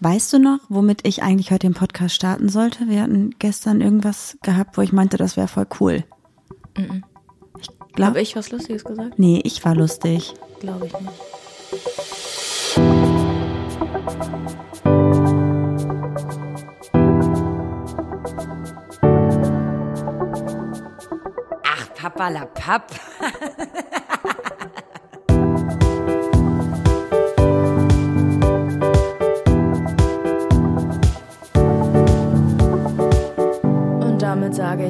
Weißt 0.00 0.32
du 0.32 0.38
noch, 0.38 0.60
womit 0.68 1.06
ich 1.06 1.22
eigentlich 1.22 1.50
heute 1.50 1.66
den 1.66 1.74
Podcast 1.74 2.14
starten 2.14 2.48
sollte? 2.48 2.88
Wir 2.88 3.02
hatten 3.02 3.30
gestern 3.38 3.80
irgendwas 3.80 4.38
gehabt, 4.42 4.76
wo 4.78 4.82
ich 4.82 4.92
meinte, 4.92 5.16
das 5.16 5.36
wäre 5.36 5.48
voll 5.48 5.66
cool. 5.80 6.04
Ich 6.76 7.68
glaube, 7.94 8.10
Habe 8.10 8.20
ich 8.20 8.36
was 8.36 8.50
Lustiges 8.52 8.84
gesagt? 8.84 9.18
nee, 9.18 9.40
ich 9.42 9.64
war 9.64 9.74
lustig. 9.74 10.34
Glaube 10.60 10.86
ich 10.86 10.92
nicht. 11.00 12.28
Ach, 21.64 21.94
Papa 21.94 22.28
la 22.28 22.46
Papp. 22.46 22.90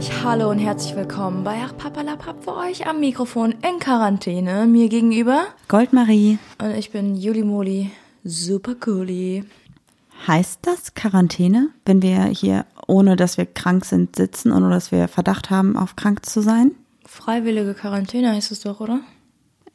damit 0.09 0.21
sage 0.21 0.21
ich 0.21 0.25
Hallo 0.25 0.51
und 0.51 0.59
herzlich 0.59 0.97
willkommen 0.97 1.45
bei 1.45 1.57
Ach 1.65 1.77
Papalapap 1.77 2.43
für 2.45 2.57
euch 2.57 2.87
am 2.87 3.01
Mikrofon 3.01 3.53
in 3.53 3.79
Quarantäne. 3.81 4.67
Mir 4.67 4.89
gegenüber. 4.89 5.43
Goldmarie, 5.69 6.39
Und 6.61 6.75
ich 6.77 6.91
bin 6.91 7.17
Juli 7.17 7.43
Moli. 7.43 7.91
Super 8.25 8.75
cooli. 8.75 9.45
heißt 10.27 10.61
das 10.63 10.95
Quarantäne, 10.95 11.69
wenn 11.87 12.03
wir 12.03 12.25
hier, 12.25 12.67
ohne 12.87 13.17
dass 13.17 13.39
wir 13.39 13.47
krank 13.47 13.85
sind, 13.85 14.17
sitzen 14.17 14.51
und 14.53 14.63
ohne 14.65 14.75
dass 14.75 14.93
wir 14.93 15.09
Verdacht 15.09 15.51
haben, 15.51 15.77
auf 15.77 15.97
krank 15.97 16.27
zu 16.27 16.41
sein? 16.43 16.73
Freiwillige 17.07 17.75
Quarantäne 17.75 18.33
heißt 18.33 18.53
es 18.53 18.61
doch, 18.61 18.81
oder? 18.81 19.01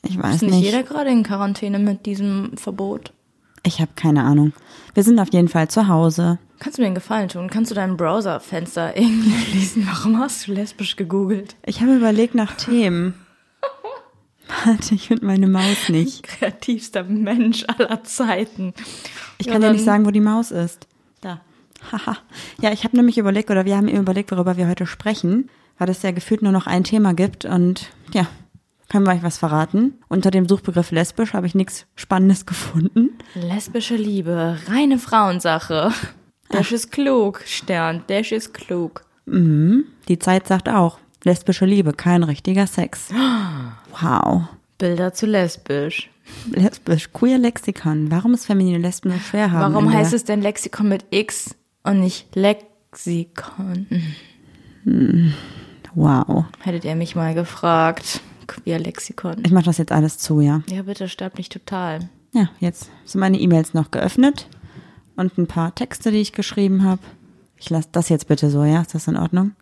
Ich 0.04 0.22
weiß 0.22 0.36
Ist 0.36 0.42
nicht 0.44 0.52
nicht. 0.56 0.66
jeder 0.66 0.84
gerade 0.84 1.10
in 1.10 1.24
Quarantäne 1.24 1.80
mit 1.80 2.06
diesem 2.06 2.58
Verbot? 2.58 3.14
Ich 3.66 3.80
habe 3.80 3.92
keine 3.96 4.24
Ahnung. 4.24 4.52
Wir 4.94 5.04
sind 5.04 5.20
auf 5.20 5.32
jeden 5.32 5.48
Fall 5.48 5.70
zu 5.70 5.88
Hause. 5.88 6.38
Kannst 6.64 6.78
du 6.78 6.82
mir 6.82 6.86
einen 6.88 6.96
Gefallen 6.96 7.28
tun? 7.28 7.50
Kannst 7.50 7.72
du 7.72 7.76
dein 7.76 7.98
Browserfenster 7.98 8.96
irgendwie 8.98 9.32
schließen? 9.38 9.86
Warum 9.92 10.18
hast 10.20 10.48
du 10.48 10.54
lesbisch 10.54 10.96
gegoogelt? 10.96 11.56
Ich 11.66 11.82
habe 11.82 11.96
überlegt 11.96 12.36
nach 12.36 12.56
Themen. 12.56 13.16
Warte, 14.66 14.96
ich 14.96 15.08
finde 15.08 15.26
meine 15.26 15.48
Maus 15.48 15.90
nicht. 15.90 16.24
Kreativster 16.24 17.04
Mensch 17.04 17.66
aller 17.68 18.04
Zeiten. 18.04 18.74
Ich 19.38 19.48
Ja, 19.48 19.54
kann 19.54 19.62
dir 19.62 19.68
dann- 19.68 19.76
nicht 19.76 19.86
sagen, 19.86 20.06
wo 20.06 20.12
die 20.12 20.22
Maus 20.22 20.52
ist. 20.52 20.88
Da. 21.22 21.42
Haha. 21.92 22.18
ja, 22.62 22.72
ich 22.72 22.86
habe 22.86 22.96
nämlich 22.96 23.18
überlegt, 23.18 23.52
oder 23.52 23.66
wir 23.66 23.76
haben 23.76 23.90
eben 23.90 24.00
überlegt, 24.00 24.32
worüber 24.32 24.56
wir 24.56 24.70
heute 24.70 24.86
sprechen, 24.86 25.50
weil 25.78 25.90
es 25.90 26.02
ja 26.02 26.12
gefühlt 26.12 26.42
nur 26.42 26.54
noch 26.54 26.66
ein 26.66 26.86
Thema 26.86 27.14
gibt 27.14 27.44
und 27.44 27.90
ja, 28.14 28.26
können 28.90 29.06
wir 29.06 29.12
euch 29.14 29.24
was 29.24 29.38
verraten. 29.38 29.96
Unter 30.08 30.32
dem 30.32 30.48
Suchbegriff 30.48 30.92
lesbisch 30.92 31.34
habe 31.34 31.46
ich 31.48 31.56
nichts 31.56 31.88
Spannendes 31.96 32.46
gefunden. 32.46 33.18
Lesbische 33.36 33.96
Liebe, 33.98 34.58
reine 34.68 34.98
Frauensache. 34.98 35.92
Dash 36.54 36.72
ist 36.72 36.92
klug, 36.92 37.42
Stern, 37.46 38.04
Dash 38.08 38.32
ist 38.32 38.54
klug. 38.54 39.04
Die 39.26 40.20
Zeit 40.20 40.48
sagt 40.48 40.70
auch, 40.70 41.00
lesbische 41.24 41.66
Liebe, 41.66 41.94
kein 41.94 42.24
richtiger 42.24 42.68
Sex. 42.68 43.10
Wow. 44.02 44.46
Bilder 44.80 45.14
zu 45.14 45.28
lesbisch. 45.28 46.10
Lesbisch, 46.50 47.14
queer 47.14 47.38
Lexikon. 47.38 48.10
Warum 48.10 48.34
ist 48.34 48.48
feminine 48.48 48.80
Lesben 48.80 49.12
so 49.12 49.20
schwer 49.20 49.52
haben? 49.52 49.72
Warum 49.74 49.94
heißt 49.94 50.14
es 50.14 50.24
denn 50.24 50.42
Lexikon 50.42 50.90
mit 50.90 51.06
X 51.12 51.56
und 51.84 52.00
nicht 52.00 52.36
Lexikon? 52.36 53.86
Wow. 55.94 56.46
Hättet 56.62 56.86
ihr 56.86 56.96
mich 56.96 57.16
mal 57.16 57.36
gefragt. 57.36 58.22
Queer 58.48 58.80
Lexikon. 58.80 59.44
Ich 59.46 59.52
mache 59.52 59.66
das 59.66 59.78
jetzt 59.78 59.92
alles 59.92 60.18
zu, 60.18 60.42
ja. 60.42 60.64
Ja, 60.68 60.82
bitte 60.82 61.08
sterbt 61.08 61.38
nicht 61.38 61.54
total. 61.54 62.10
Ja, 62.34 62.50
jetzt 62.60 62.90
sind 63.06 63.22
meine 63.22 63.40
E-Mails 63.40 63.76
noch 63.76 63.92
geöffnet 63.92 64.48
und 65.16 65.38
ein 65.38 65.48
paar 65.48 65.74
Texte, 65.76 66.12
die 66.12 66.20
ich 66.22 66.34
geschrieben 66.34 66.84
habe. 66.84 67.02
Ich 67.58 67.70
lasse 67.70 67.88
das 67.92 68.10
jetzt 68.10 68.28
bitte 68.28 68.50
so, 68.50 68.64
ja? 68.66 68.82
Ist 68.82 68.94
das 68.94 69.08
in 69.08 69.16
Ordnung? 69.16 69.54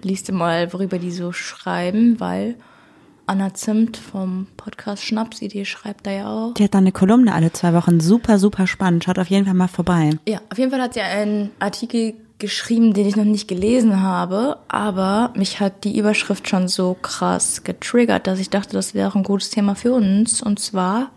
liest 0.00 0.30
du 0.30 0.32
mal, 0.32 0.72
worüber 0.72 0.98
die 0.98 1.12
so 1.12 1.32
schreiben, 1.32 2.20
weil 2.20 2.54
Anna 3.28 3.52
Zimt 3.54 3.96
vom 3.96 4.46
Podcast 4.56 5.04
Schnapsidee 5.04 5.64
schreibt 5.64 6.06
da 6.06 6.10
ja 6.10 6.26
auch. 6.28 6.54
die 6.54 6.64
hat 6.64 6.74
da 6.74 6.78
eine 6.78 6.92
Kolumne 6.92 7.34
alle 7.34 7.52
zwei 7.52 7.74
Wochen. 7.74 8.00
Super, 8.00 8.38
super 8.38 8.66
spannend. 8.66 9.04
Schaut 9.04 9.18
auf 9.18 9.28
jeden 9.28 9.44
Fall 9.44 9.54
mal 9.54 9.68
vorbei. 9.68 10.10
Ja, 10.26 10.40
auf 10.50 10.58
jeden 10.58 10.70
Fall 10.70 10.80
hat 10.80 10.94
sie 10.94 11.00
einen 11.00 11.50
Artikel 11.58 12.14
geschrieben, 12.38 12.94
den 12.94 13.06
ich 13.06 13.16
noch 13.16 13.24
nicht 13.24 13.48
gelesen 13.48 14.00
habe, 14.00 14.58
aber 14.68 15.32
mich 15.36 15.60
hat 15.60 15.82
die 15.84 15.98
Überschrift 15.98 16.48
schon 16.48 16.68
so 16.68 16.94
krass 17.02 17.64
getriggert, 17.64 18.26
dass 18.28 18.38
ich 18.38 18.48
dachte, 18.48 18.72
das 18.74 18.94
wäre 18.94 19.12
ein 19.16 19.24
gutes 19.24 19.50
Thema 19.50 19.74
für 19.74 19.92
uns, 19.92 20.40
und 20.40 20.60
zwar 20.60 21.10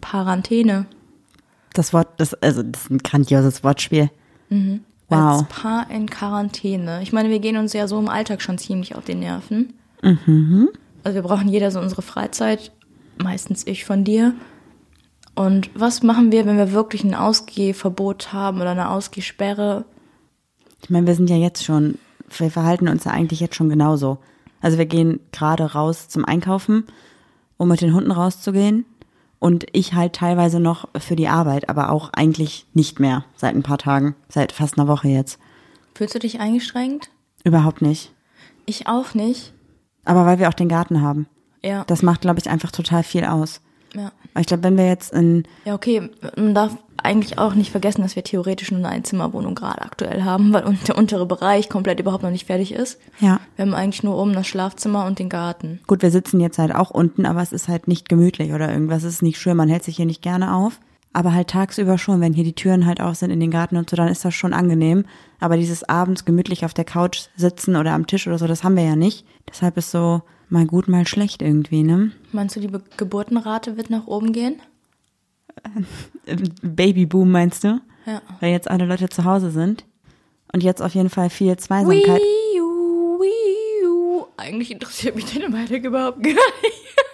Quarantäne. 0.00 0.86
Das 1.74 1.92
Wort, 1.92 2.08
das, 2.16 2.34
also, 2.34 2.62
das 2.62 2.82
ist 2.84 2.90
ein 2.90 2.98
grandioses 2.98 3.62
Wortspiel. 3.64 4.10
Als 4.50 4.60
Wow. 5.08 5.48
Paar 5.48 5.90
in 5.90 6.08
Quarantäne. 6.08 7.02
Ich 7.02 7.12
meine, 7.12 7.28
wir 7.28 7.40
gehen 7.40 7.56
uns 7.56 7.72
ja 7.74 7.86
so 7.86 7.98
im 7.98 8.08
Alltag 8.08 8.40
schon 8.40 8.56
ziemlich 8.58 8.94
auf 8.96 9.04
die 9.04 9.14
Nerven. 9.14 9.74
Also 11.04 11.16
wir 11.16 11.22
brauchen 11.22 11.48
jeder 11.48 11.70
so 11.70 11.78
unsere 11.78 12.02
Freizeit, 12.02 12.72
meistens 13.18 13.66
ich 13.66 13.84
von 13.84 14.04
dir. 14.04 14.34
Und 15.34 15.70
was 15.74 16.02
machen 16.02 16.32
wir, 16.32 16.46
wenn 16.46 16.56
wir 16.56 16.72
wirklich 16.72 17.04
ein 17.04 17.14
Ausgehverbot 17.14 18.32
haben 18.32 18.60
oder 18.60 18.70
eine 18.70 18.90
Ausgehsperre? 18.90 19.84
Ich 20.82 20.90
meine, 20.90 21.06
wir 21.06 21.14
sind 21.14 21.30
ja 21.30 21.36
jetzt 21.36 21.64
schon, 21.64 21.98
wir 22.36 22.50
verhalten 22.50 22.88
uns 22.88 23.04
ja 23.04 23.12
eigentlich 23.12 23.40
jetzt 23.40 23.56
schon 23.56 23.68
genauso. 23.68 24.18
Also 24.60 24.78
wir 24.78 24.86
gehen 24.86 25.20
gerade 25.32 25.72
raus 25.72 26.08
zum 26.08 26.24
Einkaufen, 26.24 26.84
um 27.58 27.68
mit 27.68 27.80
den 27.80 27.94
Hunden 27.94 28.10
rauszugehen. 28.10 28.86
Und 29.38 29.66
ich 29.72 29.92
halt 29.92 30.14
teilweise 30.14 30.58
noch 30.58 30.88
für 30.98 31.16
die 31.16 31.28
Arbeit, 31.28 31.68
aber 31.68 31.90
auch 31.90 32.10
eigentlich 32.14 32.66
nicht 32.72 32.98
mehr 32.98 33.26
seit 33.36 33.54
ein 33.54 33.62
paar 33.62 33.76
Tagen, 33.76 34.14
seit 34.28 34.52
fast 34.52 34.78
einer 34.78 34.88
Woche 34.88 35.08
jetzt. 35.08 35.38
Fühlst 35.94 36.14
du 36.14 36.18
dich 36.18 36.40
eingeschränkt? 36.40 37.10
Überhaupt 37.44 37.82
nicht. 37.82 38.12
Ich 38.64 38.86
auch 38.86 39.12
nicht. 39.12 39.52
Aber 40.04 40.26
weil 40.26 40.38
wir 40.38 40.48
auch 40.48 40.54
den 40.54 40.68
Garten 40.68 41.00
haben. 41.00 41.26
Ja. 41.62 41.84
Das 41.86 42.02
macht, 42.02 42.20
glaube 42.22 42.38
ich, 42.38 42.48
einfach 42.50 42.70
total 42.70 43.02
viel 43.02 43.24
aus. 43.24 43.60
ja. 43.94 44.12
Ich 44.36 44.48
glaube, 44.48 44.64
wenn 44.64 44.76
wir 44.76 44.88
jetzt 44.88 45.12
in, 45.12 45.44
Ja, 45.64 45.74
okay. 45.74 46.10
Man 46.36 46.54
darf 46.56 46.76
eigentlich 47.00 47.38
auch 47.38 47.54
nicht 47.54 47.70
vergessen, 47.70 48.02
dass 48.02 48.16
wir 48.16 48.24
theoretisch 48.24 48.72
nur 48.72 48.80
eine 48.80 48.88
Einzimmerwohnung 48.88 49.54
gerade 49.54 49.82
aktuell 49.82 50.24
haben, 50.24 50.52
weil 50.52 50.64
der 50.88 50.98
untere 50.98 51.24
Bereich 51.24 51.68
komplett 51.68 52.00
überhaupt 52.00 52.24
noch 52.24 52.30
nicht 52.32 52.46
fertig 52.46 52.72
ist. 52.72 52.98
ja, 53.20 53.38
Wir 53.54 53.64
haben 53.64 53.74
eigentlich 53.74 54.02
nur 54.02 54.18
oben 54.18 54.32
das 54.32 54.48
Schlafzimmer 54.48 55.04
und 55.06 55.20
den 55.20 55.28
Garten. 55.28 55.80
gut, 55.86 56.02
wir 56.02 56.10
sitzen 56.10 56.40
jetzt 56.40 56.58
halt 56.58 56.74
auch 56.74 56.90
unten, 56.90 57.26
aber 57.26 57.42
es 57.42 57.52
ist 57.52 57.68
halt 57.68 57.86
nicht 57.86 58.08
gemütlich 58.08 58.52
oder 58.52 58.72
irgendwas. 58.72 59.04
Es 59.04 59.14
ist 59.14 59.22
nicht 59.22 59.38
schön, 59.38 59.56
man 59.56 59.68
hält 59.68 59.84
sich 59.84 59.96
hier 59.96 60.06
nicht 60.06 60.22
gerne 60.22 60.54
auf. 60.54 60.80
Aber 61.14 61.32
halt 61.32 61.48
tagsüber 61.48 61.96
schon, 61.96 62.20
wenn 62.20 62.32
hier 62.32 62.42
die 62.42 62.54
Türen 62.56 62.86
halt 62.86 63.00
auf 63.00 63.14
sind 63.14 63.30
in 63.30 63.38
den 63.38 63.52
Garten 63.52 63.76
und 63.76 63.88
so, 63.88 63.96
dann 63.96 64.08
ist 64.08 64.24
das 64.24 64.34
schon 64.34 64.52
angenehm. 64.52 65.04
Aber 65.38 65.56
dieses 65.56 65.88
abends 65.88 66.24
gemütlich 66.24 66.64
auf 66.64 66.74
der 66.74 66.84
Couch 66.84 67.28
sitzen 67.36 67.76
oder 67.76 67.92
am 67.92 68.08
Tisch 68.08 68.26
oder 68.26 68.36
so, 68.36 68.48
das 68.48 68.64
haben 68.64 68.76
wir 68.76 68.82
ja 68.82 68.96
nicht. 68.96 69.24
Deshalb 69.48 69.76
ist 69.76 69.92
so 69.92 70.22
mal 70.48 70.66
gut, 70.66 70.88
mal 70.88 71.06
schlecht 71.06 71.40
irgendwie, 71.40 71.84
ne? 71.84 72.10
Meinst 72.32 72.56
du, 72.56 72.60
die 72.60 72.66
Be 72.66 72.82
Geburtenrate 72.96 73.76
wird 73.76 73.90
nach 73.90 74.08
oben 74.08 74.32
gehen? 74.32 74.60
Babyboom 76.62 77.30
meinst 77.30 77.62
du? 77.62 77.80
Ja. 78.06 78.20
Weil 78.40 78.50
jetzt 78.50 78.68
alle 78.68 78.84
Leute 78.84 79.08
zu 79.08 79.24
Hause 79.24 79.50
sind. 79.50 79.84
Und 80.52 80.64
jetzt 80.64 80.82
auf 80.82 80.94
jeden 80.94 81.10
Fall 81.10 81.30
viel 81.30 81.56
Zweisamkeit. 81.56 82.20
Wii 82.20 82.60
U, 82.60 83.20
Wii 83.20 83.86
U. 83.86 84.24
Eigentlich 84.36 84.72
interessiert 84.72 85.14
mich 85.14 85.32
deine 85.32 85.48
Meinung 85.48 85.82
überhaupt 85.82 86.22
gar 86.22 86.32
nicht. 86.32 86.84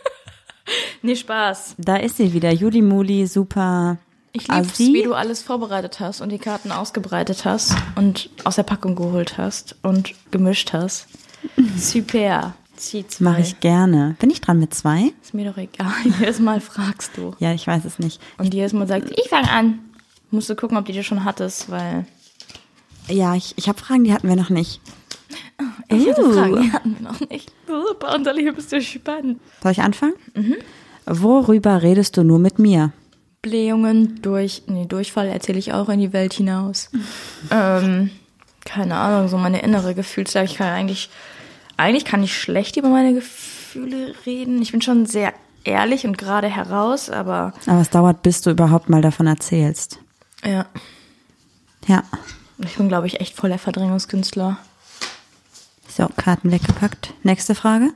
nee, 1.03 1.17
Spaß. 1.17 1.75
Da 1.79 1.97
ist 1.97 2.17
sie 2.17 2.33
wieder. 2.33 2.53
Juli 2.53 2.83
Muli, 2.83 3.27
super. 3.27 3.99
Ich 4.33 4.47
lieb's, 4.47 4.73
Assi. 4.73 4.93
wie 4.95 5.03
du 5.03 5.15
alles 5.15 5.43
vorbereitet 5.43 5.99
hast 5.99 6.21
und 6.21 6.29
die 6.31 6.39
Karten 6.39 6.71
ausgebreitet 6.71 7.45
hast 7.45 7.75
und 7.97 8.31
aus 8.45 8.57
der 8.57 8.63
Packung 8.63 8.95
geholt 8.95 9.39
hast 9.39 9.75
und 9.83 10.15
gemischt 10.31 10.73
hast. 10.73 11.07
Super. 11.77 12.55
Zieh 12.77 13.07
zwei. 13.09 13.25
Mache 13.25 13.41
ich 13.41 13.61
gerne. 13.61 14.15
Bin 14.21 14.31
ich 14.31 14.41
dran 14.41 14.59
mit 14.61 14.73
zwei? 14.75 15.13
Ist 15.23 15.35
mir 15.35 15.51
doch 15.51 15.57
egal. 15.59 15.93
Jedes 16.21 16.39
Mal 16.39 16.61
fragst 16.61 17.17
du. 17.17 17.35
Ja, 17.41 17.53
ich 17.53 17.67
weiß 17.67 17.85
es 17.85 17.99
nicht. 17.99 18.21
Und 18.39 18.55
jedes 18.55 18.73
Mal 18.73 18.87
sagt, 18.87 19.11
ich 19.11 19.29
fange 19.29 19.51
an. 19.51 19.81
Musst 20.31 20.49
du 20.49 20.55
gucken, 20.55 20.77
ob 20.77 20.85
die 20.87 20.93
du 20.93 21.03
schon 21.03 21.25
hattest, 21.25 21.71
weil 21.71 22.07
Ja, 23.09 23.35
ich, 23.35 23.55
ich 23.57 23.69
habe 23.69 23.81
Fragen, 23.81 24.05
die 24.05 24.13
hatten 24.13 24.29
wir 24.29 24.37
noch 24.37 24.51
nicht. 24.51 24.81
Ich 25.91 26.09
hatte 26.09 26.25
Uh. 26.25 26.33
Fragen, 26.33 26.63
die 26.63 26.73
hatten 26.73 26.97
wir 26.99 27.09
noch 27.11 27.21
nicht. 27.29 27.53
Super, 27.67 28.15
und 28.15 28.25
Leben 28.35 28.55
bist 28.57 28.73
du 28.73 28.81
spannend. 28.83 29.41
Soll 29.63 29.73
ich 29.73 29.81
anfangen? 29.83 30.15
Worüber 31.07 31.83
redest 31.83 32.17
du 32.17 32.23
nur 32.23 32.39
mit 32.39 32.59
mir? 32.59 32.93
Blähungen 33.43 34.21
durch, 34.23 34.65
nee, 34.67 34.85
Durchfall 34.87 35.29
erzähle 35.29 35.59
ich 35.59 35.73
auch 35.73 35.89
in 35.89 35.99
die 36.01 36.13
Welt 36.13 36.35
hinaus. 36.35 36.91
ähm, 37.51 38.11
keine 38.65 38.97
Ahnung, 38.97 39.29
so 39.29 39.39
meine 39.39 39.63
innere 39.63 39.95
Gefühlslage. 39.95 40.47
Ich 40.47 40.57
kann 40.57 40.69
eigentlich, 40.69 41.09
eigentlich 41.79 42.05
kann 42.05 42.23
ich 42.23 42.37
schlecht 42.39 42.77
über 42.77 42.89
meine 42.91 43.15
Gefühle 43.15 44.15
reden. 44.27 44.61
Ich 44.61 44.73
bin 44.73 44.83
schon 44.83 45.07
sehr 45.07 45.33
ehrlich 45.65 46.07
und 46.07 46.19
gerade 46.19 46.49
heraus, 46.49 47.09
aber 47.09 47.53
Aber 47.67 47.81
es 47.81 47.91
dauert, 47.91 48.23
bis 48.23 48.43
du 48.43 48.51
überhaupt 48.51 48.89
mal 48.91 49.01
davon 49.03 49.27
erzählst. 49.27 49.99
ja, 50.45 50.67
Ja. 51.87 52.03
ich 52.59 52.77
bin, 52.77 52.89
glaube 52.89 53.07
ich, 53.07 53.21
echt 53.21 53.35
voll 53.37 53.49
der 53.51 53.59
Verdrängungskünstler. 53.59 54.59
So, 55.91 56.09
Karten 56.17 56.53
weggepackt. 56.53 57.15
Nächste 57.23 57.55
Frage. 57.55 57.91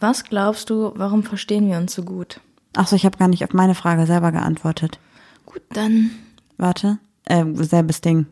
Was 0.00 0.24
glaubst 0.24 0.70
du, 0.70 0.92
warum 0.96 1.22
verstehen 1.22 1.68
wir 1.68 1.78
uns 1.78 1.94
so 1.94 2.02
gut? 2.02 2.40
Achso, 2.76 2.96
ich 2.96 3.04
habe 3.04 3.18
gar 3.18 3.28
nicht 3.28 3.44
auf 3.44 3.52
meine 3.52 3.74
Frage 3.74 4.06
selber 4.06 4.32
geantwortet. 4.32 4.98
Gut, 5.46 5.62
dann 5.70 6.10
Warte. 6.56 6.98
Äh, 7.24 7.44
selbes 7.54 8.00
Ding. 8.00 8.26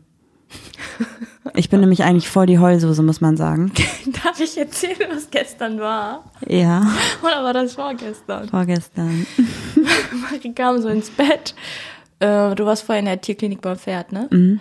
Ich 1.55 1.71
bin 1.71 1.81
nämlich 1.81 2.05
eigentlich 2.05 2.29
voll 2.29 2.47
die 2.47 2.59
Heulsuse, 2.59 3.03
muss 3.03 3.21
man 3.21 3.37
sagen. 3.37 3.73
darf 4.25 4.39
ich 4.41 4.57
erzählen, 4.57 5.09
was 5.11 5.31
gestern 5.31 5.81
war. 5.81 6.25
Ja, 6.47 6.87
Oder 7.23 7.43
war 7.43 7.53
das 7.53 7.75
vorgestern? 7.75 8.49
vorgestern. 8.49 9.27
Marie 10.31 10.53
kam 10.53 10.81
so 10.81 10.89
ins 10.89 11.11
Bett. 11.11 11.55
Äh, 12.21 12.55
du 12.55 12.67
warst 12.67 12.85
vorher 12.85 13.01
in 13.01 13.07
der 13.07 13.21
Tierklinik 13.21 13.61
beim 13.61 13.77
Pferd, 13.77 14.13
ne? 14.13 14.29
Mhm. 14.31 14.61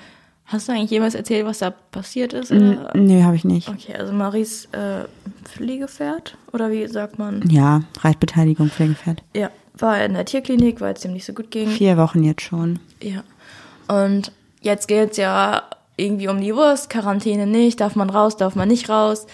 Hast 0.51 0.67
du 0.67 0.73
eigentlich 0.73 0.91
jemals 0.91 1.15
erzählt, 1.15 1.45
was 1.45 1.59
da 1.59 1.71
passiert 1.71 2.33
ist? 2.33 2.51
Oder? 2.51 2.91
Nö, 2.93 3.23
habe 3.23 3.37
ich 3.37 3.45
nicht. 3.45 3.69
Okay, 3.69 3.95
also 3.95 4.11
Maries 4.11 4.65
äh, 4.73 5.05
Pflegepferd? 5.45 6.37
Oder 6.51 6.71
wie 6.71 6.85
sagt 6.87 7.17
man? 7.17 7.41
Ja, 7.49 7.83
Reitbeteiligung, 8.01 8.69
Pflegepferd. 8.69 9.23
Ja, 9.33 9.49
war 9.77 10.03
in 10.03 10.13
der 10.13 10.25
Tierklinik, 10.25 10.81
weil 10.81 10.93
es 10.93 11.01
dem 11.01 11.13
nicht 11.13 11.25
so 11.25 11.31
gut 11.31 11.51
ging. 11.51 11.69
Vier 11.69 11.95
Wochen 11.95 12.23
jetzt 12.23 12.41
schon. 12.41 12.79
Ja. 13.01 13.23
Und 13.87 14.33
jetzt 14.61 14.89
geht's 14.89 15.15
ja 15.15 15.63
irgendwie 15.95 16.27
um 16.27 16.41
die 16.41 16.53
Wurst, 16.53 16.89
Quarantäne 16.89 17.47
nicht, 17.47 17.79
darf 17.79 17.95
man 17.95 18.09
raus, 18.09 18.35
darf 18.35 18.55
man 18.55 18.67
nicht 18.67 18.89
raus. 18.89 19.27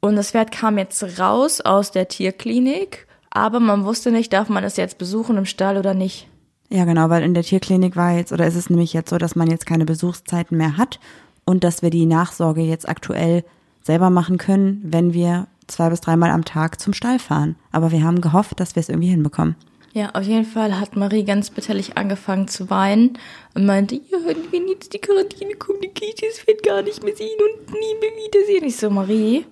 Und 0.00 0.16
das 0.16 0.32
Pferd 0.32 0.52
kam 0.52 0.76
jetzt 0.76 1.18
raus 1.18 1.62
aus 1.62 1.90
der 1.90 2.08
Tierklinik, 2.08 3.06
aber 3.30 3.60
man 3.60 3.84
wusste 3.86 4.10
nicht, 4.10 4.32
darf 4.32 4.50
man 4.50 4.64
es 4.64 4.76
jetzt 4.76 4.98
besuchen 4.98 5.38
im 5.38 5.46
Stall 5.46 5.78
oder 5.78 5.94
nicht. 5.94 6.26
Ja, 6.72 6.86
genau, 6.86 7.10
weil 7.10 7.22
in 7.22 7.34
der 7.34 7.42
Tierklinik 7.42 7.96
war 7.96 8.16
jetzt, 8.16 8.32
oder 8.32 8.46
ist 8.46 8.56
es 8.56 8.70
nämlich 8.70 8.94
jetzt 8.94 9.10
so, 9.10 9.18
dass 9.18 9.36
man 9.36 9.50
jetzt 9.50 9.66
keine 9.66 9.84
Besuchszeiten 9.84 10.56
mehr 10.56 10.78
hat 10.78 11.00
und 11.44 11.64
dass 11.64 11.82
wir 11.82 11.90
die 11.90 12.06
Nachsorge 12.06 12.62
jetzt 12.62 12.88
aktuell 12.88 13.44
selber 13.82 14.08
machen 14.08 14.38
können, 14.38 14.80
wenn 14.82 15.12
wir 15.12 15.48
zwei 15.66 15.90
bis 15.90 16.00
dreimal 16.00 16.30
am 16.30 16.46
Tag 16.46 16.80
zum 16.80 16.94
Stall 16.94 17.18
fahren. 17.18 17.56
Aber 17.72 17.92
wir 17.92 18.02
haben 18.02 18.22
gehofft, 18.22 18.58
dass 18.58 18.74
wir 18.74 18.80
es 18.80 18.88
irgendwie 18.88 19.10
hinbekommen. 19.10 19.54
Ja, 19.92 20.12
auf 20.14 20.22
jeden 20.22 20.46
Fall 20.46 20.80
hat 20.80 20.96
Marie 20.96 21.24
ganz 21.24 21.50
bitterlich 21.50 21.98
angefangen 21.98 22.48
zu 22.48 22.70
weinen 22.70 23.18
und 23.52 23.66
meinte, 23.66 23.96
ja, 23.96 24.18
wenn 24.50 24.66
jetzt 24.68 24.94
die 24.94 24.98
Quarantäne 24.98 25.56
kommt, 25.56 25.82
kann 25.82 26.08
ich 26.08 26.14
das 26.14 26.38
Pferd 26.38 26.62
gar 26.62 26.80
nicht 26.80 27.04
mehr 27.04 27.14
sehen 27.14 27.38
und 27.38 27.70
nie 27.70 27.94
mehr 28.00 28.24
wiedersehen. 28.24 28.64
Ich 28.64 28.78
so, 28.78 28.88
Marie, 28.88 29.44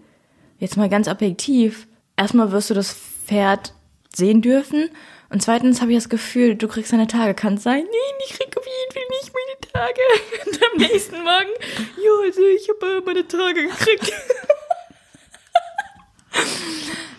jetzt 0.58 0.78
mal 0.78 0.88
ganz 0.88 1.06
objektiv. 1.06 1.86
Erstmal 2.16 2.50
wirst 2.50 2.70
du 2.70 2.74
das 2.74 2.94
Pferd 2.94 3.74
sehen 4.16 4.40
dürfen 4.40 4.88
und 5.30 5.42
zweitens 5.42 5.80
habe 5.80 5.92
ich 5.92 5.98
das 5.98 6.08
Gefühl, 6.08 6.54
du 6.56 6.66
kriegst 6.68 6.92
deine 6.92 7.06
Tage. 7.06 7.34
Kann 7.34 7.54
es 7.54 7.62
sein? 7.62 7.82
Nee, 7.84 8.24
ich 8.28 8.36
krieg 8.38 8.56
auf 8.56 8.64
jeden 8.66 8.92
Fall 8.92 9.02
nicht 9.10 9.32
meine 9.32 9.60
Tage. 9.72 10.00
Und 10.46 10.60
am 10.62 10.76
nächsten 10.92 11.16
Morgen, 11.16 11.54
ja, 12.02 12.10
also 12.26 12.40
ich 12.42 12.68
habe 12.68 12.98
äh, 12.98 13.02
meine 13.04 13.26
Tage 13.28 13.66
gekriegt. 13.68 14.12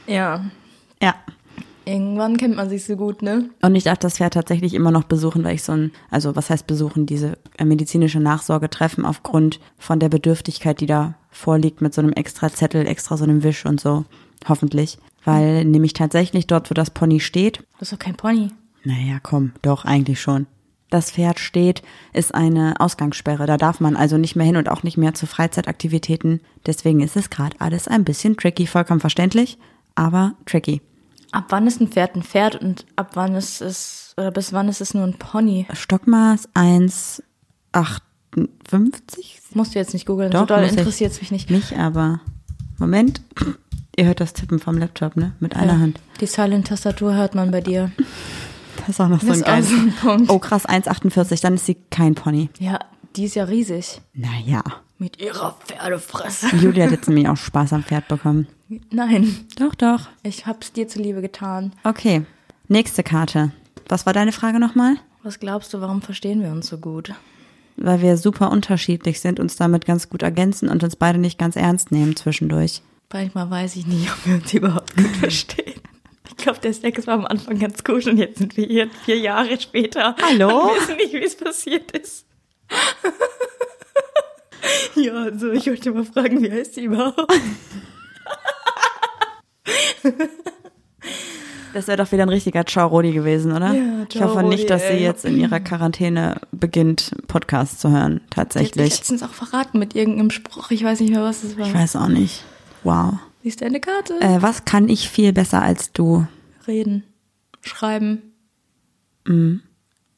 ja, 0.08 0.46
Ja. 1.02 1.16
irgendwann 1.86 2.38
kennt 2.38 2.56
man 2.56 2.70
sich 2.70 2.86
so 2.86 2.96
gut, 2.96 3.22
ne? 3.22 3.50
Und 3.62 3.76
ich 3.76 3.84
darf 3.86 3.98
das 4.00 4.18
Pferd 4.18 4.34
tatsächlich 4.34 4.74
immer 4.74 4.92
noch 4.92 5.04
besuchen, 5.06 5.44
weil 5.44 5.56
ich 5.56 5.64
so 5.64 5.72
ein, 5.72 5.92
also 6.10 6.36
was 6.36 6.50
heißt 6.50 6.68
besuchen, 6.68 7.06
diese 7.06 7.38
äh, 7.58 7.66
medizinische 7.66 8.20
Nachsorge 8.20 8.70
treffen 8.70 9.06
aufgrund 9.06 9.60
von 9.78 10.00
der 10.00 10.10
Bedürftigkeit, 10.10 10.80
die 10.82 10.86
da 10.86 11.16
vorliegt 11.32 11.82
mit 11.82 11.94
so 11.94 12.02
einem 12.02 12.14
extra 12.14 12.52
Zettel, 12.52 12.88
extra 12.88 13.18
so 13.18 13.24
einem 13.24 13.44
Wisch 13.44 13.66
und 13.66 13.80
so. 13.80 14.06
Hoffentlich. 14.48 14.98
Weil 15.24 15.66
nämlich 15.66 15.94
tatsächlich 15.94 16.48
dort, 16.48 16.70
wo 16.70 16.74
das 16.74 16.90
Pony 16.90 17.20
steht, 17.20 17.60
Das 17.80 17.92
ist 17.92 17.94
doch 17.94 18.00
kein 18.00 18.16
Pony. 18.16 18.50
naja, 18.84 19.20
komm, 19.22 19.54
doch, 19.62 19.86
eigentlich 19.86 20.20
schon. 20.22 20.48
Das 20.90 21.12
Pferd 21.12 21.40
steht, 21.40 21.84
ist 22.12 22.36
eine 22.36 22.74
Ausgangssperre. 22.80 23.46
Da 23.46 23.56
darf 23.58 23.80
man 23.80 23.96
also 23.96 24.18
nicht 24.18 24.36
mehr 24.36 24.46
hin 24.46 24.58
und 24.58 24.68
auch 24.68 24.84
nicht 24.84 24.98
mehr 24.98 25.14
zu 25.14 25.26
Freizeitaktivitäten. 25.26 26.42
Deswegen 26.66 27.00
ist 27.00 27.16
es 27.16 27.30
gerade 27.30 27.56
alles 27.60 27.88
ein 27.88 28.04
bisschen 28.04 28.36
tricky, 28.36 28.68
vollkommen 28.68 29.00
verständlich, 29.00 29.58
aber 29.96 30.34
tricky. 30.46 30.82
Ab 31.32 31.46
wann 31.50 31.66
ist 31.66 31.80
ein 31.80 31.88
Pferd 31.88 32.16
ein 32.18 32.24
Pferd 32.24 32.56
und 32.62 32.86
ab 32.98 33.12
wann 33.14 33.36
ist 33.36 33.62
es, 33.62 34.14
oder 34.18 34.32
bis 34.32 34.52
wann 34.52 34.68
ist 34.68 34.82
es 34.82 34.94
nur 34.94 35.06
ein 35.06 35.14
Pony? 35.18 35.66
Stockmaß 35.72 36.50
1,58? 36.56 37.22
Musst 39.54 39.74
du 39.74 39.80
jetzt 39.80 39.94
nicht 39.94 40.06
googeln, 40.06 40.32
so 40.34 40.44
doll 40.46 40.64
interessiert 40.64 41.14
es 41.14 41.22
mich 41.22 41.32
nicht. 41.32 41.50
Mich 41.50 41.78
aber. 41.78 42.20
Moment. 42.80 43.22
Ihr 44.02 44.08
hört 44.08 44.20
das 44.20 44.34
Tippen 44.34 44.58
vom 44.58 44.80
Laptop, 44.80 45.16
ne? 45.16 45.34
Mit 45.40 45.56
einer 45.56 45.74
Ja, 45.74 45.80
Hand. 45.80 46.00
Die 46.22 46.26
Silent-Tastatur 46.26 47.14
hört 47.14 47.36
man 47.36 47.52
bei 47.52 47.62
dir. 47.62 47.92
Das 48.78 48.90
ist 48.90 49.00
auch 49.00 49.10
noch 49.10 49.22
so 49.22 49.32
ein 49.32 49.42
geiles. 49.44 49.70
so 49.70 49.76
ein 49.76 49.94
Punkt. 49.94 50.32
Oh, 50.32 50.40
krass, 50.40 50.68
1,48. 50.68 51.40
Dann 51.44 51.54
ist 51.54 51.68
sie 51.68 51.78
kein 51.92 52.16
Pony. 52.16 52.50
Ja, 52.58 52.80
die 53.16 53.26
ist 53.26 53.36
ja 53.36 53.44
riesig. 53.44 54.02
Naja. 54.16 54.64
Mit 54.98 55.22
ihrer 55.22 55.56
Pferdefresse. 55.68 56.48
Julia 56.56 56.86
hat 56.86 56.92
jetzt 56.94 57.08
nämlich 57.10 57.28
auch 57.30 57.38
Spaß 57.38 57.74
am 57.74 57.84
Pferd 57.84 58.08
bekommen. 58.08 58.48
Nein, 58.90 59.36
Doch, 59.60 59.76
doch. 59.76 60.08
ich 60.24 60.48
hab's 60.48 60.72
dir 60.72 60.88
zuliebe 60.88 61.22
getan. 61.22 61.72
Okay. 61.84 62.26
Nächste 62.70 63.04
Karte. 63.04 63.52
Was 63.88 64.08
war 64.08 64.14
deine 64.14 64.32
Frage 64.32 64.60
nochmal? 64.60 64.96
Was 65.22 65.40
glaubst 65.40 65.76
du, 65.76 65.82
warum 65.82 66.02
verstehen 66.02 66.42
wir 66.42 66.50
uns 66.50 66.66
so 66.66 66.80
gut? 66.80 67.14
Weil 67.78 68.02
wir 68.02 68.18
super 68.18 68.50
unterschiedlich 68.50 69.20
sind, 69.22 69.40
uns 69.40 69.58
damit 69.58 69.86
ganz 69.86 70.10
gut 70.10 70.24
ergänzen 70.24 70.70
und 70.70 70.84
uns 70.84 70.96
beide 70.96 71.20
nicht 71.20 71.38
ganz 71.38 71.56
ernst 71.56 71.92
nehmen 71.92 72.16
zwischendurch. 72.16 72.82
Manchmal 73.14 73.50
weiß 73.50 73.76
ich 73.76 73.88
nicht, 73.88 74.10
ob 74.12 74.26
wir 74.26 74.36
uns 74.36 74.54
überhaupt 74.54 74.96
gut 74.96 75.08
verstehen. 75.20 75.82
Ich 76.30 76.38
glaube, 76.38 76.60
der 76.60 76.74
Sex 76.74 77.06
war 77.08 77.16
am 77.16 77.26
Anfang 77.26 77.60
ganz 77.60 77.84
gut 77.84 78.08
und 78.08 78.18
jetzt 78.18 78.40
sind 78.40 78.58
wir 78.58 78.66
hier 78.66 78.90
vier 79.06 79.18
Jahre 79.18 79.60
später. 79.60 80.16
Hallo? 80.22 80.70
Und 80.70 80.76
wissen 80.76 80.96
nicht, 80.96 81.14
wie 81.14 81.24
es 81.24 81.36
passiert 81.36 81.92
ist. 81.92 82.26
ja, 84.96 85.14
also 85.14 85.52
ich 85.52 85.68
wollte 85.68 85.92
mal 85.92 86.06
fragen, 86.06 86.42
wie 86.42 86.52
heißt 86.52 86.76
sie 86.76 86.86
überhaupt? 86.86 87.32
Das 91.74 91.88
wäre 91.88 91.98
doch 91.98 92.12
wieder 92.12 92.24
ein 92.24 92.30
richtiger 92.30 92.66
Ciao 92.66 92.88
Rodi 92.88 93.12
gewesen, 93.12 93.52
oder? 93.52 93.74
Ja, 93.74 94.04
ich 94.04 94.10
Ciao 94.10 94.30
hoffe 94.30 94.44
nicht, 94.44 94.70
dass 94.70 94.88
sie 94.88 94.96
jetzt 94.96 95.26
in 95.26 95.38
ihrer 95.38 95.60
Quarantäne 95.60 96.38
beginnt, 96.52 97.12
Podcast 97.28 97.82
zu 97.82 97.92
hören. 97.92 98.22
Tatsächlich. 98.30 98.90
letztens 98.90 99.22
auch 99.22 99.34
verraten 99.34 99.80
mit 99.80 99.96
irgendeinem 99.96 100.32
Spruch. 100.32 100.72
Ich 100.72 100.84
weiß 100.84 101.02
nicht 101.02 101.12
mehr, 101.12 101.24
was 101.24 101.44
es 101.44 101.58
war. 101.58 101.68
Ich 101.68 101.74
weiß 101.74 101.98
auch 101.98 102.08
nicht. 102.08 102.44
Wow. 102.84 103.14
Siehst 103.44 103.62
du 103.62 103.66
eine 103.66 103.80
Karte? 103.80 104.20
Äh, 104.22 104.42
was 104.42 104.66
kann 104.66 104.90
ich 104.90 105.10
viel 105.10 105.34
besser 105.34 105.62
als 105.62 105.92
du? 105.92 106.28
Reden. 106.68 107.04
Schreiben. 107.62 108.22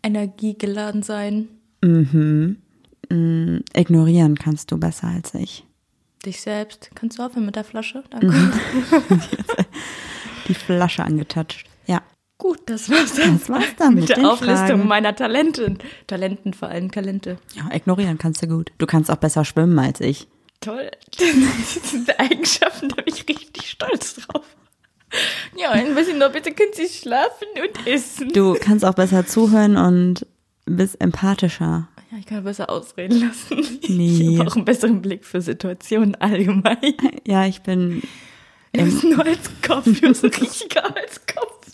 Energiegeladen 0.04 1.04
sein. 1.04 1.48
Ignorieren 3.74 4.36
kannst 4.38 4.72
du 4.72 4.78
besser 4.78 5.08
als 5.08 5.34
ich. 5.34 5.66
Dich 6.26 6.42
selbst. 6.42 6.90
Kannst 6.96 7.20
du 7.20 7.24
aufhören 7.24 7.46
mit 7.46 7.56
der 7.58 7.64
Flasche? 7.66 8.04
Danke. 8.10 8.34
Die 10.48 10.54
Flasche 10.54 11.04
angetatscht. 11.04 11.68
Ja. 11.86 12.02
Gut, 12.38 12.60
das 12.66 12.90
war's 12.90 13.14
dann. 13.16 13.40
Das 13.40 13.50
war's 13.50 13.76
dann 13.78 13.94
mit 13.96 14.02
mit 14.04 14.10
der 14.10 14.16
den 14.18 14.26
Auflistung 14.26 14.68
Fragen. 14.68 14.88
meiner 14.88 15.16
Talente. 15.16 15.76
Talenten 16.08 16.54
vor 16.54 16.70
allem 16.70 16.92
Talente. 16.92 17.38
Ja, 17.56 17.74
ignorieren 17.74 18.18
kannst 18.18 18.42
du 18.42 18.48
gut. 18.48 18.72
Du 18.78 18.86
kannst 18.86 19.12
auch 19.12 19.18
besser 19.18 19.44
schwimmen 19.46 19.78
als 19.80 20.00
ich. 20.02 20.28
Toll. 20.64 20.92
Diese 21.20 22.20
Eigenschaften, 22.20 22.90
da 22.90 22.96
bin 22.96 23.14
ich 23.14 23.28
richtig 23.28 23.70
stolz 23.70 24.16
drauf. 24.16 24.46
Ja, 25.56 25.72
ein 25.72 25.94
bisschen 25.94 26.18
noch, 26.18 26.32
bitte 26.32 26.52
können 26.54 26.74
Sie 26.74 26.88
schlafen 26.88 27.48
und 27.62 27.88
essen. 27.88 28.30
Du 28.34 28.56
kannst 28.56 28.84
auch 28.84 28.96
besser 28.96 29.28
zuhören 29.28 29.78
und 29.78 30.26
bist 30.66 31.00
empathischer. 31.00 31.88
Ja, 32.12 32.18
ich 32.18 32.26
kann 32.26 32.44
besser 32.44 32.70
ausreden 32.70 33.22
lassen. 33.28 33.80
Nee. 33.88 34.34
Ich 34.34 34.40
habe 34.40 34.50
auch 34.50 34.56
einen 34.56 34.66
besseren 34.66 35.02
Blick 35.02 35.26
für 35.26 35.42
Situationen 35.42 36.16
allgemein. 36.16 36.96
Ja, 37.26 37.46
ich 37.46 37.62
bin. 37.62 38.02
Du 38.74 38.84
bist 38.84 39.04
ein 39.04 39.18
Holzkopf, 39.18 39.86
du 39.86 40.08
bist 40.08 40.24
ein 40.24 40.32
richtiger 40.42 40.84
Holzkopf. 40.84 41.68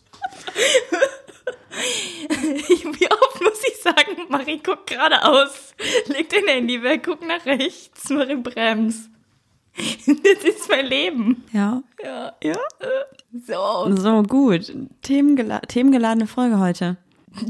Wie 2.99 3.07
oft 3.11 3.41
muss 3.41 3.61
ich 3.67 3.81
sagen, 3.81 4.27
Marie, 4.29 4.59
guck 4.63 4.85
geradeaus. 4.87 5.73
Leg 6.07 6.29
dein 6.29 6.47
Handy 6.47 6.81
weg, 6.83 7.03
guck 7.05 7.25
nach 7.25 7.45
rechts, 7.45 8.09
Marie, 8.09 8.35
brems. 8.35 9.09
Das 10.05 10.43
ist 10.43 10.69
mein 10.69 10.87
Leben. 10.87 11.43
Ja. 11.53 11.81
Ja, 12.03 12.33
ja. 12.43 12.57
So. 13.31 13.95
So, 13.95 14.23
gut. 14.23 14.73
Themengela 15.03 15.59
themengeladene 15.59 16.27
Folge 16.27 16.59
heute. 16.59 16.97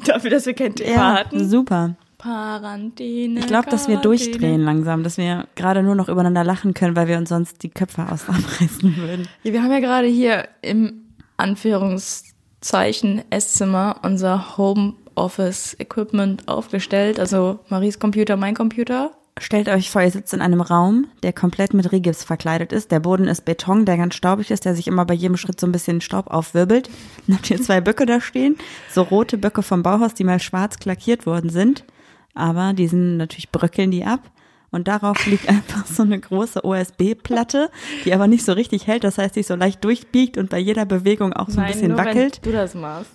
Dafür, 0.05 0.29
dass 0.29 0.45
wir 0.45 0.53
kein 0.53 0.75
Thema 0.75 1.13
hatten. 1.13 1.50
super. 1.50 1.95
Quarantäne. 2.19 3.39
Ich 3.39 3.48
glaube, 3.48 3.69
dass 3.69 3.88
wir 3.88 3.98
durchdrehen 3.98 4.62
langsam, 4.62 5.03
dass 5.03 5.17
wir 5.17 5.48
gerade 5.55 5.81
nur 5.81 5.95
noch 5.95 6.09
übereinander 6.09 6.43
lachen 6.43 6.74
können, 6.74 6.95
weil 6.95 7.07
wir 7.07 7.17
uns 7.17 7.29
sonst 7.29 7.63
die 7.63 7.69
Köpfe 7.69 8.05
ausreißen 8.12 8.98
würden. 8.98 9.27
Ja, 9.43 9.53
wir 9.53 9.63
haben 9.63 9.71
ja 9.71 9.79
gerade 9.79 10.07
hier 10.07 10.50
im 10.62 11.05
Anführungszeichen 12.59 13.23
Esszimmer 13.29 14.01
unser 14.03 14.57
Homeoffice 14.57 15.75
Equipment 15.79 16.47
aufgestellt. 16.47 17.17
Also 17.19 17.59
Maries 17.69 17.99
Computer, 17.99 18.35
mein 18.35 18.53
Computer. 18.53 19.11
Stellt 19.39 19.69
euch 19.69 19.89
vor, 19.89 20.01
ihr 20.01 20.11
sitzt 20.11 20.33
in 20.33 20.41
einem 20.41 20.59
Raum, 20.59 21.07
der 21.23 21.31
komplett 21.31 21.73
mit 21.73 21.93
Rigips 21.93 22.25
verkleidet 22.25 22.73
ist. 22.73 22.91
Der 22.91 22.99
Boden 22.99 23.29
ist 23.29 23.45
Beton, 23.45 23.85
der 23.85 23.95
ganz 23.95 24.15
staubig 24.15 24.51
ist, 24.51 24.65
der 24.65 24.75
sich 24.75 24.87
immer 24.87 25.05
bei 25.05 25.13
jedem 25.13 25.37
Schritt 25.37 25.57
so 25.57 25.67
ein 25.67 25.71
bisschen 25.71 26.01
Staub 26.01 26.27
aufwirbelt. 26.27 26.89
Dann 27.27 27.37
habt 27.37 27.49
ihr 27.49 27.61
zwei 27.61 27.79
Böcke 27.79 28.05
da 28.05 28.19
stehen, 28.19 28.57
so 28.91 29.03
rote 29.03 29.37
Böcke 29.37 29.63
vom 29.63 29.81
Bauhaus, 29.81 30.13
die 30.13 30.25
mal 30.25 30.41
schwarz 30.41 30.75
lackiert 30.83 31.25
worden 31.25 31.49
sind. 31.49 31.85
Aber 32.33 32.73
die 32.73 32.87
sind 32.87 33.15
natürlich 33.15 33.51
bröckeln 33.51 33.91
die 33.91 34.03
ab. 34.03 34.19
Und 34.71 34.88
darauf 34.88 35.25
liegt 35.25 35.49
einfach 35.49 35.85
so 35.85 36.03
eine 36.03 36.19
große 36.19 36.63
OSB-Platte, 36.63 37.69
die 38.05 38.13
aber 38.13 38.27
nicht 38.27 38.45
so 38.45 38.53
richtig 38.53 38.88
hält. 38.88 39.03
Das 39.03 39.17
heißt, 39.17 39.35
die 39.35 39.43
so 39.43 39.55
leicht 39.55 39.83
durchbiegt 39.83 40.38
und 40.38 40.49
bei 40.49 40.59
jeder 40.59 40.85
Bewegung 40.85 41.33
auch 41.33 41.49
so 41.49 41.59
ein 41.59 41.67
bisschen 41.67 41.89
nur 41.89 41.97
wackelt. 41.97 42.39
wenn 42.43 42.51
du 42.51 42.57
das 42.57 42.75
machst. 42.75 43.11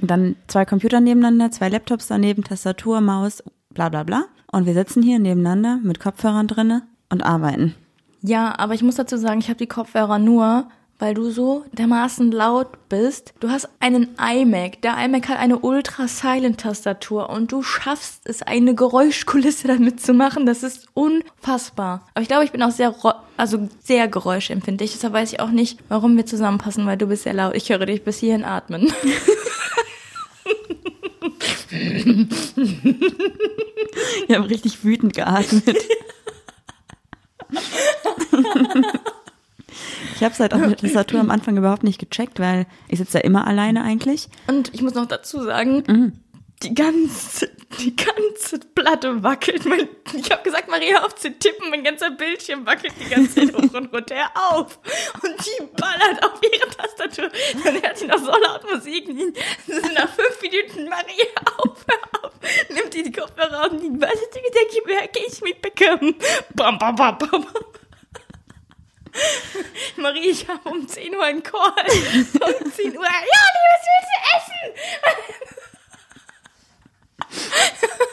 Und 0.00 0.10
dann 0.10 0.36
zwei 0.48 0.64
Computer 0.64 1.00
nebeneinander, 1.00 1.50
zwei 1.50 1.68
Laptops 1.68 2.08
daneben, 2.08 2.42
Tastatur, 2.44 3.00
Maus, 3.00 3.42
bla 3.70 3.88
bla 3.88 4.02
bla. 4.02 4.24
Und 4.50 4.66
wir 4.66 4.74
sitzen 4.74 5.02
hier 5.02 5.18
nebeneinander 5.18 5.78
mit 5.82 6.00
Kopfhörern 6.00 6.48
drinne 6.48 6.82
und 7.08 7.22
arbeiten. 7.22 7.74
Ja, 8.20 8.58
aber 8.58 8.74
ich 8.74 8.82
muss 8.82 8.96
dazu 8.96 9.16
sagen, 9.16 9.40
ich 9.40 9.48
habe 9.48 9.58
die 9.58 9.66
Kopfhörer 9.66 10.18
nur, 10.18 10.68
weil 11.02 11.14
du 11.14 11.32
so 11.32 11.64
dermaßen 11.72 12.30
laut 12.30 12.88
bist. 12.88 13.34
Du 13.40 13.50
hast 13.50 13.68
einen 13.80 14.10
iMac. 14.20 14.82
Der 14.82 14.96
iMac 15.04 15.30
hat 15.30 15.38
eine 15.40 15.58
Ultra-Silent-Tastatur 15.58 17.28
und 17.28 17.50
du 17.50 17.64
schaffst 17.64 18.20
es, 18.22 18.40
eine 18.42 18.76
Geräuschkulisse 18.76 19.66
damit 19.66 20.00
zu 20.00 20.14
machen. 20.14 20.46
Das 20.46 20.62
ist 20.62 20.86
unfassbar. 20.94 22.06
Aber 22.14 22.22
ich 22.22 22.28
glaube, 22.28 22.44
ich 22.44 22.52
bin 22.52 22.62
auch 22.62 22.70
sehr, 22.70 22.94
also 23.36 23.68
sehr 23.82 24.06
geräuschempfindlich. 24.06 24.92
Deshalb 24.92 25.12
weiß 25.12 25.32
ich 25.32 25.40
auch 25.40 25.50
nicht, 25.50 25.80
warum 25.88 26.16
wir 26.16 26.24
zusammenpassen, 26.24 26.86
weil 26.86 26.98
du 26.98 27.06
bist 27.06 27.24
sehr 27.24 27.34
laut. 27.34 27.56
Ich 27.56 27.68
höre 27.68 27.84
dich 27.84 28.04
bis 28.04 28.20
hierhin 28.20 28.44
atmen. 28.44 28.86
Ich 34.28 34.36
habe 34.36 34.48
richtig 34.48 34.84
wütend 34.84 35.14
geatmet. 35.14 35.76
Ich 40.16 40.22
habe 40.22 40.32
es 40.32 40.40
halt 40.40 40.54
auf 40.54 40.60
der 40.60 40.76
Tastatur 40.76 41.20
am 41.20 41.30
Anfang 41.30 41.56
überhaupt 41.56 41.82
nicht 41.82 41.98
gecheckt, 41.98 42.40
weil 42.40 42.66
ich 42.88 42.98
sitze 42.98 43.18
ja 43.18 43.24
immer 43.24 43.46
alleine 43.46 43.82
eigentlich. 43.82 44.28
Und 44.46 44.72
ich 44.74 44.82
muss 44.82 44.94
noch 44.94 45.06
dazu 45.06 45.42
sagen, 45.42 46.12
die 46.62 46.74
ganze, 46.74 47.50
die 47.80 47.94
ganze 47.96 48.58
Platte 48.74 49.22
wackelt. 49.22 49.64
Mein, 49.66 49.88
ich 50.14 50.30
habe 50.30 50.42
gesagt, 50.42 50.68
Maria, 50.68 51.04
auf 51.04 51.14
zu 51.16 51.30
tippen, 51.36 51.70
mein 51.70 51.82
ganzer 51.82 52.10
Bildschirm 52.10 52.64
wackelt 52.66 52.94
die 53.00 53.08
ganze 53.08 53.34
Zeit 53.34 53.54
hoch 53.54 53.74
und 53.74 53.92
runter. 53.92 54.14
Auf! 54.50 54.78
Und 55.22 55.34
die 55.40 55.64
ballert 55.76 56.24
auf 56.24 56.40
ihre 56.42 56.70
Tastatur. 56.70 57.30
Dann 57.64 57.82
hört 57.82 57.98
sie 57.98 58.06
noch 58.06 58.18
so 58.18 58.30
laut 58.30 58.64
Musik. 58.72 59.08
Nach 59.94 60.08
fünf 60.08 60.40
Minuten, 60.42 60.88
Maria, 60.88 61.26
auf, 61.58 61.84
hör 61.88 62.24
auf! 62.24 62.32
Nimmt 62.68 62.94
die 62.94 63.02
die 63.02 63.12
Kopfhörer 63.12 63.70
und 63.70 63.80
die, 63.82 63.90
was 64.00 64.14
ist 64.14 64.34
die 64.34 64.40
Gedanke, 64.40 64.82
merke 64.86 65.20
ich 65.26 65.40
mitbekommen. 65.40 66.14
Bam, 66.54 66.78
bam, 66.78 66.96
bam, 66.96 67.18
bam. 67.18 67.46
Marie, 69.96 70.30
ich 70.30 70.48
habe 70.48 70.68
um 70.68 70.86
10 70.86 71.14
Uhr 71.14 71.24
einen 71.24 71.42
Call. 71.42 71.60
Um 71.64 72.72
10 72.72 72.96
Uhr. 72.96 73.04
Ja, 73.04 73.42
was 73.72 73.86
willst 73.88 74.10
du 74.10 74.18
essen? 74.36 74.70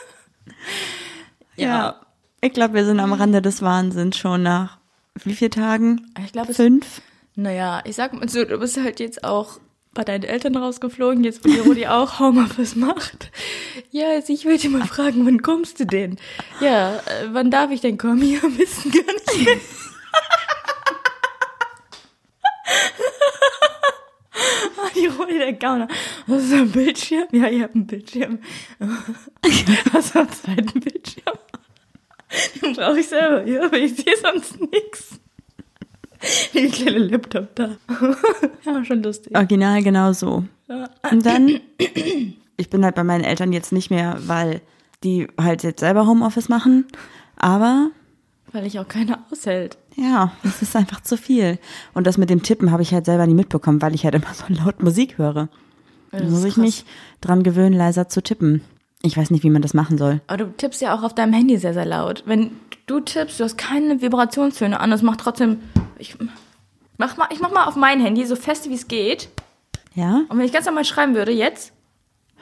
Ja. 1.56 2.00
Ich 2.40 2.54
glaube, 2.54 2.72
wir 2.72 2.86
sind 2.86 3.00
am 3.00 3.12
Rande 3.12 3.42
des 3.42 3.60
Wahnsinns 3.60 4.16
schon 4.16 4.42
nach 4.42 4.78
wie 5.24 5.34
vielen 5.34 5.50
Tagen? 5.50 6.10
Ich 6.24 6.32
glaube, 6.32 6.52
es 6.52 6.56
Fünf? 6.56 7.02
Naja, 7.34 7.82
ich 7.84 7.96
sag 7.96 8.14
mal 8.14 8.28
so, 8.30 8.44
du 8.44 8.58
bist 8.58 8.78
halt 8.78 8.98
jetzt 8.98 9.24
auch 9.24 9.60
bei 9.92 10.04
deinen 10.04 10.24
Eltern 10.24 10.56
rausgeflogen, 10.56 11.24
jetzt 11.24 11.44
wo 11.44 11.48
die 11.48 11.58
Rudi 11.58 11.86
auch 11.86 12.18
Homeoffice 12.18 12.76
macht. 12.76 13.30
Ja, 13.90 14.08
also 14.10 14.32
ich 14.32 14.46
wollte 14.46 14.68
mal 14.68 14.86
fragen, 14.86 15.26
wann 15.26 15.42
kommst 15.42 15.80
du 15.80 15.84
denn? 15.84 16.16
Ja, 16.60 16.96
äh, 16.96 17.28
wann 17.32 17.50
darf 17.50 17.70
ich 17.70 17.80
denn 17.80 17.98
kommen? 17.98 18.22
Ja, 18.22 18.40
wissen 18.56 18.90
gar 18.90 19.12
nicht 19.12 19.44
mehr. 19.44 19.56
Ah, 24.82 24.89
Die 25.00 25.06
Rudi, 25.06 25.38
der 25.38 25.52
Gauner. 25.54 25.88
Hast 26.26 26.52
du 26.52 26.56
ein 26.56 26.70
Bildschirm? 26.70 27.26
Ja, 27.32 27.48
ich 27.48 27.62
habe 27.62 27.74
einen 27.74 27.86
Bildschirm. 27.86 28.38
Hast 29.92 30.14
du 30.14 30.18
einen 30.20 30.30
zweiten 30.30 30.80
Bildschirm? 30.80 31.38
Den 32.62 32.74
brauche 32.74 33.00
ich 33.00 33.08
selber. 33.08 33.46
Ja, 33.46 33.64
aber 33.64 33.78
ich 33.78 33.96
sehe 33.96 34.16
sonst 34.22 34.60
nichts. 34.60 35.20
Wie 36.52 36.60
ein 36.60 36.70
kleiner 36.70 36.98
Laptop 36.98 37.54
da. 37.54 37.76
ja, 38.64 38.84
schon 38.84 39.02
lustig. 39.02 39.34
Original 39.34 39.82
genau 39.82 40.12
so. 40.12 40.44
Und 41.10 41.26
dann, 41.26 41.60
ich 42.56 42.70
bin 42.70 42.84
halt 42.84 42.94
bei 42.94 43.04
meinen 43.04 43.24
Eltern 43.24 43.52
jetzt 43.52 43.72
nicht 43.72 43.90
mehr, 43.90 44.18
weil 44.26 44.60
die 45.02 45.28
halt 45.40 45.62
jetzt 45.62 45.80
selber 45.80 46.06
Homeoffice 46.06 46.48
machen. 46.48 46.86
Aber 47.36 47.90
Weil 48.52 48.66
ich 48.66 48.78
auch 48.78 48.86
keiner 48.86 49.24
aushält. 49.30 49.78
Ja, 49.96 50.32
es 50.44 50.62
ist 50.62 50.76
einfach 50.76 51.00
zu 51.02 51.16
viel. 51.16 51.58
Und 51.94 52.06
das 52.06 52.18
mit 52.18 52.30
dem 52.30 52.42
Tippen 52.42 52.70
habe 52.70 52.82
ich 52.82 52.92
halt 52.92 53.04
selber 53.04 53.26
nie 53.26 53.34
mitbekommen, 53.34 53.82
weil 53.82 53.94
ich 53.94 54.04
halt 54.04 54.14
immer 54.14 54.32
so 54.32 54.44
laut 54.48 54.82
Musik 54.82 55.18
höre. 55.18 55.48
Da 56.10 56.18
das 56.18 56.30
muss 56.30 56.44
ich 56.44 56.54
krass. 56.54 56.64
mich 56.64 56.84
dran 57.20 57.42
gewöhnen, 57.42 57.74
leiser 57.74 58.08
zu 58.08 58.22
tippen. 58.22 58.62
Ich 59.02 59.16
weiß 59.16 59.30
nicht, 59.30 59.44
wie 59.44 59.50
man 59.50 59.62
das 59.62 59.74
machen 59.74 59.96
soll. 59.96 60.20
Aber 60.26 60.38
du 60.38 60.56
tippst 60.56 60.80
ja 60.82 60.94
auch 60.94 61.02
auf 61.02 61.14
deinem 61.14 61.32
Handy 61.32 61.56
sehr, 61.56 61.72
sehr 61.72 61.86
laut. 61.86 62.24
Wenn 62.26 62.52
du 62.86 63.00
tippst, 63.00 63.40
du 63.40 63.44
hast 63.44 63.56
keine 63.56 64.02
Vibrationstöne 64.02 64.78
an, 64.78 64.90
das 64.90 65.02
macht 65.02 65.20
trotzdem. 65.20 65.60
Ich 65.98 66.16
mach 66.98 67.16
mal, 67.16 67.28
ich 67.32 67.40
mach 67.40 67.50
mal 67.52 67.64
auf 67.64 67.76
mein 67.76 68.00
Handy 68.00 68.26
so 68.26 68.36
fest 68.36 68.68
wie 68.68 68.74
es 68.74 68.88
geht. 68.88 69.28
Ja? 69.94 70.22
Und 70.28 70.38
wenn 70.38 70.44
ich 70.44 70.52
ganz 70.52 70.66
normal 70.66 70.84
schreiben 70.84 71.14
würde, 71.14 71.32
jetzt, 71.32 71.72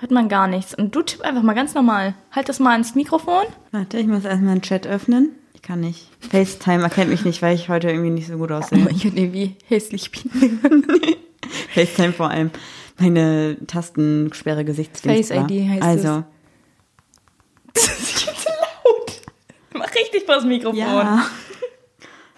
hört 0.00 0.11
man 0.11 0.28
gar 0.28 0.49
nichts. 0.49 0.75
Und 0.75 0.95
du 0.95 1.02
tipp 1.02 1.21
einfach 1.23 1.43
mal 1.43 1.55
ganz 1.55 1.75
normal. 1.75 2.14
Halt 2.33 2.49
das 2.49 2.59
mal 2.59 2.76
ins 2.76 2.95
Mikrofon. 2.95 3.45
Warte, 3.71 3.99
ich 3.99 4.07
muss 4.07 4.25
erstmal 4.25 4.52
einen 4.52 4.62
Chat 4.62 4.87
öffnen. 4.87 5.31
Ich 5.59 5.62
kann 5.62 5.81
nicht. 5.81 6.07
FaceTime 6.31 6.85
erkennt 6.85 7.11
mich 7.11 7.25
nicht, 7.25 7.43
weil 7.43 7.53
ich 7.57 7.69
heute 7.69 7.88
irgendwie 7.91 8.11
nicht 8.11 8.29
so 8.29 8.38
gut 8.38 8.53
aussehe. 8.53 8.88
ich 8.91 9.03
finde, 9.03 9.33
wie 9.33 9.57
hässlich 9.67 10.12
bin. 10.12 10.31
FaceTime 11.75 12.12
vor 12.12 12.31
allem. 12.31 12.53
Meine 12.97 13.57
Tastensperre 13.67 14.65
Gesichtsdings. 14.65 15.29
Face 15.29 15.37
ID 15.50 15.69
heißt 15.69 15.83
Also, 15.83 16.25
Das 17.75 17.85
ist 17.88 18.21
viel 18.21 18.33
zu 18.35 18.49
laut. 18.49 19.23
Mach 19.75 19.93
richtig 19.97 20.25
vor 20.27 20.37
das 20.37 20.45
Mikrofon. 20.45 20.79
ja. 20.79 21.27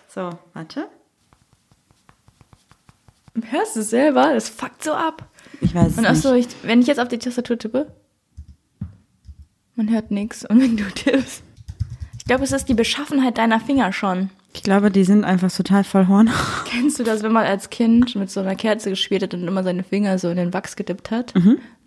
So, 0.09 0.31
warte. 0.55 0.89
Hörst 3.51 3.77
du 3.77 3.81
es 3.81 3.91
selber? 3.91 4.33
Das 4.33 4.49
fuckt 4.49 4.83
so 4.83 4.93
ab. 4.95 5.29
Ich 5.61 5.75
weiß 5.75 5.89
es 5.89 5.99
Und 5.99 6.05
nicht. 6.05 6.11
achso, 6.11 6.33
ich, 6.33 6.49
wenn 6.63 6.81
ich 6.81 6.87
jetzt 6.87 6.99
auf 7.01 7.09
die 7.09 7.19
Tastatur 7.19 7.59
tippe, 7.59 7.95
man 9.77 9.91
hört 9.91 10.11
nichts. 10.11 10.45
Und 10.47 10.61
wenn 10.63 10.77
du 10.79 10.85
tippst, 10.91 11.43
ich 11.50 11.50
glaube, 12.31 12.45
es 12.45 12.53
ist 12.53 12.69
die 12.69 12.75
Beschaffenheit 12.75 13.39
deiner 13.39 13.59
Finger 13.59 13.93
schon. 13.93 14.31
Ich 14.55 14.63
glaube, 14.63 14.93
die 14.93 15.03
sind 15.03 15.25
einfach 15.25 15.51
total 15.51 15.83
voll 15.83 16.07
Horn. 16.07 16.31
Kennst 16.65 17.01
du 17.01 17.03
das, 17.03 17.25
wenn 17.25 17.33
man 17.33 17.45
als 17.45 17.71
Kind 17.71 18.15
mit 18.15 18.31
so 18.31 18.39
einer 18.39 18.55
Kerze 18.55 18.91
gespielt 18.91 19.25
hat 19.25 19.35
und 19.35 19.49
immer 19.49 19.65
seine 19.65 19.83
Finger 19.83 20.17
so 20.17 20.31
in 20.31 20.37
den 20.37 20.55
Wachs 20.55 20.77
gedippt 20.77 21.11
hat? 21.11 21.35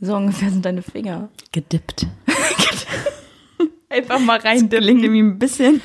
So 0.02 0.18
ungefähr 0.18 0.50
sind 0.50 0.66
deine 0.66 0.82
Finger. 0.82 1.30
Gedippt. 1.54 2.08
Einfach 3.90 4.20
mal 4.20 4.38
rein 4.38 4.68
Klingt 4.68 5.02
irgendwie 5.02 5.22
ein 5.22 5.40
bisschen. 5.40 5.82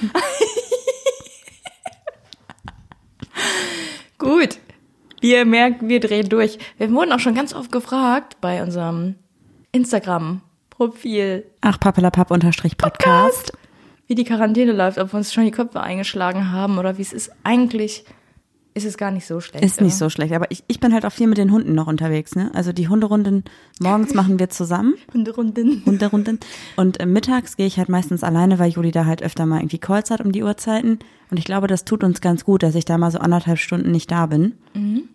Gut. 4.18 4.58
Wir 5.20 5.44
merken, 5.44 5.88
wir 5.88 6.00
drehen 6.00 6.28
durch. 6.28 6.58
Wir 6.78 6.90
wurden 6.90 7.12
auch 7.12 7.20
schon 7.20 7.36
ganz 7.36 7.54
oft 7.54 7.70
gefragt 7.70 8.38
bei 8.40 8.60
unserem 8.60 9.14
Instagram-Profil, 9.70 11.44
Ach, 11.60 11.78
papelapap 11.78 12.32
unterstrich 12.32 12.76
Podcast. 12.76 13.52
Wie 14.08 14.14
die 14.14 14.24
Quarantäne 14.24 14.72
läuft, 14.72 14.98
ob 14.98 15.12
wir 15.12 15.18
uns 15.18 15.32
schon 15.32 15.44
die 15.44 15.50
Köpfe 15.50 15.80
eingeschlagen 15.80 16.50
haben 16.50 16.78
oder 16.78 16.98
wie 16.98 17.02
es 17.02 17.12
ist. 17.12 17.30
Eigentlich 17.44 18.04
ist 18.78 18.84
es 18.84 18.96
gar 18.96 19.10
nicht 19.10 19.26
so 19.26 19.40
schlecht. 19.40 19.64
Ist 19.64 19.80
nicht 19.80 19.96
so 19.96 20.08
schlecht, 20.08 20.32
aber 20.32 20.50
ich, 20.50 20.64
ich 20.68 20.80
bin 20.80 20.92
halt 20.94 21.04
auch 21.04 21.12
viel 21.12 21.26
mit 21.26 21.38
den 21.38 21.52
Hunden 21.52 21.74
noch 21.74 21.86
unterwegs, 21.86 22.34
ne? 22.34 22.50
Also 22.54 22.72
die 22.72 22.88
Hunderunden 22.88 23.44
morgens 23.80 24.14
machen 24.14 24.38
wir 24.38 24.48
zusammen. 24.48 24.94
Hunderunden. 25.12 25.82
Hunderunden. 25.84 26.40
Und 26.76 27.00
äh, 27.00 27.06
mittags 27.06 27.56
gehe 27.56 27.66
ich 27.66 27.78
halt 27.78 27.88
meistens 27.88 28.24
alleine, 28.24 28.58
weil 28.58 28.70
Juli 28.70 28.90
da 28.90 29.04
halt 29.04 29.22
öfter 29.22 29.46
mal 29.46 29.58
irgendwie 29.58 29.78
Calls 29.78 30.10
hat 30.10 30.20
um 30.20 30.32
die 30.32 30.42
Uhrzeiten. 30.42 31.00
Und 31.30 31.36
ich 31.36 31.44
glaube, 31.44 31.66
das 31.66 31.84
tut 31.84 32.04
uns 32.04 32.22
ganz 32.22 32.44
gut, 32.44 32.62
dass 32.62 32.74
ich 32.74 32.86
da 32.86 32.96
mal 32.96 33.10
so 33.10 33.18
anderthalb 33.18 33.58
Stunden 33.58 33.90
nicht 33.90 34.10
da 34.10 34.26
bin. 34.26 34.54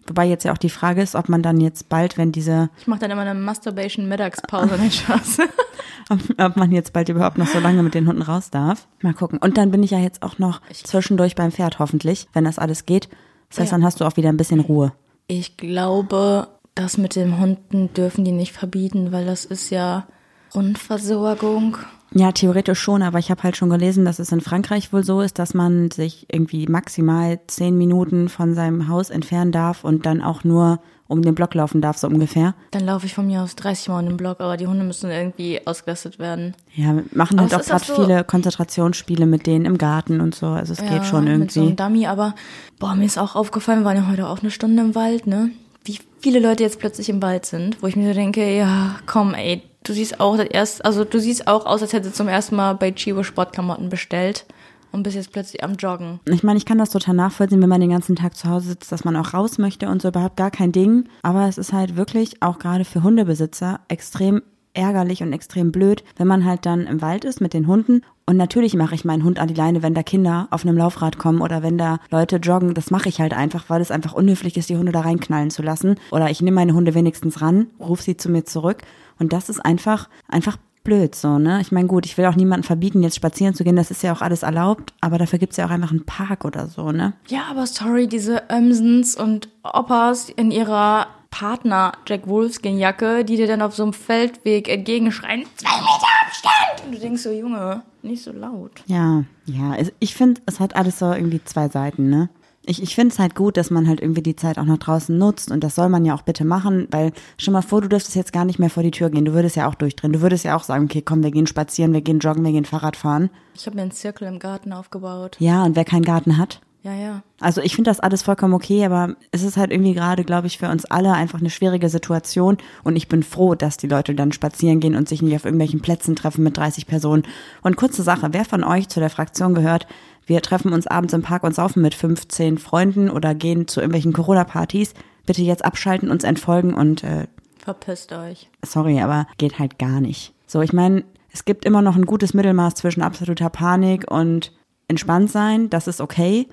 Wobei 0.08 0.26
jetzt 0.26 0.44
ja 0.44 0.52
auch 0.52 0.58
die 0.58 0.70
Frage 0.70 1.02
ist, 1.02 1.16
ob 1.16 1.30
man 1.30 1.42
dann 1.42 1.60
jetzt 1.62 1.90
bald, 1.90 2.18
wenn 2.18 2.32
diese, 2.32 2.70
Ich 2.80 2.88
mache 2.88 3.00
dann 3.00 3.12
immer 3.12 3.22
eine 3.22 3.34
Masturbation-Mittagspause, 3.40 4.78
nicht 4.78 5.02
Spaß. 5.02 5.40
ob, 6.10 6.20
ob 6.38 6.58
man 6.58 6.72
jetzt 6.72 6.94
bald 6.94 7.10
überhaupt 7.10 7.38
noch 7.38 7.48
so 7.48 7.60
lange 7.60 7.82
mit 7.84 7.94
den 7.94 8.08
Hunden 8.08 8.22
raus 8.22 8.50
darf. 8.52 8.88
Mal 9.02 9.14
gucken. 9.14 9.40
Und 9.40 9.58
dann 9.58 9.72
bin 9.72 9.82
ich 9.82 9.92
ja 9.92 10.00
jetzt 10.00 10.22
auch 10.22 10.40
noch 10.40 10.62
zwischendurch 10.72 11.36
beim 11.36 11.52
Pferd, 11.52 11.80
hoffentlich, 11.80 12.28
wenn 12.34 12.44
das 12.44 12.60
alles 12.60 12.86
geht. 12.86 13.10
Das 13.54 13.60
heißt, 13.62 13.72
Ja. 13.72 13.78
dann 13.78 13.86
hast 13.86 14.02
du 14.02 14.06
auch 14.06 14.18
wieder 14.18 14.30
ein 14.30 14.38
bisschen 14.38 14.60
Ruhe. 14.60 14.94
Ich 15.28 15.58
glaube, 15.58 16.48
das 16.76 16.98
mit 16.98 17.16
den 17.16 17.40
Hunden 17.40 17.94
dürfen 17.94 18.26
die 18.26 18.32
nicht 18.32 18.52
verbieten, 18.52 19.12
weil 19.12 19.26
das 19.26 19.46
ist 19.46 19.70
ja 19.70 20.08
Grundversorgung. 20.52 21.78
Ja, 22.16 22.32
theoretisch 22.32 22.80
schon, 22.80 23.02
aber 23.02 23.18
ich 23.20 23.32
habe 23.32 23.42
halt 23.44 23.58
schon 23.58 23.70
gelesen, 23.70 24.06
dass 24.06 24.20
es 24.20 24.32
in 24.32 24.42
Frankreich 24.42 24.94
wohl 24.94 25.04
so 25.04 25.22
ist, 25.22 25.40
dass 25.40 25.54
man 25.54 25.90
sich 25.92 26.28
irgendwie 26.32 26.68
maximal 26.68 27.40
zehn 27.48 27.76
Minuten 27.78 28.30
von 28.30 28.54
seinem 28.54 28.88
Haus 28.88 29.10
entfernen 29.10 29.52
darf 29.52 29.84
und 29.84 30.06
dann 30.06 30.22
auch 30.22 30.44
nur 30.44 30.80
um 31.14 31.22
den 31.22 31.34
Block 31.36 31.54
laufen 31.54 31.80
darf, 31.82 31.98
so 31.98 32.08
ungefähr. 32.08 32.54
Dann 32.72 32.86
laufe 32.86 33.06
ich 33.06 33.14
von 33.14 33.26
mir 33.28 33.42
aus 33.42 33.56
30 33.56 33.88
Mal 33.88 34.02
in 34.02 34.08
den 34.08 34.18
Block, 34.18 34.42
aber 34.42 34.58
die 34.58 34.68
Hunde 34.68 34.84
müssen 34.84 35.10
irgendwie 35.10 35.66
ausgelastet 35.66 36.20
werden. 36.20 36.54
Ja, 36.76 36.94
wir 36.96 37.04
machen 37.14 37.40
Aber 37.40 37.50
halt 37.50 37.56
auch 37.56 37.60
auch 37.62 37.66
gerade 37.70 37.86
so- 37.86 37.96
viele 37.96 38.24
Konzentrationsspiele 38.24 39.26
mit 39.26 39.48
denen 39.48 39.66
im 39.66 39.78
Garten 39.78 40.20
und 40.22 40.36
so. 40.36 40.48
Also 40.48 40.74
es 40.74 40.80
geht 40.80 41.06
schon 41.06 41.24
Mit 41.40 41.52
so 41.52 41.60
einem 41.62 41.68
irgendwie. 41.70 41.76
Dummy, 41.76 42.08
aber 42.08 42.36
boah, 42.80 42.96
mir 42.96 43.06
ist 43.06 43.18
auch 43.18 43.36
aufgefallen, 43.36 43.80
wir 43.82 43.86
waren 43.86 43.98
ja 43.98 44.08
heute 44.10 44.28
auch 44.28 44.40
eine 44.42 44.52
Stunde 44.52 44.82
im 44.84 44.96
Wald, 44.96 45.28
ne? 45.28 45.52
Wie 45.86 46.00
viele 46.20 46.40
Leute 46.40 46.64
jetzt 46.64 46.80
plötzlich 46.80 47.10
im 47.10 47.22
Wald 47.22 47.46
sind, 47.46 47.82
wo 47.84 47.88
ich 47.88 47.96
mir 47.96 48.08
so 48.10 48.14
denke, 48.14 48.56
ja, 48.56 48.96
komm, 49.06 49.34
ey, 49.34 49.62
du 49.84 49.92
siehst 49.94 50.20
auch 50.20 50.38
das 50.38 50.48
erst, 50.48 50.86
also 50.86 51.04
du 51.04 51.20
siehst 51.20 51.48
auch 51.48 51.66
aus, 51.66 51.82
als 51.82 51.92
hättest 51.94 52.14
du 52.14 52.18
zum 52.18 52.28
ersten 52.30 52.56
Mal 52.56 52.74
bei 52.76 52.92
Chibo 52.92 53.24
Sportklamotten 53.24 53.90
bestellt 53.90 54.46
und 54.94 55.04
bist 55.04 55.18
jetzt 55.18 55.34
plötzlich 55.34 55.64
am 55.64 55.76
Joggen. 55.76 56.22
Ich 56.30 56.44
meine, 56.44 56.58
ich 56.58 56.66
kann 56.66 56.78
das 56.78 56.92
total 56.92 57.16
nachvollziehen, 57.16 57.62
wenn 57.62 57.70
man 57.70 57.82
den 57.82 57.90
ganzen 57.90 58.16
Tag 58.16 58.38
zu 58.38 58.48
Hause 58.48 58.70
sitzt, 58.70 58.92
dass 58.92 59.04
man 59.04 59.18
auch 59.18 59.34
raus 59.34 59.58
möchte 59.58 59.90
und 59.90 60.02
so 60.02 60.08
überhaupt 60.08 60.38
gar 60.38 60.52
kein 60.52 60.72
Ding. 60.72 61.10
Aber 61.24 61.48
es 61.48 61.58
ist 61.58 61.74
halt 61.74 61.98
wirklich 61.98 62.42
auch 62.42 62.60
gerade 62.60 62.86
für 62.86 63.04
Hundebesitzer 63.04 63.82
extrem 63.90 64.42
ärgerlich 64.74 65.22
und 65.22 65.34
extrem 65.34 65.72
blöd, 65.72 66.04
wenn 66.18 66.28
man 66.28 66.46
halt 66.46 66.66
dann 66.66 66.88
im 66.88 67.02
Wald 67.02 67.26
ist 67.26 67.42
mit 67.42 67.54
den 67.54 67.68
Hunden. 67.68 68.02
Und 68.26 68.38
natürlich 68.38 68.76
mache 68.76 68.96
ich 68.96 69.06
meinen 69.06 69.24
Hund 69.24 69.40
an 69.40 69.48
die 69.48 69.54
Leine, 69.54 69.84
wenn 69.84 69.94
da 69.94 70.02
Kinder 70.02 70.48
auf 70.50 70.66
einem 70.66 70.78
Laufrad 70.78 71.18
kommen 71.18 71.42
oder 71.42 71.62
wenn 71.62 71.78
da 71.78 72.00
Leute 72.10 72.38
joggen. 72.38 72.74
Das 72.74 72.90
mache 72.90 73.10
ich 73.10 73.20
halt 73.20 73.34
einfach, 73.34 73.66
weil 73.70 73.82
es 73.82 73.92
einfach 73.92 74.14
unhöflich 74.14 74.58
ist, 74.58 74.70
die 74.70 74.78
Hunde 74.78 74.92
da 74.92 75.02
reinknallen 75.02 75.52
zu 75.52 75.62
lassen. 75.62 75.96
Oder 76.12 76.30
ich 76.30 76.42
nehme 76.42 76.56
meine 76.56 76.74
Hunde 76.74 76.94
wenigstens 76.94 77.42
ran, 77.42 77.68
rufe 77.80 78.04
sie 78.04 78.18
zu 78.18 78.30
mir 78.30 78.46
zurück. 78.46 78.84
Und 79.20 79.34
das 79.34 79.50
ist 79.50 79.60
einfach, 79.60 80.10
einfach 80.28 80.58
blöd 80.84 81.16
so, 81.16 81.40
ne? 81.40 81.62
Ich 81.62 81.72
meine, 81.72 81.88
gut, 81.88 82.06
ich 82.06 82.18
will 82.18 82.26
auch 82.26 82.36
niemandem 82.36 82.66
verbieten, 82.66 83.04
jetzt 83.04 83.16
spazieren 83.16 83.54
zu 83.54 83.64
gehen, 83.64 83.76
das 83.76 83.92
ist 83.92 84.04
ja 84.04 84.14
auch 84.14 84.22
alles 84.22 84.44
erlaubt, 84.44 84.94
aber 85.02 85.18
dafür 85.18 85.40
gibt's 85.40 85.58
ja 85.58 85.66
auch 85.66 85.70
einfach 85.70 85.92
einen 85.92 86.06
Park 86.06 86.46
oder 86.46 86.68
so, 86.68 86.92
ne? 86.92 87.14
Ja, 87.28 87.44
aber 87.50 87.66
sorry, 87.68 88.08
diese 88.08 88.44
Ömsens 88.52 89.16
und 89.16 89.50
Oppas 89.64 90.30
in 90.30 90.52
ihrer 90.52 91.08
Partner 91.30 91.94
Jack 92.06 92.28
Wolfskin 92.28 92.78
Jacke, 92.78 93.26
die 93.26 93.38
dir 93.38 93.48
dann 93.48 93.62
auf 93.64 93.74
so 93.76 93.84
einem 93.84 93.94
Feldweg 93.94 94.70
entgegenschreien, 94.70 95.46
zwei 95.56 95.70
Meter 95.78 96.08
Abstand! 96.28 96.86
Und 96.86 96.92
du 96.96 97.00
denkst 97.00 97.24
so, 97.24 97.32
Junge, 97.32 97.82
nicht 98.04 98.22
so 98.24 98.32
laut. 98.32 98.84
Ja, 98.86 99.24
ja, 99.46 99.76
es- 99.76 99.92
ich 100.00 100.14
finde, 100.14 100.42
es 100.46 100.60
hat 100.60 100.76
alles 100.76 101.00
so 101.00 101.12
irgendwie 101.12 101.44
zwei 101.44 101.70
Seiten, 101.70 102.10
ne? 102.10 102.30
Ich, 102.66 102.82
ich 102.82 102.96
finde 102.96 103.14
es 103.14 103.20
halt 103.20 103.36
gut, 103.36 103.58
dass 103.58 103.72
man 103.72 103.88
halt 103.88 104.02
irgendwie 104.02 104.22
die 104.22 104.36
Zeit 104.38 104.58
auch 104.58 104.64
noch 104.64 104.78
draußen 104.78 105.18
nutzt 105.18 105.52
und 105.52 105.64
das 105.64 105.76
soll 105.76 105.90
man 105.90 106.06
ja 106.06 106.16
auch 106.16 106.22
bitte 106.22 106.46
machen, 106.46 106.88
weil 106.92 107.12
stell 107.38 107.52
mal 107.52 107.62
vor, 107.62 107.82
du 107.82 107.90
dürftest 107.90 108.16
jetzt 108.16 108.32
gar 108.32 108.46
nicht 108.46 108.58
mehr 108.58 108.70
vor 108.70 108.84
die 108.84 108.92
Tür 108.92 109.10
gehen. 109.10 109.26
Du 109.26 109.34
würdest 109.34 109.56
ja 109.58 109.68
auch 109.68 109.76
durchdrehen. 109.76 110.14
Du 110.14 110.22
würdest 110.22 110.46
ja 110.46 110.56
auch 110.56 110.64
sagen, 110.64 110.86
okay, 110.86 111.02
komm, 111.02 111.24
wir 111.24 111.32
gehen 111.32 111.48
spazieren, 111.48 111.92
wir 111.94 112.02
gehen 112.02 112.20
joggen, 112.20 112.44
wir 112.46 112.52
gehen 112.54 112.66
Fahrrad 112.66 112.96
fahren. 112.96 113.30
Ich 113.54 113.66
habe 113.66 113.76
mir 113.76 113.82
einen 113.82 113.92
Zirkel 113.92 114.28
im 114.28 114.40
Garten 114.40 114.72
aufgebaut. 114.72 115.36
Ja, 115.40 115.64
und 115.64 115.76
wer 115.76 115.86
keinen 115.86 116.06
Garten 116.06 116.38
hat, 116.38 116.62
Ja, 116.84 116.94
ja. 116.94 117.24
Also 117.40 117.62
ich 117.62 117.76
finde 117.76 117.90
das 117.90 118.02
alles 118.02 118.24
vollkommen 118.24 118.54
okay, 118.54 118.84
aber 118.86 119.16
es 119.32 119.42
ist 119.44 119.56
halt 119.56 119.72
irgendwie 119.72 119.94
gerade, 119.94 120.26
glaube 120.26 120.48
ich, 120.48 120.58
für 120.58 120.70
uns 120.70 120.84
alle 120.84 121.14
einfach 121.14 121.40
eine 121.40 121.50
schwierige 121.50 121.88
Situation 121.88 122.58
und 122.84 122.98
ich 122.98 123.08
bin 123.08 123.24
froh, 123.24 123.56
dass 123.56 123.78
die 123.78 123.88
Leute 123.88 124.16
dann 124.16 124.34
spazieren 124.34 124.82
gehen 124.82 124.96
und 124.96 125.08
sich 125.08 125.22
nicht 125.22 125.36
auf 125.36 125.46
irgendwelchen 125.46 125.82
Plätzen 125.82 126.16
treffen 126.18 126.44
mit 126.44 126.58
30 126.58 126.86
Personen. 126.86 127.24
Und 127.62 127.78
kurze 127.78 128.04
Sache, 128.04 128.30
wer 128.32 128.44
von 128.44 128.66
euch 128.66 128.90
zu 128.90 129.00
der 129.00 129.10
Fraktion 129.10 129.56
gehört, 129.56 129.88
wir 130.26 130.42
treffen 130.42 130.74
uns 130.74 130.88
abends 130.88 131.14
im 131.14 131.22
Park 131.22 131.44
und 131.44 131.54
saufen 131.56 131.82
mit 131.82 131.94
15 131.94 132.58
Freunden 132.58 133.10
oder 133.10 133.36
gehen 133.36 133.68
zu 133.68 133.80
irgendwelchen 133.80 134.14
Corona-Partys, 134.14 134.94
bitte 135.26 135.42
jetzt 135.42 135.66
abschalten, 135.66 136.10
uns 136.10 136.24
entfolgen 136.24 136.74
und 136.74 137.04
äh, 137.04 137.28
Verpisst 137.58 138.12
euch. 138.12 138.50
sorry, 138.64 139.00
aber 139.00 139.26
geht 139.38 139.58
halt 139.60 139.80
gar 139.80 140.02
nicht. 140.02 140.34
So, 140.48 140.62
ich 140.62 140.74
meine, 140.74 141.04
es 141.32 141.46
gibt 141.46 141.66
immer 141.66 141.82
noch 141.82 141.96
ein 141.96 142.06
gutes 142.06 142.34
Mittelmaß 142.34 142.76
zwischen 142.76 143.02
absoluter 143.02 143.50
Panik 143.50 144.10
und 144.12 144.52
entspannt 144.88 145.32
sein, 145.32 145.70
das 145.70 145.88
ist 145.88 146.02
okay. 146.02 146.48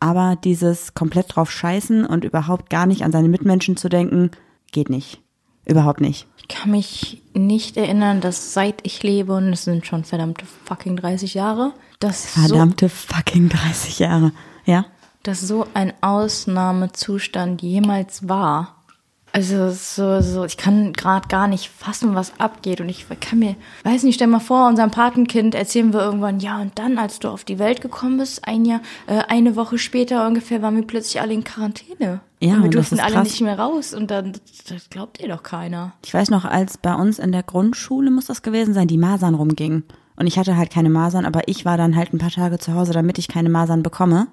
Aber 0.00 0.36
dieses 0.36 0.94
komplett 0.94 1.34
drauf 1.34 1.50
scheißen 1.50 2.04
und 2.06 2.24
überhaupt 2.24 2.70
gar 2.70 2.86
nicht 2.86 3.02
an 3.02 3.12
seine 3.12 3.28
Mitmenschen 3.28 3.76
zu 3.76 3.88
denken, 3.88 4.30
geht 4.70 4.90
nicht. 4.90 5.20
Überhaupt 5.64 6.00
nicht. 6.00 6.26
Ich 6.38 6.48
kann 6.48 6.70
mich 6.70 7.22
nicht 7.34 7.76
erinnern, 7.76 8.20
dass 8.20 8.54
seit 8.54 8.80
ich 8.84 9.02
lebe, 9.02 9.34
und 9.34 9.52
es 9.52 9.64
sind 9.64 9.86
schon 9.86 10.04
verdammte 10.04 10.46
fucking 10.64 10.96
30 10.96 11.34
Jahre, 11.34 11.72
dass 11.98 12.34
so, 12.34 12.40
Verdammte 12.40 12.88
fucking 12.88 13.48
30 13.48 13.98
Jahre. 13.98 14.32
Ja? 14.64 14.86
dass 15.22 15.40
so 15.40 15.66
ein 15.74 15.92
Ausnahmezustand 16.00 17.60
jemals 17.60 18.28
war. 18.28 18.76
Also 19.30 19.70
so, 19.70 20.22
so, 20.22 20.44
ich 20.46 20.56
kann 20.56 20.94
gerade 20.94 21.28
gar 21.28 21.48
nicht 21.48 21.68
fassen, 21.68 22.14
was 22.14 22.40
abgeht. 22.40 22.80
Und 22.80 22.88
ich 22.88 23.06
kann 23.20 23.38
mir, 23.38 23.56
weiß 23.84 24.04
nicht, 24.04 24.14
stell 24.14 24.26
mal 24.26 24.40
vor, 24.40 24.66
unserem 24.66 24.90
Patenkind 24.90 25.54
erzählen 25.54 25.92
wir 25.92 26.00
irgendwann, 26.00 26.40
ja, 26.40 26.58
und 26.62 26.78
dann, 26.78 26.96
als 26.96 27.18
du 27.18 27.28
auf 27.28 27.44
die 27.44 27.58
Welt 27.58 27.82
gekommen 27.82 28.16
bist, 28.16 28.48
ein 28.48 28.64
Jahr, 28.64 28.80
äh, 29.06 29.20
eine 29.28 29.54
Woche 29.54 29.76
später 29.76 30.26
ungefähr, 30.26 30.62
waren 30.62 30.76
wir 30.76 30.86
plötzlich 30.86 31.20
alle 31.20 31.34
in 31.34 31.44
Quarantäne. 31.44 32.20
Ja, 32.40 32.54
und 32.54 32.60
wir 32.60 32.64
und 32.64 32.74
das 32.74 32.88
durften 32.88 33.04
alle 33.04 33.16
krass. 33.16 33.28
nicht 33.28 33.42
mehr 33.42 33.58
raus. 33.58 33.92
Und 33.92 34.10
dann, 34.10 34.32
das 34.66 34.88
glaubt 34.88 35.20
ihr 35.20 35.28
doch 35.28 35.42
keiner. 35.42 35.92
Ich 36.06 36.14
weiß 36.14 36.30
noch, 36.30 36.46
als 36.46 36.78
bei 36.78 36.94
uns 36.94 37.18
in 37.18 37.30
der 37.30 37.42
Grundschule 37.42 38.10
muss 38.10 38.26
das 38.26 38.40
gewesen 38.40 38.72
sein, 38.72 38.88
die 38.88 38.98
Masern 38.98 39.34
rumgingen. 39.34 39.84
Und 40.18 40.26
ich 40.26 40.38
hatte 40.38 40.56
halt 40.56 40.70
keine 40.70 40.90
Masern, 40.90 41.24
aber 41.24 41.46
ich 41.46 41.64
war 41.64 41.76
dann 41.76 41.94
halt 41.94 42.12
ein 42.12 42.18
paar 42.18 42.30
Tage 42.30 42.58
zu 42.58 42.74
Hause, 42.74 42.92
damit 42.92 43.18
ich 43.18 43.28
keine 43.28 43.48
Masern 43.48 43.82
bekomme. 43.82 44.26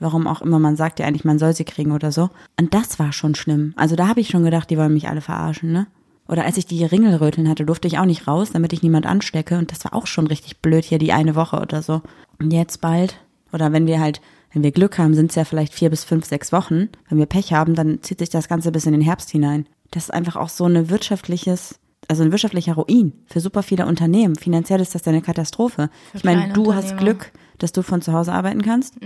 Warum 0.00 0.26
auch 0.26 0.42
immer, 0.42 0.58
man 0.58 0.76
sagt 0.76 0.98
ja 0.98 1.06
eigentlich, 1.06 1.24
man 1.24 1.38
soll 1.38 1.54
sie 1.54 1.64
kriegen 1.64 1.92
oder 1.92 2.10
so. 2.10 2.30
Und 2.58 2.74
das 2.74 2.98
war 2.98 3.12
schon 3.12 3.34
schlimm. 3.34 3.74
Also 3.76 3.94
da 3.94 4.08
habe 4.08 4.20
ich 4.20 4.28
schon 4.28 4.42
gedacht, 4.42 4.70
die 4.70 4.78
wollen 4.78 4.94
mich 4.94 5.08
alle 5.08 5.20
verarschen, 5.20 5.72
ne? 5.72 5.86
Oder 6.28 6.44
als 6.44 6.56
ich 6.56 6.66
die 6.66 6.84
Ringelröteln 6.84 7.48
hatte, 7.48 7.66
durfte 7.66 7.88
ich 7.88 7.98
auch 7.98 8.04
nicht 8.04 8.26
raus, 8.26 8.50
damit 8.52 8.72
ich 8.72 8.82
niemand 8.82 9.06
anstecke. 9.06 9.58
Und 9.58 9.70
das 9.70 9.84
war 9.84 9.94
auch 9.94 10.06
schon 10.06 10.26
richtig 10.26 10.58
blöd 10.58 10.84
hier, 10.84 10.98
die 10.98 11.12
eine 11.12 11.34
Woche 11.34 11.60
oder 11.60 11.82
so. 11.82 12.00
Und 12.40 12.52
jetzt 12.52 12.80
bald, 12.80 13.16
oder 13.52 13.72
wenn 13.72 13.86
wir 13.86 14.00
halt, 14.00 14.20
wenn 14.52 14.62
wir 14.62 14.72
Glück 14.72 14.98
haben, 14.98 15.14
sind 15.14 15.30
es 15.30 15.36
ja 15.36 15.44
vielleicht 15.44 15.74
vier 15.74 15.90
bis 15.90 16.04
fünf, 16.04 16.24
sechs 16.24 16.52
Wochen. 16.52 16.88
Wenn 17.08 17.18
wir 17.18 17.26
Pech 17.26 17.52
haben, 17.52 17.74
dann 17.74 18.02
zieht 18.02 18.18
sich 18.18 18.30
das 18.30 18.48
Ganze 18.48 18.72
bis 18.72 18.86
in 18.86 18.92
den 18.92 19.02
Herbst 19.02 19.30
hinein. 19.30 19.66
Das 19.90 20.04
ist 20.04 20.10
einfach 20.14 20.36
auch 20.36 20.48
so 20.48 20.64
eine 20.64 20.90
wirtschaftliches, 20.90 21.78
also 22.12 22.24
ein 22.24 22.30
wirtschaftlicher 22.30 22.74
Ruin 22.74 23.14
für 23.24 23.40
super 23.40 23.62
viele 23.62 23.86
Unternehmen. 23.86 24.36
Finanziell 24.36 24.82
ist 24.82 24.94
das 24.94 25.08
eine 25.08 25.22
Katastrophe. 25.22 25.88
Für 26.10 26.18
ich 26.18 26.24
meine, 26.24 26.52
du 26.52 26.74
hast. 26.74 26.98
Glück, 26.98 27.32
dass 27.56 27.72
du 27.72 27.80
von 27.80 28.02
zu 28.02 28.12
Hause 28.12 28.34
arbeiten 28.34 28.60
kannst. 28.60 28.96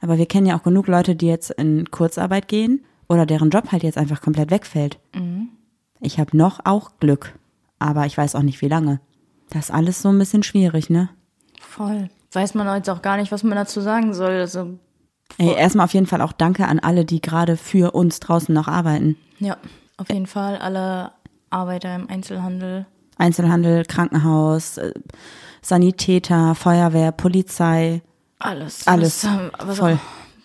Aber 0.00 0.18
wir 0.18 0.26
kennen 0.26 0.46
ja 0.48 0.58
auch 0.58 0.64
genug 0.64 0.88
Leute, 0.88 1.14
die 1.14 1.28
jetzt 1.28 1.50
in 1.52 1.88
Kurzarbeit 1.92 2.48
gehen 2.48 2.84
oder 3.08 3.26
deren 3.26 3.50
Job 3.50 3.70
halt 3.70 3.84
jetzt 3.84 3.96
einfach 3.96 4.20
komplett 4.22 4.50
wegfällt. 4.50 4.98
Ich 6.00 6.18
habe 6.18 6.36
noch 6.36 6.58
auch 6.64 6.98
Glück, 6.98 7.32
aber 7.78 8.06
ich 8.06 8.18
weiß 8.18 8.34
auch 8.34 8.42
nicht, 8.42 8.60
wie 8.60 8.66
lange. 8.68 8.98
Das 9.50 9.66
ist 9.66 9.70
alles 9.70 10.02
so 10.02 10.08
ein 10.08 10.18
bisschen 10.18 10.42
schwierig, 10.42 10.90
ne? 10.90 11.08
Voll. 11.60 12.10
Weiß 12.32 12.54
man 12.54 12.66
jetzt 12.76 12.90
auch 12.90 13.02
gar 13.02 13.18
nicht, 13.18 13.30
was 13.30 13.44
man 13.44 13.54
dazu 13.54 13.80
sagen 13.80 14.14
soll. 14.14 14.32
Also, 14.32 14.78
Ey, 15.38 15.54
erstmal 15.54 15.84
auf 15.84 15.94
jeden 15.94 16.06
Fall 16.06 16.22
auch 16.22 16.32
Danke 16.32 16.66
an 16.66 16.80
alle, 16.80 17.04
die 17.04 17.20
gerade 17.20 17.56
für 17.56 17.92
uns 17.92 18.18
draußen 18.18 18.52
noch 18.52 18.66
arbeiten. 18.66 19.16
ja, 19.38 19.56
auf 19.96 20.08
jeden 20.10 20.26
Fall 20.26 20.56
alle 20.56 21.12
Arbeiter 21.50 21.94
im 21.94 22.08
Einzelhandel. 22.08 22.86
Einzelhandel, 23.16 23.84
Krankenhaus, 23.84 24.78
äh, 24.78 24.92
Sanitäter, 25.62 26.54
Feuerwehr, 26.54 27.12
Polizei. 27.12 28.02
Alles. 28.38 28.86
Alles. 28.86 29.24
Was, 29.24 29.68
was 29.68 29.78
Voll. 29.78 29.98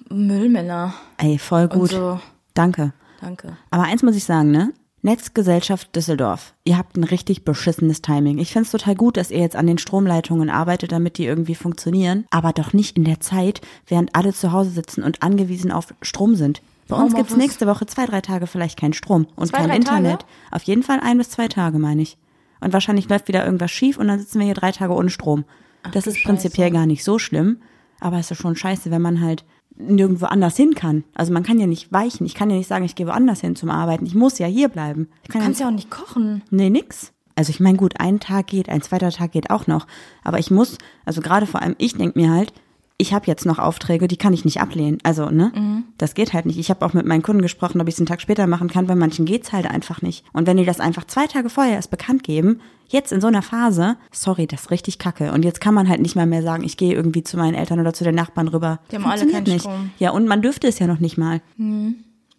Müllmänner. 0.09 0.93
Ey, 1.17 1.37
voll 1.37 1.67
gut. 1.67 1.91
so. 1.91 2.19
Danke. 2.53 2.93
Danke. 3.21 3.57
Aber 3.69 3.83
eins 3.83 4.03
muss 4.03 4.15
ich 4.15 4.23
sagen, 4.23 4.51
ne? 4.51 4.73
Netzgesellschaft 5.03 5.95
Düsseldorf. 5.95 6.53
Ihr 6.63 6.77
habt 6.77 6.95
ein 6.95 7.03
richtig 7.03 7.43
beschissenes 7.43 8.03
Timing. 8.03 8.37
Ich 8.37 8.51
find's 8.53 8.69
total 8.69 8.95
gut, 8.95 9.17
dass 9.17 9.31
ihr 9.31 9.39
jetzt 9.39 9.55
an 9.55 9.65
den 9.65 9.79
Stromleitungen 9.79 10.51
arbeitet, 10.51 10.91
damit 10.91 11.17
die 11.17 11.25
irgendwie 11.25 11.55
funktionieren. 11.55 12.25
Aber 12.29 12.53
doch 12.53 12.73
nicht 12.73 12.97
in 12.97 13.03
der 13.03 13.19
Zeit, 13.19 13.61
während 13.87 14.15
alle 14.15 14.31
zu 14.33 14.51
Hause 14.51 14.69
sitzen 14.69 15.03
und 15.03 15.23
angewiesen 15.23 15.71
auf 15.71 15.93
Strom 16.03 16.35
sind. 16.35 16.61
Bei 16.91 16.97
uns 16.97 17.13
gibt's 17.15 17.31
Homeoffice. 17.31 17.37
nächste 17.37 17.67
Woche 17.67 17.85
zwei, 17.87 18.05
drei 18.05 18.21
Tage 18.21 18.47
vielleicht 18.47 18.79
keinen 18.79 18.93
Strom 18.93 19.27
und 19.35 19.47
Zwei, 19.47 19.57
kein 19.59 19.71
Internet. 19.71 20.21
Tage? 20.21 20.25
Auf 20.51 20.63
jeden 20.63 20.83
Fall 20.83 20.99
ein 21.01 21.17
bis 21.17 21.29
zwei 21.31 21.47
Tage, 21.47 21.79
meine 21.79 22.01
ich. 22.01 22.17
Und 22.59 22.73
wahrscheinlich 22.73 23.09
läuft 23.09 23.27
wieder 23.27 23.43
irgendwas 23.43 23.71
schief 23.71 23.97
und 23.97 24.07
dann 24.07 24.19
sitzen 24.19 24.39
wir 24.39 24.45
hier 24.45 24.53
drei 24.53 24.71
Tage 24.71 24.93
ohne 24.93 25.09
Strom. 25.09 25.45
das 25.93 26.03
du 26.03 26.11
ist 26.11 26.23
prinzipiell 26.23 26.67
Scheiße. 26.67 26.73
gar 26.77 26.85
nicht 26.85 27.03
so 27.03 27.17
schlimm, 27.17 27.57
aber 27.99 28.19
es 28.19 28.29
ist 28.29 28.39
schon 28.39 28.55
scheiße, 28.55 28.91
wenn 28.91 29.01
man 29.01 29.19
halt 29.21 29.43
nirgendwo 29.77 30.25
anders 30.25 30.57
hin 30.57 30.75
kann. 30.75 31.03
Also 31.15 31.33
man 31.33 31.43
kann 31.43 31.59
ja 31.59 31.65
nicht 31.65 31.91
weichen. 31.91 32.25
Ich 32.25 32.35
kann 32.35 32.49
ja 32.51 32.57
nicht 32.57 32.67
sagen, 32.67 32.85
ich 32.85 32.93
gehe 32.95 33.07
woanders 33.07 33.41
hin 33.41 33.55
zum 33.55 33.71
Arbeiten. 33.71 34.05
Ich 34.05 34.13
muss 34.13 34.37
ja 34.37 34.45
hier 34.45 34.69
bleiben. 34.69 35.07
Ich 35.23 35.29
kann 35.29 35.41
Du 35.41 35.45
kannst 35.45 35.59
ja 35.61 35.67
auch 35.67 35.71
nicht 35.71 35.89
kochen. 35.89 36.43
Nee, 36.51 36.69
nix. 36.69 37.13
Also 37.35 37.49
ich 37.49 37.59
meine, 37.59 37.77
gut, 37.77 37.99
ein 37.99 38.19
Tag 38.19 38.47
geht, 38.47 38.69
ein 38.69 38.81
zweiter 38.81 39.09
Tag 39.09 39.31
geht 39.31 39.49
auch 39.49 39.65
noch. 39.65 39.87
Aber 40.23 40.37
ich 40.37 40.51
muss, 40.51 40.77
also 41.05 41.21
gerade 41.21 41.47
vor 41.47 41.61
allem, 41.61 41.75
ich 41.79 41.95
denk 41.95 42.15
mir 42.15 42.29
halt, 42.31 42.53
ich 43.01 43.13
habe 43.13 43.25
jetzt 43.27 43.45
noch 43.45 43.59
Aufträge, 43.59 44.07
die 44.07 44.17
kann 44.17 44.31
ich 44.31 44.45
nicht 44.45 44.61
ablehnen. 44.61 44.99
Also, 45.03 45.29
ne? 45.29 45.83
Das 45.97 46.13
geht 46.13 46.33
halt 46.33 46.45
nicht. 46.45 46.59
Ich 46.59 46.69
habe 46.69 46.85
auch 46.85 46.93
mit 46.93 47.05
meinen 47.05 47.23
Kunden 47.23 47.41
gesprochen, 47.41 47.81
ob 47.81 47.87
ich 47.87 47.95
es 47.95 47.99
einen 47.99 48.05
Tag 48.05 48.21
später 48.21 48.45
machen 48.47 48.69
kann. 48.69 48.85
Bei 48.85 48.95
manchen 48.95 49.25
geht's 49.25 49.51
halt 49.51 49.65
einfach 49.65 50.01
nicht. 50.01 50.23
Und 50.33 50.47
wenn 50.47 50.57
die 50.57 50.65
das 50.65 50.79
einfach 50.79 51.05
zwei 51.05 51.25
Tage 51.27 51.49
vorher 51.49 51.73
erst 51.73 51.89
bekannt 51.91 52.23
geben, 52.23 52.61
jetzt 52.87 53.11
in 53.11 53.19
so 53.19 53.27
einer 53.27 53.41
Phase, 53.41 53.97
sorry, 54.11 54.45
das 54.45 54.61
ist 54.61 54.71
richtig 54.71 54.99
kacke. 54.99 55.31
Und 55.31 55.43
jetzt 55.43 55.61
kann 55.61 55.73
man 55.73 55.89
halt 55.89 56.01
nicht 56.01 56.15
mal 56.15 56.27
mehr 56.27 56.43
sagen, 56.43 56.63
ich 56.63 56.77
gehe 56.77 56.93
irgendwie 56.93 57.23
zu 57.23 57.37
meinen 57.37 57.55
Eltern 57.55 57.79
oder 57.79 57.93
zu 57.93 58.03
den 58.03 58.15
Nachbarn 58.15 58.47
rüber. 58.47 58.79
Die 58.91 58.97
haben 58.97 59.05
alle 59.05 59.25
keinen 59.27 59.43
nicht. 59.43 59.61
Strom. 59.61 59.89
Ja, 59.97 60.11
und 60.11 60.27
man 60.27 60.41
dürfte 60.41 60.67
es 60.67 60.77
ja 60.77 60.87
noch 60.87 60.99
nicht 60.99 61.17
mal. 61.17 61.41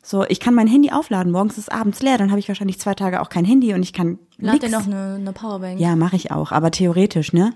So, 0.05 0.25
ich 0.29 0.41
kann 0.41 0.55
mein 0.55 0.67
Handy 0.67 0.91
aufladen, 0.91 1.31
morgens 1.31 1.59
ist 1.59 1.71
abends 1.71 2.03
leer, 2.03 2.19
dann 2.19 2.31
habe 2.31 2.41
ich 2.41 2.49
wahrscheinlich 2.49 2.81
zwei 2.81 2.95
Tage 2.95 3.21
auch 3.21 3.29
kein 3.29 3.45
Handy 3.45 3.73
und 3.73 3.83
ich 3.85 3.93
kann 3.93 4.19
Lad 4.39 4.61
dir 4.61 4.69
nix. 4.69 4.73
noch 4.73 4.87
eine, 4.87 5.15
eine 5.21 5.33
Powerbank. 5.33 5.79
Ja, 5.79 5.95
mache 5.95 6.17
ich 6.17 6.33
auch, 6.33 6.51
aber 6.51 6.73
theoretisch, 6.73 7.33
ne? 7.33 7.53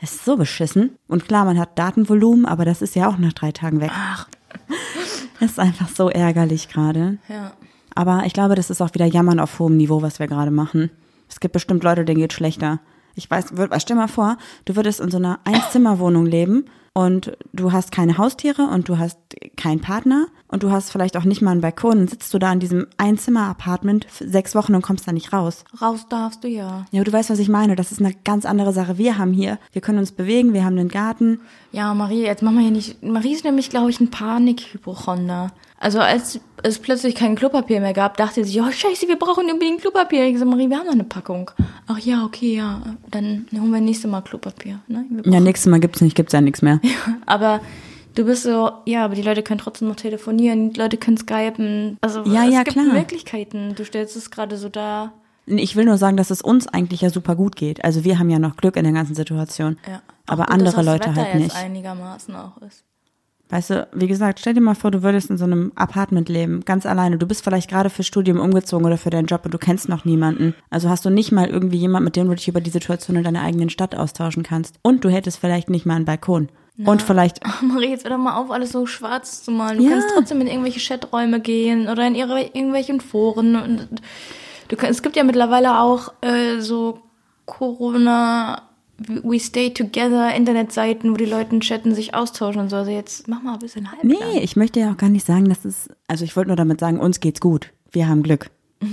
Das 0.00 0.12
ist 0.14 0.24
so 0.24 0.36
beschissen. 0.36 0.96
Und 1.06 1.26
klar, 1.28 1.44
man 1.44 1.56
hat 1.58 1.78
Datenvolumen, 1.78 2.46
aber 2.46 2.64
das 2.64 2.82
ist 2.82 2.96
ja 2.96 3.08
auch 3.08 3.16
nach 3.18 3.32
drei 3.32 3.52
Tagen 3.52 3.80
weg. 3.80 3.90
Ach, 3.94 4.26
Das 5.40 5.52
ist 5.52 5.58
einfach 5.60 5.88
so 5.88 6.08
ärgerlich 6.10 6.68
gerade. 6.68 7.18
ja. 7.28 7.52
Aber 7.96 8.24
ich 8.26 8.32
glaube, 8.32 8.56
das 8.56 8.70
ist 8.70 8.80
auch 8.80 8.92
wieder 8.94 9.06
Jammern 9.06 9.38
auf 9.38 9.60
hohem 9.60 9.76
Niveau, 9.76 10.02
was 10.02 10.18
wir 10.18 10.26
gerade 10.26 10.50
machen. 10.50 10.90
Es 11.28 11.38
gibt 11.38 11.52
bestimmt 11.52 11.84
Leute, 11.84 12.04
denen 12.04 12.18
geht 12.18 12.32
schlechter. 12.32 12.80
Ich 13.14 13.30
weiß, 13.30 13.52
stell 13.78 13.94
mal 13.94 14.08
vor, 14.08 14.36
du 14.64 14.74
würdest 14.74 14.98
in 14.98 15.12
so 15.12 15.18
einer 15.18 15.38
Einzimmerwohnung 15.44 16.26
leben 16.26 16.64
und 16.94 17.36
du 17.52 17.72
hast 17.72 17.90
keine 17.92 18.18
Haustiere 18.18 18.62
und 18.62 18.88
du 18.88 18.98
hast 18.98 19.18
keinen 19.56 19.80
Partner 19.80 20.28
und 20.46 20.62
du 20.62 20.70
hast 20.70 20.92
vielleicht 20.92 21.16
auch 21.16 21.24
nicht 21.24 21.42
mal 21.42 21.50
einen 21.50 21.60
Balkon 21.60 21.98
und 21.98 22.10
sitzt 22.10 22.32
du 22.32 22.38
da 22.38 22.52
in 22.52 22.60
diesem 22.60 22.86
Einzimmer-Apartment 22.96 24.06
sechs 24.20 24.54
Wochen 24.54 24.76
und 24.76 24.82
kommst 24.82 25.06
da 25.08 25.12
nicht 25.12 25.32
raus. 25.32 25.64
Raus 25.82 26.06
darfst 26.08 26.44
du 26.44 26.48
ja. 26.48 26.86
Ja, 26.92 27.02
du 27.02 27.12
weißt, 27.12 27.30
was 27.30 27.40
ich 27.40 27.48
meine. 27.48 27.74
Das 27.74 27.90
ist 27.90 28.00
eine 28.00 28.14
ganz 28.24 28.46
andere 28.46 28.72
Sache. 28.72 28.96
Wir 28.96 29.18
haben 29.18 29.32
hier, 29.32 29.58
wir 29.72 29.82
können 29.82 29.98
uns 29.98 30.12
bewegen, 30.12 30.52
wir 30.52 30.64
haben 30.64 30.78
einen 30.78 30.88
Garten. 30.88 31.40
Ja, 31.72 31.92
Marie, 31.94 32.22
jetzt 32.22 32.42
machen 32.42 32.58
wir 32.58 32.62
hier 32.62 32.70
nicht. 32.70 33.02
Marie 33.02 33.32
ist 33.32 33.44
nämlich, 33.44 33.70
glaube 33.70 33.90
ich, 33.90 33.98
ein 33.98 34.12
Panikhypochonder. 34.12 35.50
Also 35.80 35.98
als 35.98 36.40
es 36.62 36.78
plötzlich 36.78 37.16
kein 37.16 37.34
Klopapier 37.34 37.80
mehr 37.80 37.92
gab, 37.92 38.16
dachte 38.16 38.44
sie, 38.44 38.60
oh 38.60 38.70
scheiße, 38.70 39.08
wir 39.08 39.18
brauchen 39.18 39.50
unbedingt 39.50 39.80
Klopapier. 39.80 40.24
Ich 40.24 40.34
gesagt, 40.34 40.50
Marie, 40.50 40.70
wir 40.70 40.78
haben 40.78 40.86
noch 40.86 40.92
eine 40.92 41.04
Packung. 41.04 41.50
Ach 41.86 41.98
ja, 41.98 42.24
okay, 42.24 42.56
ja. 42.56 42.82
Dann 43.10 43.46
holen 43.52 43.72
wir 43.72 43.80
nächstes 43.80 44.10
Mal 44.10 44.22
Klopapier. 44.22 44.80
Ne? 44.88 45.04
Ja, 45.24 45.40
nächstes 45.40 45.70
Mal 45.70 45.80
gibt's 45.80 46.00
nicht, 46.00 46.16
gibt's 46.16 46.32
ja 46.32 46.40
nichts 46.40 46.62
mehr. 46.62 46.80
Aber 47.26 47.60
du 48.14 48.24
bist 48.24 48.44
so, 48.44 48.70
ja, 48.86 49.04
aber 49.04 49.14
die 49.16 49.22
Leute 49.22 49.42
können 49.42 49.58
trotzdem 49.58 49.88
noch 49.88 49.96
telefonieren, 49.96 50.70
die 50.72 50.80
Leute 50.80 50.96
können 50.96 51.16
skypen. 51.16 51.98
Also 52.00 52.22
Ja, 52.24 52.44
es 52.46 52.52
ja, 52.54 52.62
gibt 52.62 52.76
klar. 52.78 52.92
Möglichkeiten. 52.92 53.74
Du 53.74 53.84
stellst 53.84 54.16
es 54.16 54.30
gerade 54.30 54.56
so 54.56 54.68
dar. 54.68 55.12
Ich 55.46 55.76
will 55.76 55.84
nur 55.84 55.98
sagen, 55.98 56.16
dass 56.16 56.30
es 56.30 56.40
uns 56.40 56.66
eigentlich 56.68 57.02
ja 57.02 57.10
super 57.10 57.36
gut 57.36 57.56
geht. 57.56 57.84
Also 57.84 58.04
wir 58.04 58.18
haben 58.18 58.30
ja 58.30 58.38
noch 58.38 58.56
Glück 58.56 58.76
in 58.76 58.84
der 58.84 58.92
ganzen 58.94 59.14
Situation. 59.14 59.76
Ja. 59.86 60.00
Aber 60.26 60.44
gut, 60.44 60.54
andere 60.54 60.82
Leute 60.82 61.10
Wetter 61.10 61.16
halt 61.16 61.34
nicht. 61.34 61.54
einigermaßen 61.54 62.34
auch 62.34 62.56
ist. 62.62 62.84
Weißt 63.50 63.70
du, 63.70 63.86
wie 63.92 64.06
gesagt, 64.06 64.40
stell 64.40 64.54
dir 64.54 64.60
mal 64.62 64.74
vor, 64.74 64.90
du 64.90 65.02
würdest 65.02 65.28
in 65.30 65.36
so 65.36 65.44
einem 65.44 65.70
Apartment 65.74 66.28
leben, 66.28 66.64
ganz 66.64 66.86
alleine. 66.86 67.18
Du 67.18 67.26
bist 67.26 67.44
vielleicht 67.44 67.68
gerade 67.70 67.90
fürs 67.90 68.06
Studium 68.06 68.40
umgezogen 68.40 68.86
oder 68.86 68.96
für 68.96 69.10
deinen 69.10 69.26
Job 69.26 69.42
und 69.44 69.52
du 69.54 69.58
kennst 69.58 69.88
noch 69.88 70.04
niemanden. 70.04 70.54
Also 70.70 70.88
hast 70.88 71.04
du 71.04 71.10
nicht 71.10 71.30
mal 71.30 71.46
irgendwie 71.48 71.76
jemand, 71.76 72.04
mit 72.04 72.16
dem 72.16 72.26
du 72.28 72.34
dich 72.34 72.48
über 72.48 72.60
die 72.62 72.70
Situation 72.70 73.16
in 73.16 73.22
deiner 73.24 73.42
eigenen 73.42 73.68
Stadt 73.70 73.94
austauschen 73.94 74.42
kannst. 74.42 74.76
Und 74.82 75.04
du 75.04 75.10
hättest 75.10 75.38
vielleicht 75.38 75.68
nicht 75.70 75.84
mal 75.86 75.96
einen 75.96 76.04
Balkon. 76.06 76.48
Und 76.84 77.02
vielleicht, 77.02 77.40
Marie, 77.62 77.90
jetzt 77.90 78.08
hör 78.08 78.18
mal 78.18 78.36
auf, 78.36 78.50
alles 78.50 78.72
so 78.72 78.86
schwarz 78.86 79.44
zu 79.44 79.52
malen. 79.52 79.78
Du 79.78 79.84
Ja. 79.84 79.90
kannst 79.90 80.08
trotzdem 80.14 80.40
in 80.40 80.48
irgendwelche 80.48 80.80
Chaträume 80.80 81.38
gehen 81.38 81.88
oder 81.88 82.04
in 82.06 82.14
ihre, 82.16 82.40
irgendwelchen 82.40 83.00
Foren. 83.00 83.54
Und 83.54 83.88
du 84.68 84.76
kannst, 84.76 84.98
es 84.98 85.02
gibt 85.02 85.14
ja 85.16 85.22
mittlerweile 85.22 85.78
auch 85.78 86.12
äh, 86.22 86.58
so 86.60 86.98
Corona 87.46 88.62
We 89.08 89.38
Stay 89.40 89.70
Together 89.70 90.34
Internetseiten, 90.34 91.10
wo 91.10 91.16
die 91.16 91.24
Leute 91.24 91.58
chatten, 91.60 91.94
sich 91.94 92.14
austauschen 92.14 92.62
und 92.62 92.70
so. 92.70 92.76
Also 92.76 92.90
jetzt 92.90 93.28
mach 93.28 93.42
mal 93.42 93.54
ein 93.54 93.58
bisschen 93.58 93.90
halb. 93.90 94.04
nee, 94.04 94.40
ich 94.40 94.56
möchte 94.56 94.80
ja 94.80 94.92
auch 94.92 94.96
gar 94.96 95.10
nicht 95.10 95.26
sagen, 95.26 95.48
dass 95.48 95.64
es, 95.64 95.88
also 96.08 96.24
ich 96.24 96.36
wollte 96.36 96.48
nur 96.48 96.56
damit 96.56 96.80
sagen, 96.80 96.98
uns 96.98 97.20
geht's 97.20 97.40
gut. 97.40 97.72
Wir 97.90 98.08
haben 98.08 98.22
Glück. 98.22 98.50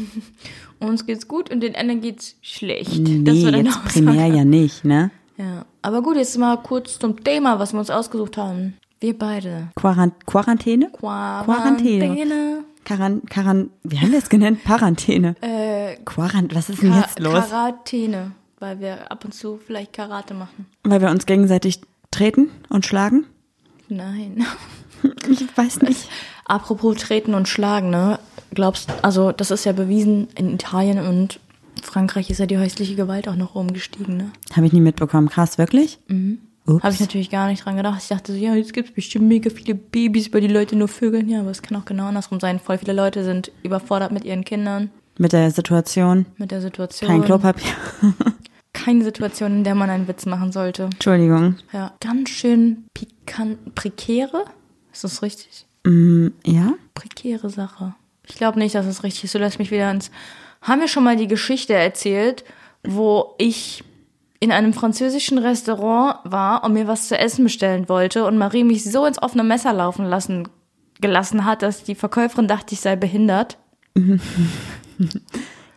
Uns 0.79 1.05
geht's 1.05 1.27
gut 1.27 1.51
und 1.51 1.61
den 1.61 1.75
anderen 1.75 2.01
geht's 2.01 2.37
schlecht. 2.41 2.97
Nee, 2.97 3.23
wir 3.23 3.51
dann 3.51 3.65
jetzt 3.65 3.83
primär 3.85 4.25
ja 4.25 4.43
nicht, 4.43 4.83
ne? 4.83 5.11
Ja. 5.37 5.65
Aber 5.83 6.01
gut, 6.01 6.17
jetzt 6.17 6.37
mal 6.39 6.57
kurz 6.57 6.97
zum 6.97 7.23
Thema, 7.23 7.59
was 7.59 7.73
wir 7.73 7.79
uns 7.79 7.91
ausgesucht 7.91 8.37
haben. 8.37 8.77
Wir 8.99 9.17
beide. 9.17 9.69
Quarant 9.75 10.25
Quarantäne? 10.25 10.89
Quarantäne. 10.91 12.63
Karan, 12.83 13.21
Karan, 13.29 13.69
wie 13.83 13.99
haben 13.99 14.11
wir 14.11 14.17
es 14.19 14.29
genannt? 14.29 14.63
Quarantäne. 14.63 15.35
Äh, 15.41 15.97
Quarant, 16.03 16.55
was 16.55 16.69
ist 16.69 16.81
denn 16.81 16.91
Ka 16.91 17.01
jetzt 17.01 17.19
los? 17.19 17.49
Karatäne, 17.49 18.31
weil 18.61 18.79
wir 18.79 19.11
ab 19.11 19.25
und 19.25 19.33
zu 19.33 19.59
vielleicht 19.65 19.93
Karate 19.93 20.33
machen. 20.33 20.65
Weil 20.83 21.01
wir 21.01 21.09
uns 21.09 21.25
gegenseitig 21.25 21.81
treten 22.11 22.49
und 22.69 22.85
schlagen? 22.85 23.25
Nein. 23.89 24.45
Ich 25.27 25.57
weiß 25.57 25.81
nicht. 25.81 26.07
Apropos 26.45 26.95
treten 26.97 27.33
und 27.33 27.47
schlagen, 27.47 27.89
ne? 27.89 28.19
Glaubst, 28.53 28.91
also 29.01 29.31
das 29.31 29.49
ist 29.49 29.65
ja 29.65 29.71
bewiesen 29.71 30.27
in 30.35 30.53
Italien 30.53 30.99
und 30.99 31.39
Frankreich 31.81 32.29
ist 32.29 32.37
ja 32.37 32.45
die 32.45 32.59
häusliche 32.59 32.93
Gewalt 32.93 33.27
auch 33.27 33.35
noch 33.35 33.55
umgestiegen, 33.55 34.15
ne? 34.17 34.31
Habe 34.55 34.67
ich 34.67 34.73
nie 34.73 34.79
mitbekommen. 34.81 35.27
Krass, 35.27 35.57
wirklich? 35.57 35.97
Mhm. 36.07 36.37
Habe 36.67 36.93
ich 36.93 36.99
natürlich 36.99 37.31
gar 37.31 37.47
nicht 37.47 37.65
dran 37.65 37.77
gedacht. 37.77 37.99
Ich 38.03 38.09
dachte 38.09 38.31
so, 38.33 38.37
ja, 38.37 38.53
jetzt 38.53 38.73
gibt 38.73 38.89
es 38.89 38.93
bestimmt 38.95 39.27
mega 39.27 39.49
viele 39.49 39.73
Babys, 39.73 40.31
weil 40.31 40.41
die 40.41 40.47
Leute 40.47 40.75
nur 40.75 40.87
vögeln. 40.87 41.27
Ja, 41.27 41.39
aber 41.39 41.49
es 41.49 41.63
kann 41.63 41.75
auch 41.77 41.85
genau 41.85 42.05
andersrum 42.05 42.39
sein. 42.39 42.59
Voll 42.59 42.77
viele 42.77 42.93
Leute 42.93 43.23
sind 43.23 43.51
überfordert 43.63 44.11
mit 44.11 44.23
ihren 44.23 44.45
Kindern, 44.45 44.91
Mit 45.17 45.33
der 45.33 45.49
Situation. 45.49 46.27
mit 46.37 46.51
der 46.51 46.61
Situation. 46.61 47.09
Kein 47.09 47.23
Klopapier. 47.23 47.73
Keine 48.73 49.03
Situation, 49.03 49.57
in 49.57 49.63
der 49.63 49.75
man 49.75 49.89
einen 49.89 50.07
Witz 50.07 50.25
machen 50.25 50.51
sollte. 50.51 50.83
Entschuldigung. 50.83 51.55
Ja, 51.73 51.93
ganz 51.99 52.29
schön 52.29 52.85
pikant, 52.93 53.75
prekäre? 53.75 54.45
Ist 54.91 55.03
das 55.03 55.21
richtig? 55.21 55.65
Mm, 55.83 56.27
ja? 56.45 56.73
Prekäre 56.93 57.49
Sache. 57.49 57.95
Ich 58.27 58.35
glaube 58.35 58.59
nicht, 58.59 58.75
dass 58.75 58.85
es 58.85 59.03
richtig 59.03 59.25
ist. 59.25 59.35
Du 59.35 59.39
lässt 59.39 59.59
mich 59.59 59.71
wieder 59.71 59.91
ins. 59.91 60.11
Haben 60.61 60.81
wir 60.81 60.87
schon 60.87 61.03
mal 61.03 61.17
die 61.17 61.27
Geschichte 61.27 61.73
erzählt, 61.73 62.43
wo 62.83 63.35
ich 63.37 63.83
in 64.39 64.51
einem 64.51 64.73
französischen 64.73 65.37
Restaurant 65.37 66.19
war 66.23 66.63
und 66.63 66.73
mir 66.73 66.87
was 66.87 67.07
zu 67.07 67.17
essen 67.17 67.43
bestellen 67.43 67.89
wollte 67.89 68.25
und 68.25 68.37
Marie 68.37 68.63
mich 68.63 68.83
so 68.83 69.05
ins 69.05 69.21
offene 69.21 69.43
Messer 69.43 69.73
laufen 69.73 70.05
lassen 70.05 70.47
gelassen 71.01 71.45
hat, 71.45 71.63
dass 71.63 71.83
die 71.83 71.95
Verkäuferin 71.95 72.47
dachte, 72.47 72.73
ich 72.73 72.79
sei 72.79 72.95
behindert. 72.95 73.57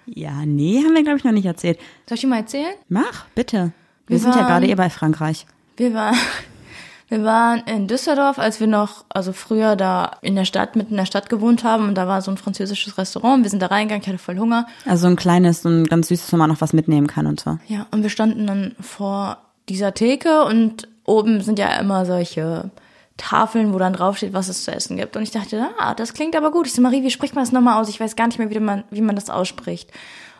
Ja, 0.06 0.44
nee, 0.44 0.82
haben 0.84 0.94
wir, 0.94 1.02
glaube 1.02 1.18
ich, 1.18 1.24
noch 1.24 1.32
nicht 1.32 1.46
erzählt. 1.46 1.78
Soll 2.08 2.16
ich 2.16 2.20
dir 2.22 2.26
mal 2.28 2.38
erzählen? 2.38 2.74
Mach, 2.88 3.24
bitte. 3.34 3.72
Wir, 4.06 4.14
Wir 4.14 4.18
sind 4.18 4.34
ja 4.34 4.40
waren- 4.42 4.46
gerade 4.48 4.66
eh 4.68 4.74
bei 4.74 4.90
Frankreich. 4.90 5.46
Wir 5.76 5.94
waren, 5.94 6.16
wir 7.08 7.24
waren 7.24 7.62
in 7.66 7.86
Düsseldorf, 7.88 8.38
als 8.38 8.60
wir 8.60 8.66
noch, 8.66 9.04
also 9.08 9.32
früher 9.32 9.76
da 9.76 10.12
in 10.22 10.34
der 10.36 10.44
Stadt, 10.44 10.76
mitten 10.76 10.92
in 10.92 10.96
der 10.98 11.06
Stadt 11.06 11.28
gewohnt 11.30 11.64
haben 11.64 11.88
und 11.88 11.94
da 11.96 12.06
war 12.06 12.20
so 12.22 12.30
ein 12.30 12.36
französisches 12.36 12.98
Restaurant. 12.98 13.42
Wir 13.44 13.50
sind 13.50 13.60
da 13.62 13.66
reingegangen, 13.66 14.02
ich 14.02 14.08
hatte 14.08 14.18
voll 14.18 14.38
Hunger. 14.38 14.66
Also 14.84 15.06
ein 15.06 15.16
kleines, 15.16 15.62
so 15.62 15.68
ein 15.68 15.84
ganz 15.84 16.08
süßes, 16.08 16.32
wo 16.32 16.36
man 16.36 16.50
noch 16.50 16.60
was 16.60 16.72
mitnehmen 16.72 17.06
kann 17.06 17.26
und 17.26 17.40
so. 17.40 17.58
Ja, 17.66 17.86
und 17.90 18.02
wir 18.02 18.10
standen 18.10 18.46
dann 18.46 18.74
vor 18.80 19.38
dieser 19.68 19.94
Theke 19.94 20.44
und 20.44 20.88
oben 21.04 21.40
sind 21.40 21.58
ja 21.58 21.68
immer 21.80 22.04
solche 22.06 22.70
Tafeln, 23.16 23.72
wo 23.72 23.78
dann 23.78 23.92
draufsteht, 23.92 24.32
was 24.32 24.48
es 24.48 24.64
zu 24.64 24.72
essen 24.72 24.96
gibt. 24.96 25.16
Und 25.16 25.22
ich 25.22 25.30
dachte, 25.30 25.70
ah, 25.78 25.94
das 25.94 26.14
klingt 26.14 26.34
aber 26.34 26.50
gut. 26.50 26.66
Ich 26.66 26.72
so, 26.72 26.82
Marie, 26.82 27.02
wie 27.02 27.10
spricht 27.10 27.34
man 27.34 27.44
das 27.44 27.52
nochmal 27.52 27.80
aus? 27.80 27.88
Ich 27.88 28.00
weiß 28.00 28.16
gar 28.16 28.26
nicht 28.26 28.38
mehr, 28.38 28.50
wie 28.50 28.58
man, 28.58 28.84
wie 28.90 29.00
man 29.00 29.14
das 29.14 29.30
ausspricht. 29.30 29.92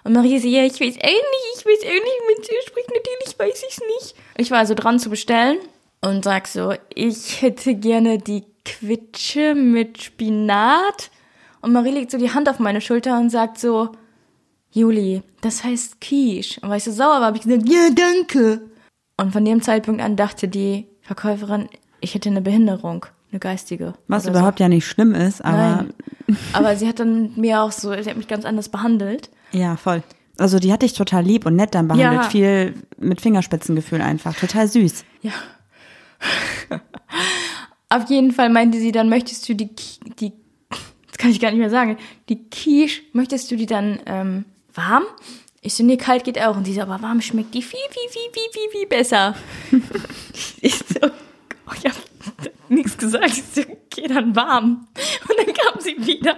Und 0.02 0.12
Marie 0.12 0.38
so, 0.38 0.48
ja, 0.48 0.64
ich 0.64 0.74
weiß 0.74 0.80
auch 0.80 1.02
nicht, 1.02 1.56
ich 1.56 1.64
weiß 1.64 1.80
auch 1.80 1.92
nicht, 1.92 2.20
man 2.26 2.40
es 2.40 2.66
spricht. 2.66 2.88
Natürlich 2.88 3.38
weiß 3.38 3.64
ich 3.68 3.76
es 3.76 3.80
nicht. 3.80 4.14
Ich 4.37 4.50
war 4.50 4.58
also 4.58 4.74
dran 4.74 4.98
zu 4.98 5.08
bestellen 5.08 5.58
und 6.00 6.24
sag 6.24 6.46
so, 6.48 6.74
ich 6.94 7.40
hätte 7.40 7.74
gerne 7.74 8.18
die 8.18 8.44
Quitsche 8.64 9.54
mit 9.54 10.02
Spinat. 10.02 11.10
Und 11.62 11.72
Marie 11.72 11.92
legt 11.92 12.10
so 12.10 12.18
die 12.18 12.32
Hand 12.32 12.48
auf 12.48 12.58
meine 12.58 12.80
Schulter 12.80 13.18
und 13.18 13.30
sagt 13.30 13.58
so, 13.58 13.92
Juli, 14.70 15.22
das 15.40 15.64
heißt 15.64 16.00
Quiche. 16.00 16.60
Und 16.60 16.68
weil 16.68 16.78
ich 16.78 16.84
so 16.84 16.92
sauer 16.92 17.20
war, 17.20 17.26
habe 17.26 17.37
ich 17.37 17.44
gesagt, 17.44 17.68
ja, 17.68 17.88
danke. 17.90 18.60
Und 19.16 19.32
von 19.32 19.44
dem 19.44 19.62
Zeitpunkt 19.62 20.02
an 20.02 20.16
dachte 20.16 20.48
die 20.48 20.88
Verkäuferin, 21.00 21.68
ich 22.04 22.14
hätte 22.14 22.28
eine 22.28 22.42
Behinderung, 22.42 23.06
eine 23.32 23.40
geistige. 23.40 23.94
Was 24.06 24.26
überhaupt 24.26 24.60
ja 24.60 24.68
nicht 24.68 24.86
schlimm 24.86 25.14
ist, 25.14 25.38
so. 25.38 25.44
aber 25.44 25.86
Nein. 26.26 26.38
Aber 26.52 26.76
sie 26.76 26.86
hat 26.86 27.00
dann 27.00 27.32
mir 27.36 27.62
auch 27.62 27.72
so, 27.72 27.90
sie 27.90 28.08
hat 28.08 28.16
mich 28.16 28.28
ganz 28.28 28.44
anders 28.44 28.68
behandelt. 28.68 29.30
ja, 29.52 29.76
voll. 29.76 30.02
Also 30.36 30.58
die 30.58 30.72
hat 30.72 30.82
dich 30.82 30.94
total 30.94 31.22
lieb 31.24 31.46
und 31.46 31.54
nett 31.54 31.76
dann 31.76 31.86
behandelt. 31.86 32.24
Ja. 32.24 32.28
Viel 32.28 32.74
mit 32.98 33.20
Fingerspitzengefühl 33.20 34.00
einfach. 34.00 34.34
Total 34.34 34.66
süß. 34.66 35.04
Ja. 35.22 35.32
Auf 37.88 38.10
jeden 38.10 38.32
Fall 38.32 38.48
meinte 38.48 38.78
sie, 38.78 38.90
dann 38.90 39.08
möchtest 39.08 39.48
du 39.48 39.54
die, 39.54 39.70
die, 40.18 40.32
das 41.06 41.18
kann 41.18 41.30
ich 41.30 41.38
gar 41.38 41.50
nicht 41.50 41.60
mehr 41.60 41.70
sagen, 41.70 41.96
die 42.28 42.50
Quiche, 42.50 43.02
möchtest 43.12 43.48
du 43.50 43.56
die 43.56 43.66
dann 43.66 44.00
ähm, 44.06 44.44
warm? 44.74 45.04
Ich 45.60 45.74
so, 45.74 45.84
nee, 45.84 45.96
kalt 45.96 46.24
geht 46.24 46.40
auch. 46.40 46.56
Und 46.56 46.64
sie 46.64 46.74
so, 46.74 46.80
aber 46.80 47.00
warm 47.00 47.20
schmeckt 47.20 47.54
die 47.54 47.62
viel, 47.62 47.78
viel, 47.90 48.08
viel, 48.10 48.30
viel, 48.32 48.50
viel, 48.52 48.70
viel 48.70 48.86
besser. 48.88 49.36
ich 50.60 50.74
so, 50.74 51.10
ich 51.76 51.84
hab 51.84 51.96
nichts 52.68 52.96
gesagt, 52.96 53.26
ich 53.26 53.42
so, 53.42 53.62
okay, 53.62 54.08
dann 54.08 54.34
warm. 54.34 54.88
Und 55.28 55.38
dann 55.38 55.54
kam 55.54 55.80
sie 55.80 55.96
wieder 56.06 56.37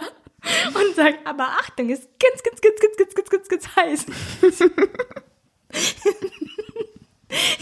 und 0.75 0.95
sagt, 0.95 1.27
aber 1.27 1.45
Achtung, 1.45 1.89
ist 1.91 2.09
ganz, 2.19 2.43
ganz, 2.43 2.61
ganz, 2.61 2.81
ganz, 2.81 2.97
ganz, 2.97 3.15
ganz, 3.15 3.31
ganz, 3.31 3.49
ganz 3.49 3.77
heiß. 3.77 4.07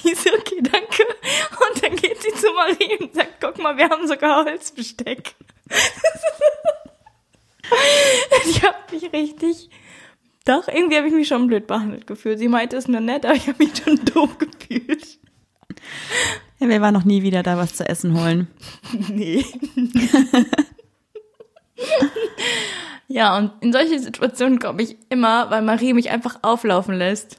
Ich 0.05 0.21
so, 0.21 0.31
okay, 0.31 0.61
danke. 0.61 1.05
Und 1.05 1.83
dann 1.83 1.97
geht 1.97 2.23
sie 2.23 2.35
zu 2.35 2.53
Marie 2.53 2.99
und 3.01 3.15
sagt, 3.15 3.41
guck 3.41 3.59
mal, 3.59 3.77
wir 3.77 3.89
haben 3.89 4.07
sogar 4.07 4.45
Holzbesteck. 4.45 5.35
Ich 8.47 8.63
habe 8.63 8.77
mich 8.93 9.11
richtig, 9.13 9.71
doch, 10.45 10.69
irgendwie 10.69 10.99
habe 10.99 11.09
ich 11.09 11.15
mich 11.15 11.29
schon 11.29 11.47
blöd 11.47 11.67
behandelt 11.67 12.07
gefühlt. 12.07 12.39
Sie 12.39 12.49
meinte 12.49 12.77
es 12.77 12.87
nur 12.89 13.01
nett, 13.01 13.25
aber 13.25 13.35
ich 13.35 13.49
habe 13.49 13.65
mich 13.65 13.77
schon 13.83 13.97
doof 14.05 14.37
gefühlt. 14.39 15.19
Ja, 16.65 16.71
wir 16.71 16.81
waren 16.81 16.95
noch 16.95 17.05
nie 17.05 17.23
wieder 17.23 17.43
da 17.43 17.59
was 17.59 17.75
zu 17.75 17.87
essen 17.87 18.19
holen. 18.19 18.49
Nee. 19.11 19.45
ja, 23.09 23.37
und 23.37 23.53
in 23.61 23.71
solche 23.73 23.99
Situationen 23.99 24.59
komme 24.59 24.83
ich 24.83 24.97
immer, 25.11 25.51
weil 25.51 25.61
Marie 25.63 25.93
mich 25.93 26.09
einfach 26.11 26.39
auflaufen 26.43 26.95
lässt. 26.95 27.39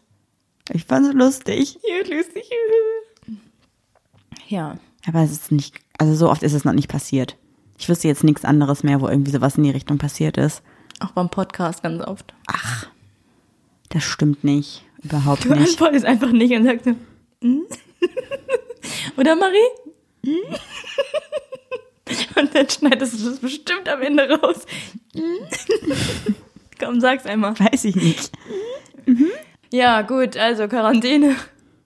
Ich 0.71 0.85
fand's 0.85 1.13
lustig. 1.13 1.79
Ja, 1.87 2.15
lustig. 2.15 2.43
Ja. 4.47 4.77
Aber 5.07 5.21
es 5.23 5.31
ist 5.31 5.51
nicht, 5.51 5.75
also 5.97 6.13
so 6.15 6.29
oft 6.29 6.43
ist 6.43 6.53
es 6.53 6.63
noch 6.65 6.73
nicht 6.73 6.87
passiert. 6.87 7.35
Ich 7.77 7.89
wüsste 7.89 8.07
jetzt 8.07 8.23
nichts 8.23 8.45
anderes 8.45 8.83
mehr, 8.83 9.01
wo 9.01 9.07
irgendwie 9.07 9.31
sowas 9.31 9.57
in 9.57 9.63
die 9.63 9.71
Richtung 9.71 9.97
passiert 9.97 10.37
ist. 10.37 10.61
Auch 10.99 11.11
beim 11.11 11.29
Podcast 11.29 11.81
ganz 11.83 12.03
oft. 12.03 12.33
Ach, 12.47 12.87
das 13.89 14.03
stimmt 14.03 14.43
nicht. 14.43 14.83
Überhaupt 15.03 15.45
Du 15.45 15.49
nicht. 15.49 15.69
antwortest 15.71 16.05
einfach 16.05 16.31
nicht 16.31 16.53
und 16.55 16.63
sagst 16.65 16.85
so, 16.85 16.95
"Hm?" 17.41 17.63
Oder 19.17 19.35
Marie? 19.35 19.57
Hm? 20.25 20.55
Und 22.35 22.55
dann 22.55 22.69
schneidest 22.69 23.19
du 23.19 23.29
das 23.29 23.39
bestimmt 23.39 23.89
am 23.89 24.01
Ende 24.01 24.29
raus. 24.29 24.65
Hm? 25.13 25.39
Komm, 26.79 26.99
sag's 26.99 27.25
einmal. 27.25 27.57
Weiß 27.59 27.85
ich 27.85 27.95
nicht. 27.95 28.31
Ja, 29.71 30.01
gut, 30.01 30.37
also 30.37 30.67
Quarantäne. 30.67 31.35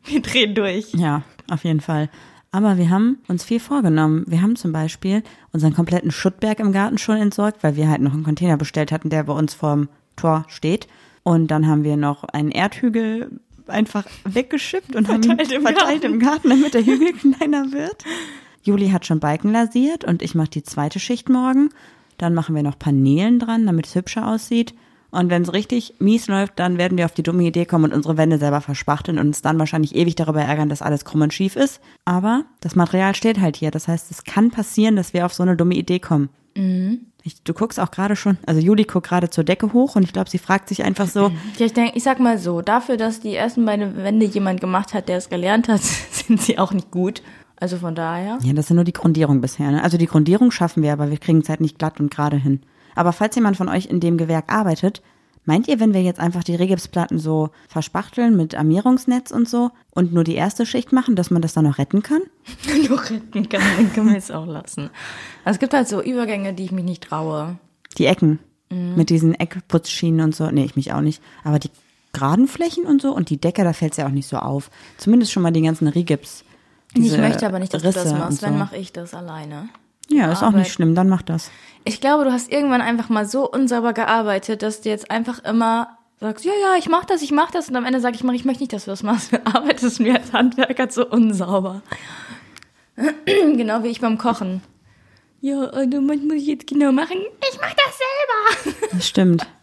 Wir 0.04 0.22
drehen 0.22 0.56
durch. 0.56 0.94
Ja, 0.94 1.24
auf 1.50 1.64
jeden 1.64 1.82
Fall. 1.82 2.10
Aber 2.52 2.78
wir 2.78 2.90
haben 2.90 3.20
uns 3.28 3.44
viel 3.44 3.60
vorgenommen. 3.60 4.26
Wir 4.28 4.42
haben 4.42 4.56
zum 4.56 4.72
Beispiel 4.72 5.24
unseren 5.54 5.74
kompletten 5.74 6.12
Schuttberg 6.12 6.60
im 6.60 6.72
Garten 6.72 6.98
schon 6.98 7.18
entsorgt, 7.18 7.64
weil 7.64 7.76
wir 7.76 7.90
halt 7.90 8.02
noch 8.02 8.14
einen 8.14 8.24
Container 8.24 8.58
bestellt 8.58 8.92
hatten, 8.92 9.10
der 9.10 9.24
bei 9.24 9.34
uns 9.34 9.54
vorm 9.54 9.88
Tor 10.16 10.46
steht. 10.48 10.88
Und 11.24 11.48
dann 11.50 11.68
haben 11.68 11.84
wir 11.84 11.96
noch 11.96 12.24
einen 12.24 12.50
Erdhügel 12.50 13.40
einfach 13.70 14.06
weggeschippt 14.26 14.96
und 14.96 15.08
haben 15.08 15.24
ihn 15.24 15.38
Verteilt 15.38 15.52
im 15.52 15.62
verteilt 15.62 16.04
im 16.04 16.20
Garten, 16.20 16.50
damit 16.50 16.74
der 16.74 16.86
Hügel 16.86 17.14
kleiner 17.36 17.72
wird. 17.72 18.04
Juli 18.64 18.90
hat 18.90 19.06
schon 19.06 19.20
Balken 19.20 19.52
lasiert 19.52 20.04
und 20.04 20.22
ich 20.22 20.36
mache 20.36 20.50
die 20.50 20.64
zweite 20.64 21.00
Schicht 21.00 21.30
morgen. 21.30 21.70
Dann 22.18 22.34
machen 22.34 22.56
wir 22.56 22.64
noch 22.64 22.78
Paneelen 22.78 23.40
dran, 23.40 23.66
damit 23.66 23.88
es 23.88 23.96
hübscher 23.96 24.28
aussieht. 24.28 24.74
Und 25.12 25.32
wenn 25.32 25.42
es 25.42 25.54
richtig 25.54 25.96
mies 26.00 26.28
läuft, 26.28 26.60
dann 26.60 26.78
werden 26.78 26.98
wir 26.98 27.06
auf 27.06 27.14
die 27.14 27.24
dumme 27.24 27.44
Idee 27.44 27.66
kommen 27.66 27.86
und 27.86 27.94
unsere 27.94 28.18
Wände 28.18 28.38
selber 28.38 28.62
verspachteln 28.62 29.18
und 29.18 29.28
uns 29.28 29.42
dann 29.42 29.58
wahrscheinlich 29.58 29.96
ewig 29.96 30.16
darüber 30.16 30.42
ärgern, 30.42 30.70
dass 30.70 30.84
alles 30.84 31.04
krumm 31.04 31.22
und 31.22 31.34
schief 31.34 31.56
ist. 31.56 31.82
Aber 32.06 32.46
das 32.62 32.76
Material 32.76 33.16
steht 33.16 33.40
halt 33.40 33.58
hier. 33.58 33.72
Das 33.72 33.88
heißt, 33.88 34.12
es 34.12 34.24
kann 34.24 34.52
passieren, 34.52 34.96
dass 34.96 35.14
wir 35.14 35.26
auf 35.26 35.34
so 35.34 35.42
eine 35.42 35.56
dumme 35.56 35.76
Idee 35.76 36.00
kommen. 36.00 36.30
Ich, 37.24 37.44
du 37.44 37.54
guckst 37.54 37.80
auch 37.80 37.92
gerade 37.92 38.16
schon, 38.16 38.38
also 38.46 38.62
Juli 38.62 38.84
guckt 38.84 39.08
gerade 39.08 39.30
zur 39.30 39.44
Decke 39.44 39.74
hoch 39.74 39.96
und 39.96 40.04
ich 40.04 40.14
glaube, 40.14 40.30
sie 40.30 40.38
fragt 40.38 40.70
sich 40.70 40.84
einfach 40.84 41.08
so, 41.08 41.32
Ja, 41.58 41.66
ich 41.66 41.74
denke, 41.74 41.92
ich 41.96 42.04
sag 42.04 42.20
mal 42.20 42.38
so, 42.38 42.62
dafür, 42.62 42.98
dass 42.98 43.20
die 43.20 43.36
ersten 43.36 43.66
beiden 43.66 43.98
Wände 43.98 44.26
jemand 44.26 44.62
gemacht 44.62 44.94
hat, 44.94 45.10
der 45.10 45.18
es 45.18 45.30
gelernt 45.30 45.68
hat, 45.68 45.82
sind 46.12 46.42
sie 46.42 46.58
auch 46.58 46.72
nicht 46.72 46.92
gut. 46.92 47.22
Also 47.58 47.78
von 47.78 47.94
daher. 47.94 48.40
Ja, 48.42 48.54
das 48.54 48.70
ja 48.70 48.76
nur 48.76 48.86
die 48.86 48.94
Grundierung 48.94 49.42
bisher. 49.42 49.70
Ne? 49.70 49.84
Also 49.84 49.98
die 49.98 50.06
Grundierung 50.06 50.50
schaffen 50.50 50.82
wir, 50.82 50.94
aber 50.94 51.12
wir 51.12 51.18
kriegen 51.18 51.40
es 51.40 51.50
halt 51.50 51.60
nicht 51.60 51.78
glatt 51.78 52.00
und 52.00 52.10
gerade 52.10 52.38
hin. 52.38 52.62
Aber 52.96 53.12
falls 53.12 53.36
jemand 53.36 53.58
von 53.58 53.68
euch 53.68 53.86
in 53.86 54.00
dem 54.00 54.18
Gewerk 54.18 54.52
arbeitet, 54.52 55.02
meint 55.50 55.68
ihr, 55.68 55.80
wenn 55.80 55.96
wir 55.96 56.04
jetzt 56.04 56.20
einfach 56.20 56.44
die 56.44 56.54
Regipsplatten 56.54 57.18
so 57.18 57.50
verspachteln 57.68 58.38
mit 58.38 58.54
Armierungsnetz 58.54 59.32
und 59.32 59.50
so 59.50 59.72
und 59.90 60.14
nur 60.14 60.24
die 60.24 60.36
erste 60.36 60.68
Schicht 60.68 60.94
machen, 60.94 61.16
dass 61.16 61.32
man 61.32 61.42
das 61.42 61.54
dann 61.54 61.66
noch 61.66 61.80
retten 61.80 62.04
kann? 62.04 62.22
noch 62.90 63.10
retten 63.10 63.50
kann, 63.50 63.64
dann 63.76 63.92
können 63.92 64.12
wir 64.12 64.18
es 64.18 64.30
auch 64.30 64.46
lassen. 64.46 64.92
Also 65.44 65.56
es 65.56 65.60
gibt 65.60 65.74
halt 65.74 65.88
so 65.88 66.04
Übergänge, 66.04 66.54
die 66.54 66.66
ich 66.66 66.72
mich 66.72 66.86
nicht 66.86 67.04
traue. 67.04 67.58
Die 67.98 68.06
Ecken 68.06 68.38
mit 68.70 69.10
diesen 69.10 69.34
Eckputzschienen 69.34 70.22
und 70.22 70.36
so. 70.36 70.52
Nee, 70.52 70.66
ich 70.66 70.76
mich 70.76 70.94
auch 70.94 71.02
nicht. 71.02 71.24
Aber 71.44 71.58
die 71.58 71.72
geraden 72.14 72.48
Flächen 72.48 72.86
und 72.86 73.02
so 73.02 73.16
und 73.16 73.32
die 73.32 73.42
Decke, 73.42 73.64
da 73.64 73.74
fällt 73.74 73.94
es 73.94 73.98
ja 73.98 74.06
auch 74.06 74.12
nicht 74.12 74.28
so 74.28 74.38
auf. 74.38 74.70
Zumindest 74.98 75.32
schon 75.32 75.42
mal 75.42 75.52
die 75.52 75.64
ganzen 75.64 75.88
Rigips. 75.88 76.44
Ich 76.94 77.18
möchte 77.18 77.48
aber 77.48 77.58
nicht, 77.58 77.74
dass 77.74 77.82
du 77.82 77.92
das 77.92 78.06
Risse 78.06 78.16
machst. 78.16 78.42
so. 78.42 78.50
mache 78.50 78.78
ich 78.78 78.94
das 78.94 79.16
alleine. 79.16 79.70
Ja, 80.10 80.32
ist 80.32 80.40
auch 80.40 80.48
Arbeit. 80.48 80.62
nicht 80.64 80.74
schlimm, 80.74 80.96
dann 80.96 81.10
mach 81.10 81.22
das. 81.22 81.52
Ich 81.86 82.02
glaube, 82.02 82.24
du 82.26 82.32
hast 82.32 82.52
irgendwann 82.52 82.82
einfach 82.82 83.10
mal 83.10 83.26
so 83.26 83.50
unsauber 83.50 83.94
gearbeitet, 83.94 84.62
dass 84.64 84.82
du 84.82 84.90
jetzt 84.90 85.10
einfach 85.12 85.44
immer 85.44 85.98
sagst, 86.20 86.44
ja, 86.46 86.52
ja, 86.62 86.78
ich 86.78 86.90
mach 86.90 87.06
das, 87.06 87.22
ich 87.22 87.32
mach 87.32 87.52
das 87.52 87.70
und 87.70 87.76
am 87.76 87.86
Ende 87.86 88.02
sag 88.02 88.14
ich 88.16 88.24
mal, 88.24 88.36
ich 88.36 88.44
möchte 88.46 88.62
nicht, 88.64 88.74
dass 88.74 88.86
du 88.86 88.92
das 88.92 89.04
machst. 89.04 89.32
Du 89.32 89.46
arbeitest 89.46 90.00
mir 90.00 90.16
als 90.16 90.34
Handwerker 90.34 90.90
so 90.92 91.08
unsauber. 91.08 91.82
genau 93.26 93.84
wie 93.84 93.88
ich 93.88 94.02
beim 94.02 94.18
Kochen. 94.18 94.62
Ja, 95.42 95.62
also 95.62 95.98
was 96.08 96.18
muss 96.18 96.34
ich 96.34 96.48
jetzt 96.48 96.68
genau 96.68 96.92
machen? 96.92 97.18
Ich 97.50 97.58
mach 97.62 97.74
das 97.74 98.74
selber. 98.74 98.90
Das 98.92 99.08
stimmt. 99.08 99.48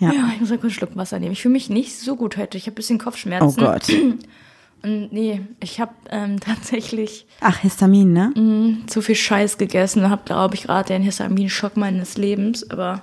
Ja. 0.00 0.12
Ja, 0.12 0.30
ich 0.34 0.40
muss 0.40 0.48
kurz 0.50 0.62
einen 0.64 0.70
Schluck 0.72 0.96
Wasser 0.96 1.20
nehmen. 1.20 1.32
Ich 1.32 1.40
fühle 1.42 1.52
mich 1.52 1.70
nicht 1.70 1.96
so 1.96 2.16
gut 2.16 2.36
heute. 2.36 2.58
Ich 2.58 2.64
habe 2.64 2.72
ein 2.72 2.74
bisschen 2.74 3.00
Oh 3.00 3.04
Kopfschmerzen. 3.04 3.60
Gott. 3.60 3.84
Nee, 4.84 5.40
ich 5.60 5.80
habe 5.80 5.92
ähm, 6.10 6.38
tatsächlich 6.40 7.26
Ach, 7.40 7.58
Histamin, 7.58 8.12
ne? 8.12 8.32
mh, 8.36 8.86
zu 8.86 9.00
viel 9.02 9.14
Scheiß 9.14 9.58
gegessen. 9.58 10.10
Habe, 10.10 10.22
glaube 10.24 10.54
ich, 10.54 10.64
gerade 10.64 10.88
den 10.88 11.02
Histaminschock 11.02 11.76
meines 11.76 12.16
Lebens. 12.16 12.68
Aber 12.70 13.02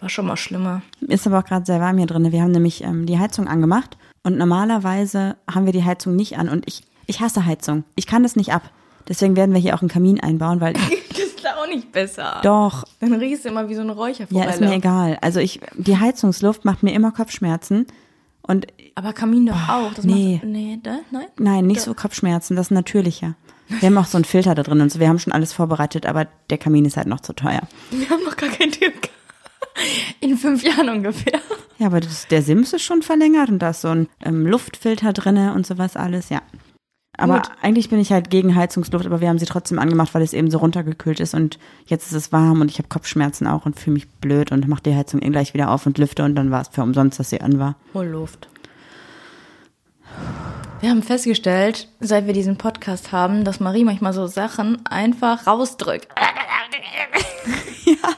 war 0.00 0.08
schon 0.08 0.26
mal 0.26 0.36
schlimmer. 0.36 0.82
Ist 1.00 1.26
aber 1.26 1.38
auch 1.38 1.44
gerade 1.44 1.64
sehr 1.64 1.80
warm 1.80 1.96
hier 1.98 2.06
drin. 2.06 2.30
Wir 2.30 2.42
haben 2.42 2.50
nämlich 2.52 2.84
ähm, 2.84 3.06
die 3.06 3.18
Heizung 3.18 3.48
angemacht 3.48 3.96
und 4.22 4.36
normalerweise 4.36 5.36
haben 5.50 5.64
wir 5.66 5.72
die 5.72 5.84
Heizung 5.84 6.16
nicht 6.16 6.36
an 6.38 6.48
und 6.48 6.66
ich, 6.68 6.82
ich 7.06 7.20
hasse 7.20 7.46
Heizung. 7.46 7.84
Ich 7.94 8.06
kann 8.06 8.22
das 8.22 8.36
nicht 8.36 8.52
ab. 8.52 8.70
Deswegen 9.08 9.36
werden 9.36 9.54
wir 9.54 9.60
hier 9.60 9.74
auch 9.74 9.80
einen 9.82 9.88
Kamin 9.88 10.20
einbauen, 10.20 10.60
weil 10.60 10.74
Das 11.08 11.52
ist 11.52 11.58
auch 11.62 11.68
nicht 11.68 11.92
besser. 11.92 12.40
doch, 12.42 12.84
Dann 13.00 13.14
riechst 13.14 13.44
du 13.44 13.48
immer 13.50 13.68
wie 13.68 13.74
so 13.74 13.80
eine 13.80 13.92
ja, 13.92 13.96
Räucherforelle. 13.98 14.50
ist 14.52 14.60
mir 14.60 14.72
egal. 14.74 15.16
Also 15.22 15.40
ich, 15.40 15.60
die 15.78 15.96
Heizungsluft 15.96 16.64
macht 16.64 16.82
mir 16.82 16.92
immer 16.92 17.12
Kopfschmerzen 17.12 17.86
und 18.42 18.66
Aber 18.96 19.12
Kamin 19.12 19.44
doch 19.46 19.68
auch. 19.68 19.92
Das 19.92 20.06
nee. 20.06 20.36
Macht, 20.36 20.44
nee, 20.44 20.80
da, 20.82 20.98
nein? 21.10 21.26
nein, 21.38 21.66
nicht 21.66 21.82
so 21.82 21.92
Kopfschmerzen, 21.92 22.56
das 22.56 22.68
ist 22.68 22.70
natürlicher. 22.70 23.34
Wir 23.68 23.88
haben 23.88 23.98
auch 23.98 24.06
so 24.06 24.16
einen 24.16 24.24
Filter 24.24 24.54
da 24.54 24.62
drin 24.62 24.80
und 24.80 24.90
so. 24.90 25.00
Wir 25.00 25.08
haben 25.08 25.18
schon 25.18 25.34
alles 25.34 25.52
vorbereitet, 25.52 26.06
aber 26.06 26.26
der 26.50 26.56
Kamin 26.56 26.86
ist 26.86 26.96
halt 26.96 27.06
noch 27.06 27.20
zu 27.20 27.34
teuer. 27.34 27.60
Wir 27.90 28.08
haben 28.08 28.24
noch 28.24 28.36
gar 28.36 28.48
keinen 28.48 28.72
Türk. 28.72 29.10
In 30.20 30.38
fünf 30.38 30.62
Jahren 30.62 30.88
ungefähr. 30.88 31.40
Ja, 31.78 31.88
aber 31.88 32.00
das, 32.00 32.26
der 32.28 32.40
Sims 32.40 32.72
ist 32.72 32.82
schon 32.82 33.02
verlängert 33.02 33.50
und 33.50 33.58
da 33.58 33.70
ist 33.70 33.82
so 33.82 33.88
ein 33.88 34.08
ähm, 34.24 34.46
Luftfilter 34.46 35.12
drinne 35.12 35.52
und 35.52 35.66
sowas 35.66 35.96
alles, 35.96 36.30
ja. 36.30 36.40
Aber 37.18 37.40
Gut. 37.40 37.50
eigentlich 37.62 37.88
bin 37.88 37.98
ich 37.98 38.12
halt 38.12 38.30
gegen 38.30 38.54
Heizungsluft, 38.54 39.06
aber 39.06 39.20
wir 39.20 39.28
haben 39.28 39.38
sie 39.38 39.46
trotzdem 39.46 39.78
angemacht, 39.78 40.14
weil 40.14 40.22
es 40.22 40.32
eben 40.32 40.50
so 40.50 40.58
runtergekühlt 40.58 41.20
ist 41.20 41.34
und 41.34 41.58
jetzt 41.86 42.06
ist 42.06 42.12
es 42.12 42.32
warm 42.32 42.60
und 42.60 42.70
ich 42.70 42.78
habe 42.78 42.88
Kopfschmerzen 42.88 43.46
auch 43.46 43.66
und 43.66 43.78
fühle 43.78 43.94
mich 43.94 44.08
blöd 44.08 44.52
und 44.52 44.66
mach 44.68 44.80
die 44.80 44.94
Heizung 44.94 45.20
eh 45.22 45.30
gleich 45.30 45.54
wieder 45.54 45.70
auf 45.70 45.86
und 45.86 45.98
lüfte 45.98 46.24
und 46.24 46.34
dann 46.34 46.50
war 46.50 46.62
es 46.62 46.68
für 46.68 46.82
umsonst, 46.82 47.18
dass 47.18 47.30
sie 47.30 47.40
an 47.40 47.58
war. 47.58 47.76
Hol 47.94 48.06
Luft. 48.06 48.48
Wir 50.80 50.90
haben 50.90 51.02
festgestellt, 51.02 51.88
seit 52.00 52.26
wir 52.26 52.32
diesen 52.32 52.58
Podcast 52.58 53.10
haben, 53.12 53.44
dass 53.44 53.60
Marie 53.60 53.84
manchmal 53.84 54.12
so 54.12 54.26
Sachen 54.26 54.84
einfach 54.86 55.46
rausdrückt. 55.46 56.08
Ja. 57.84 58.08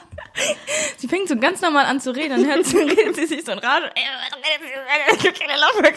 Sie 0.97 1.07
fängt 1.07 1.27
so 1.27 1.35
ganz 1.35 1.61
normal 1.61 1.85
an 1.85 2.01
zu 2.01 2.15
reden, 2.15 2.41
dann 2.41 2.45
hört 2.47 2.65
sie, 2.65 2.77
redet 2.77 3.15
sie 3.15 3.27
sich 3.27 3.45
so 3.45 3.51
in 3.51 3.59
Rage. 3.59 3.91
keine 5.21 5.59
Lauf 5.59 5.79
mehr. 5.79 5.93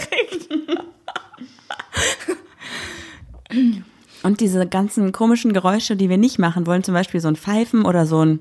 Und 4.22 4.40
diese 4.40 4.66
ganzen 4.66 5.12
komischen 5.12 5.52
Geräusche, 5.52 5.96
die 5.96 6.08
wir 6.08 6.18
nicht 6.18 6.38
machen 6.38 6.66
wollen, 6.66 6.84
zum 6.84 6.94
Beispiel 6.94 7.20
so 7.20 7.28
ein 7.28 7.36
Pfeifen 7.36 7.84
oder 7.84 8.06
so 8.06 8.24
ein 8.24 8.40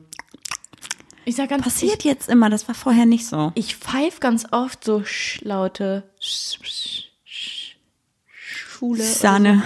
Ich 1.26 1.36
sag 1.36 1.50
ganz 1.50 1.64
passiert 1.64 2.04
jetzt 2.04 2.30
immer, 2.30 2.50
das 2.50 2.68
war 2.68 2.76
vorher 2.76 3.06
nicht 3.06 3.26
so. 3.26 3.52
Ich 3.56 3.76
pfeife 3.76 4.20
ganz 4.20 4.46
oft 4.52 4.84
so 4.84 5.04
sch 5.04 5.42
laute 5.42 6.04
sch, 6.20 6.60
sch, 6.62 7.01
Schule. 8.82 9.04
Sahne. 9.04 9.62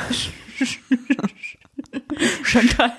Chantal. 2.43 2.91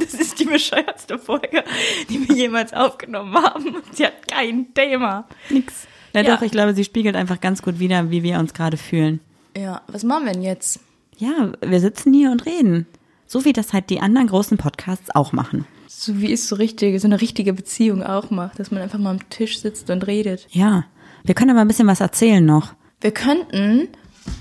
Das 0.00 0.14
ist 0.14 0.40
die 0.40 0.46
bescheuertste 0.46 1.16
Folge, 1.16 1.62
die 2.08 2.28
wir 2.28 2.34
jemals 2.34 2.72
aufgenommen 2.72 3.34
haben. 3.36 3.76
Sie 3.92 4.04
hat 4.04 4.26
kein 4.26 4.74
Thema. 4.74 5.26
Nix. 5.48 5.86
Ja, 6.12 6.22
Ja. 6.22 6.34
doch, 6.34 6.42
ich 6.42 6.50
glaube, 6.50 6.74
sie 6.74 6.82
spiegelt 6.82 7.14
einfach 7.14 7.40
ganz 7.40 7.62
gut 7.62 7.78
wider, 7.78 8.10
wie 8.10 8.24
wir 8.24 8.40
uns 8.40 8.52
gerade 8.52 8.76
fühlen. 8.76 9.20
Ja, 9.56 9.82
was 9.86 10.02
machen 10.02 10.24
wir 10.26 10.32
denn 10.32 10.42
jetzt? 10.42 10.80
Ja, 11.16 11.52
wir 11.64 11.78
sitzen 11.80 12.12
hier 12.12 12.32
und 12.32 12.46
reden. 12.46 12.86
So 13.28 13.44
wie 13.44 13.52
das 13.52 13.72
halt 13.72 13.90
die 13.90 14.00
anderen 14.00 14.26
großen 14.26 14.58
Podcasts 14.58 15.14
auch 15.14 15.30
machen. 15.32 15.66
So 15.86 16.20
wie 16.20 16.32
es 16.32 16.48
so 16.48 16.56
richtig, 16.56 17.00
so 17.00 17.06
eine 17.06 17.20
richtige 17.20 17.52
Beziehung 17.52 18.02
auch 18.02 18.30
macht, 18.30 18.58
dass 18.58 18.72
man 18.72 18.82
einfach 18.82 18.98
mal 18.98 19.10
am 19.10 19.28
Tisch 19.30 19.60
sitzt 19.60 19.88
und 19.90 20.04
redet. 20.08 20.48
Ja. 20.50 20.84
Wir 21.22 21.34
können 21.36 21.50
aber 21.52 21.60
ein 21.60 21.68
bisschen 21.68 21.86
was 21.88 22.00
erzählen 22.00 22.44
noch. 22.44 22.74
Wir 23.00 23.12
könnten 23.12 23.88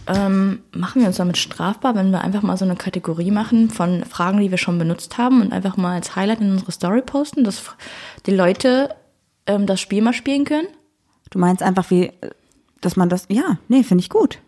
ähm, 0.07 0.59
machen 0.71 1.01
wir 1.01 1.07
uns 1.07 1.17
damit 1.17 1.37
strafbar, 1.37 1.95
wenn 1.95 2.11
wir 2.11 2.21
einfach 2.21 2.41
mal 2.41 2.57
so 2.57 2.65
eine 2.65 2.75
Kategorie 2.75 3.31
machen 3.31 3.69
von 3.69 4.03
Fragen, 4.05 4.39
die 4.39 4.51
wir 4.51 4.57
schon 4.57 4.79
benutzt 4.79 5.17
haben 5.17 5.41
und 5.41 5.53
einfach 5.53 5.77
mal 5.77 5.95
als 5.95 6.15
Highlight 6.15 6.41
in 6.41 6.51
unsere 6.51 6.71
Story 6.71 7.01
posten, 7.01 7.43
dass 7.43 7.63
die 8.25 8.31
Leute 8.31 8.95
ähm, 9.45 9.65
das 9.65 9.81
Spiel 9.81 10.01
mal 10.01 10.13
spielen 10.13 10.45
können? 10.45 10.67
Du 11.29 11.39
meinst 11.39 11.61
einfach 11.61 11.89
wie, 11.91 12.11
dass 12.81 12.95
man 12.95 13.09
das, 13.09 13.25
ja, 13.29 13.57
nee, 13.67 13.83
finde 13.83 14.01
ich 14.01 14.09
gut. 14.09 14.39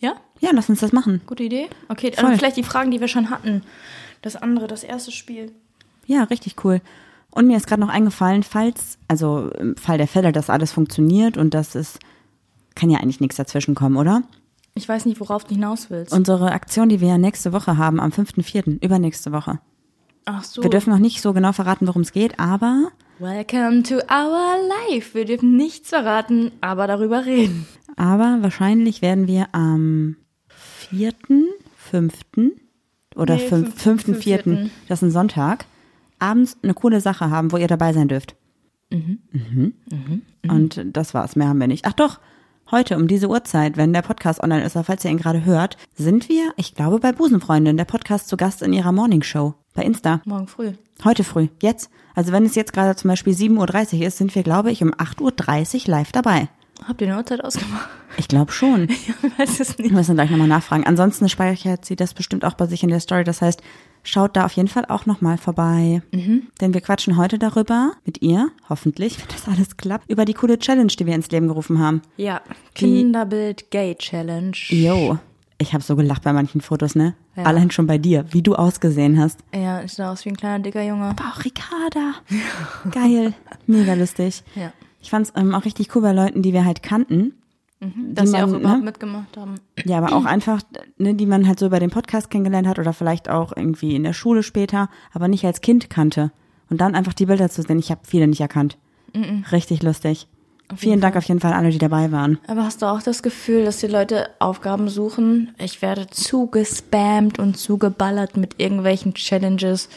Ja? 0.00 0.16
Ja, 0.40 0.50
lass 0.52 0.68
uns 0.68 0.80
das 0.80 0.92
machen. 0.92 1.22
Gute 1.26 1.44
Idee? 1.44 1.68
Okay, 1.88 2.12
Voll. 2.12 2.24
dann 2.24 2.38
vielleicht 2.38 2.56
die 2.56 2.62
Fragen, 2.62 2.90
die 2.90 3.00
wir 3.00 3.08
schon 3.08 3.30
hatten. 3.30 3.62
Das 4.22 4.36
andere, 4.36 4.66
das 4.66 4.84
erste 4.84 5.12
Spiel. 5.12 5.52
Ja, 6.06 6.24
richtig 6.24 6.62
cool. 6.64 6.80
Und 7.30 7.46
mir 7.46 7.56
ist 7.56 7.66
gerade 7.66 7.80
noch 7.80 7.88
eingefallen, 7.88 8.42
falls, 8.42 8.98
also 9.08 9.50
im 9.58 9.76
Fall 9.76 9.98
der 9.98 10.06
Fälle, 10.06 10.32
dass 10.32 10.50
alles 10.50 10.72
funktioniert 10.72 11.36
und 11.36 11.54
das 11.54 11.74
ist, 11.74 11.98
kann 12.74 12.90
ja 12.90 12.98
eigentlich 13.00 13.20
nichts 13.20 13.36
dazwischen 13.36 13.74
kommen, 13.74 13.96
oder? 13.96 14.22
Ich 14.74 14.88
weiß 14.88 15.06
nicht, 15.06 15.20
worauf 15.20 15.44
du 15.44 15.54
hinaus 15.54 15.90
willst. 15.90 16.12
Unsere 16.12 16.50
Aktion, 16.52 16.88
die 16.88 17.00
wir 17.00 17.08
ja 17.08 17.18
nächste 17.18 17.52
Woche 17.52 17.76
haben, 17.76 18.00
am 18.00 18.10
5.4., 18.10 18.82
übernächste 18.84 19.30
Woche. 19.32 19.60
Ach 20.24 20.42
so. 20.42 20.62
Wir 20.62 20.70
dürfen 20.70 20.90
noch 20.90 20.98
nicht 20.98 21.20
so 21.20 21.32
genau 21.32 21.52
verraten, 21.52 21.86
worum 21.86 22.02
es 22.02 22.12
geht, 22.12 22.38
aber 22.40 22.88
Welcome 23.20 23.84
to 23.84 23.94
our 23.96 24.56
life. 24.90 25.14
Wir 25.16 25.24
dürfen 25.24 25.56
nichts 25.56 25.90
verraten, 25.90 26.50
aber 26.60 26.86
darüber 26.88 27.24
reden. 27.26 27.66
Aber 27.96 28.38
wahrscheinlich 28.40 29.02
werden 29.02 29.28
wir 29.28 29.46
am 29.52 30.16
4., 30.48 31.12
5. 31.76 32.12
oder 33.14 33.36
Nee, 33.36 33.46
5., 33.48 33.74
fünf- 33.74 34.02
5., 34.02 34.04
4., 34.04 34.14
vierten. 34.16 34.70
das 34.88 34.98
ist 35.00 35.08
ein 35.08 35.10
Sonntag, 35.12 35.66
abends 36.18 36.56
eine 36.64 36.74
coole 36.74 37.00
Sache 37.00 37.30
haben, 37.30 37.52
wo 37.52 37.56
ihr 37.56 37.68
dabei 37.68 37.92
sein 37.92 38.08
dürft. 38.08 38.34
Mhm. 38.90 39.74
Und 40.48 40.80
das 40.92 41.14
war's, 41.14 41.36
mehr 41.36 41.46
haben 41.48 41.60
wir 41.60 41.68
nicht. 41.68 41.84
Ach 41.84 41.92
doch, 41.92 42.18
heute 42.70 42.96
um 42.96 43.08
diese 43.08 43.28
Uhrzeit, 43.28 43.76
wenn 43.76 43.92
der 43.92 44.02
Podcast 44.02 44.42
online 44.42 44.64
ist, 44.64 44.76
oder 44.76 44.84
falls 44.84 45.04
ihr 45.04 45.10
ihn 45.10 45.18
gerade 45.18 45.44
hört, 45.44 45.76
sind 45.94 46.28
wir, 46.28 46.52
ich 46.56 46.74
glaube, 46.74 46.98
bei 46.98 47.12
Busenfreundin, 47.12 47.76
der 47.76 47.84
Podcast 47.84 48.28
zu 48.28 48.36
Gast 48.36 48.62
in 48.62 48.72
ihrer 48.72 48.92
Morningshow 48.92 49.54
bei 49.74 49.82
Insta. 49.82 50.20
Morgen 50.24 50.46
früh. 50.46 50.72
Heute 51.04 51.24
früh, 51.24 51.48
jetzt. 51.60 51.90
Also 52.14 52.32
wenn 52.32 52.46
es 52.46 52.54
jetzt 52.54 52.72
gerade 52.72 52.96
zum 52.96 53.08
Beispiel 53.08 53.34
7.30 53.34 53.98
Uhr 53.98 54.06
ist, 54.06 54.18
sind 54.18 54.34
wir, 54.34 54.42
glaube 54.42 54.70
ich, 54.70 54.82
um 54.82 54.92
8.30 54.94 55.74
Uhr 55.74 55.90
live 55.90 56.12
dabei. 56.12 56.48
Habt 56.86 57.00
ihr 57.00 57.08
eine 57.08 57.16
Uhrzeit 57.16 57.42
ausgemacht? 57.42 57.88
Ich 58.16 58.28
glaube 58.28 58.52
schon. 58.52 58.88
Ich 59.22 59.38
weiß 59.38 59.60
es 59.60 59.78
nicht. 59.78 59.90
Wir 59.90 59.96
müssen 59.96 60.14
gleich 60.14 60.30
nochmal 60.30 60.48
nachfragen. 60.48 60.86
Ansonsten 60.86 61.28
speichert 61.28 61.84
sie 61.84 61.96
das 61.96 62.14
bestimmt 62.14 62.44
auch 62.44 62.54
bei 62.54 62.66
sich 62.66 62.82
in 62.82 62.90
der 62.90 63.00
Story. 63.00 63.24
Das 63.24 63.42
heißt, 63.42 63.62
schaut 64.04 64.36
da 64.36 64.44
auf 64.44 64.52
jeden 64.52 64.68
Fall 64.68 64.84
auch 64.86 65.06
nochmal 65.06 65.38
vorbei. 65.38 66.02
Denn 66.60 66.74
wir 66.74 66.80
quatschen 66.80 67.16
heute 67.16 67.38
darüber, 67.38 67.92
mit 68.04 68.22
ihr, 68.22 68.50
hoffentlich, 68.68 69.18
wenn 69.18 69.28
das 69.28 69.48
alles 69.48 69.76
klappt, 69.76 70.08
über 70.10 70.24
die 70.24 70.34
coole 70.34 70.58
Challenge, 70.58 70.86
die 70.86 71.06
wir 71.06 71.14
ins 71.14 71.30
Leben 71.30 71.48
gerufen 71.48 71.78
haben. 71.78 72.02
Ja. 72.16 72.40
Kinderbild 72.74 73.70
Gay 73.70 73.94
Challenge. 73.96 74.56
Yo. 74.68 75.18
Ich 75.58 75.72
habe 75.72 75.84
so 75.84 75.96
gelacht 75.96 76.22
bei 76.22 76.32
manchen 76.32 76.60
Fotos, 76.60 76.94
ne? 76.94 77.14
Ja. 77.36 77.44
Allein 77.44 77.70
schon 77.70 77.86
bei 77.86 77.96
dir, 77.98 78.26
wie 78.30 78.42
du 78.42 78.54
ausgesehen 78.54 79.18
hast. 79.18 79.40
Ja, 79.54 79.82
ich 79.82 79.92
sah 79.92 80.12
aus 80.12 80.24
wie 80.24 80.30
ein 80.30 80.36
kleiner 80.36 80.62
dicker 80.62 80.82
Junge. 80.82 81.06
Aber 81.06 81.24
auch 81.24 81.44
Ricarda. 81.44 82.14
Geil. 82.90 83.34
Mega 83.66 83.94
lustig. 83.94 84.42
Ja. 84.54 84.72
Ich 85.00 85.10
fand's 85.10 85.32
ähm, 85.36 85.54
auch 85.54 85.64
richtig 85.64 85.94
cool 85.94 86.02
bei 86.02 86.12
Leuten, 86.12 86.42
die 86.42 86.52
wir 86.52 86.64
halt 86.64 86.82
kannten. 86.82 87.34
Dass 88.12 88.30
sie 88.30 88.36
man, 88.36 88.44
auch 88.44 88.54
überhaupt 88.54 88.80
ne? 88.80 88.84
mitgemacht 88.84 89.36
haben. 89.36 89.56
Ja, 89.84 89.98
aber 89.98 90.14
auch 90.14 90.24
einfach, 90.24 90.62
ne, 90.98 91.14
die 91.14 91.26
man 91.26 91.46
halt 91.46 91.58
so 91.58 91.66
über 91.66 91.80
den 91.80 91.90
Podcast 91.90 92.30
kennengelernt 92.30 92.66
hat 92.66 92.78
oder 92.78 92.92
vielleicht 92.92 93.28
auch 93.28 93.52
irgendwie 93.56 93.94
in 93.94 94.04
der 94.04 94.12
Schule 94.12 94.42
später, 94.42 94.88
aber 95.12 95.28
nicht 95.28 95.44
als 95.44 95.60
Kind 95.60 95.90
kannte. 95.90 96.30
Und 96.70 96.80
dann 96.80 96.94
einfach 96.94 97.12
die 97.12 97.26
Bilder 97.26 97.50
zu 97.50 97.62
sehen. 97.62 97.78
Ich 97.78 97.90
habe 97.90 98.00
viele 98.04 98.26
nicht 98.26 98.40
erkannt. 98.40 98.78
Richtig 99.52 99.82
lustig. 99.82 100.26
Vielen 100.76 101.00
Dank 101.00 101.14
auf 101.16 101.24
jeden 101.24 101.40
Fall 101.40 101.52
an 101.52 101.58
alle, 101.58 101.70
die 101.70 101.78
dabei 101.78 102.10
waren. 102.10 102.38
Aber 102.48 102.64
hast 102.64 102.82
du 102.82 102.86
auch 102.86 103.02
das 103.02 103.22
Gefühl, 103.22 103.64
dass 103.64 103.78
die 103.78 103.86
Leute 103.86 104.30
Aufgaben 104.38 104.88
suchen? 104.88 105.54
Ich 105.58 105.82
werde 105.82 106.06
zugespammt 106.08 107.38
und 107.38 107.56
zugeballert 107.58 108.36
mit 108.36 108.54
irgendwelchen 108.58 109.14
Challenges. 109.14 109.88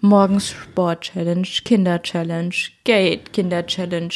Morgens 0.00 0.50
Sport-Challenge, 0.50 1.46
Kinder-Challenge, 1.64 2.54
Gate-Kinder-Challenge, 2.84 4.14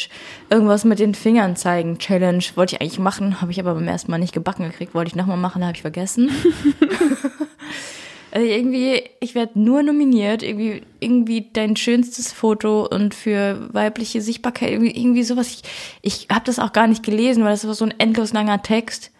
irgendwas 0.49 0.85
mit 0.85 0.99
den 0.99 1.15
Fingern 1.15 1.55
zeigen, 1.55 1.97
Challenge. 1.97 2.43
Wollte 2.55 2.75
ich 2.75 2.81
eigentlich 2.81 2.99
machen, 2.99 3.41
habe 3.41 3.51
ich 3.51 3.59
aber 3.59 3.73
beim 3.73 3.87
ersten 3.87 4.11
Mal 4.11 4.19
nicht 4.19 4.33
gebacken 4.33 4.63
gekriegt. 4.63 4.93
Wollte 4.93 5.09
ich 5.09 5.15
nochmal 5.15 5.37
machen, 5.37 5.63
habe 5.63 5.75
ich 5.75 5.81
vergessen. 5.81 6.29
Also 8.31 8.47
irgendwie, 8.47 9.03
ich 9.19 9.33
werde 9.33 9.59
nur 9.59 9.81
nominiert, 9.81 10.43
irgendwie, 10.43 10.83
irgendwie 10.99 11.49
dein 11.51 11.75
schönstes 11.75 12.31
Foto 12.31 12.85
und 12.85 13.15
für 13.15 13.73
weibliche 13.73 14.21
Sichtbarkeit, 14.21 14.69
irgendwie, 14.69 14.95
irgendwie 14.95 15.23
sowas. 15.23 15.47
Ich, 15.47 15.63
ich 16.01 16.27
habe 16.31 16.45
das 16.45 16.59
auch 16.59 16.73
gar 16.73 16.87
nicht 16.87 17.03
gelesen, 17.03 17.43
weil 17.43 17.51
das 17.51 17.65
war 17.67 17.73
so 17.73 17.85
ein 17.85 17.99
endlos 17.99 18.33
langer 18.33 18.61
Text. 18.61 19.11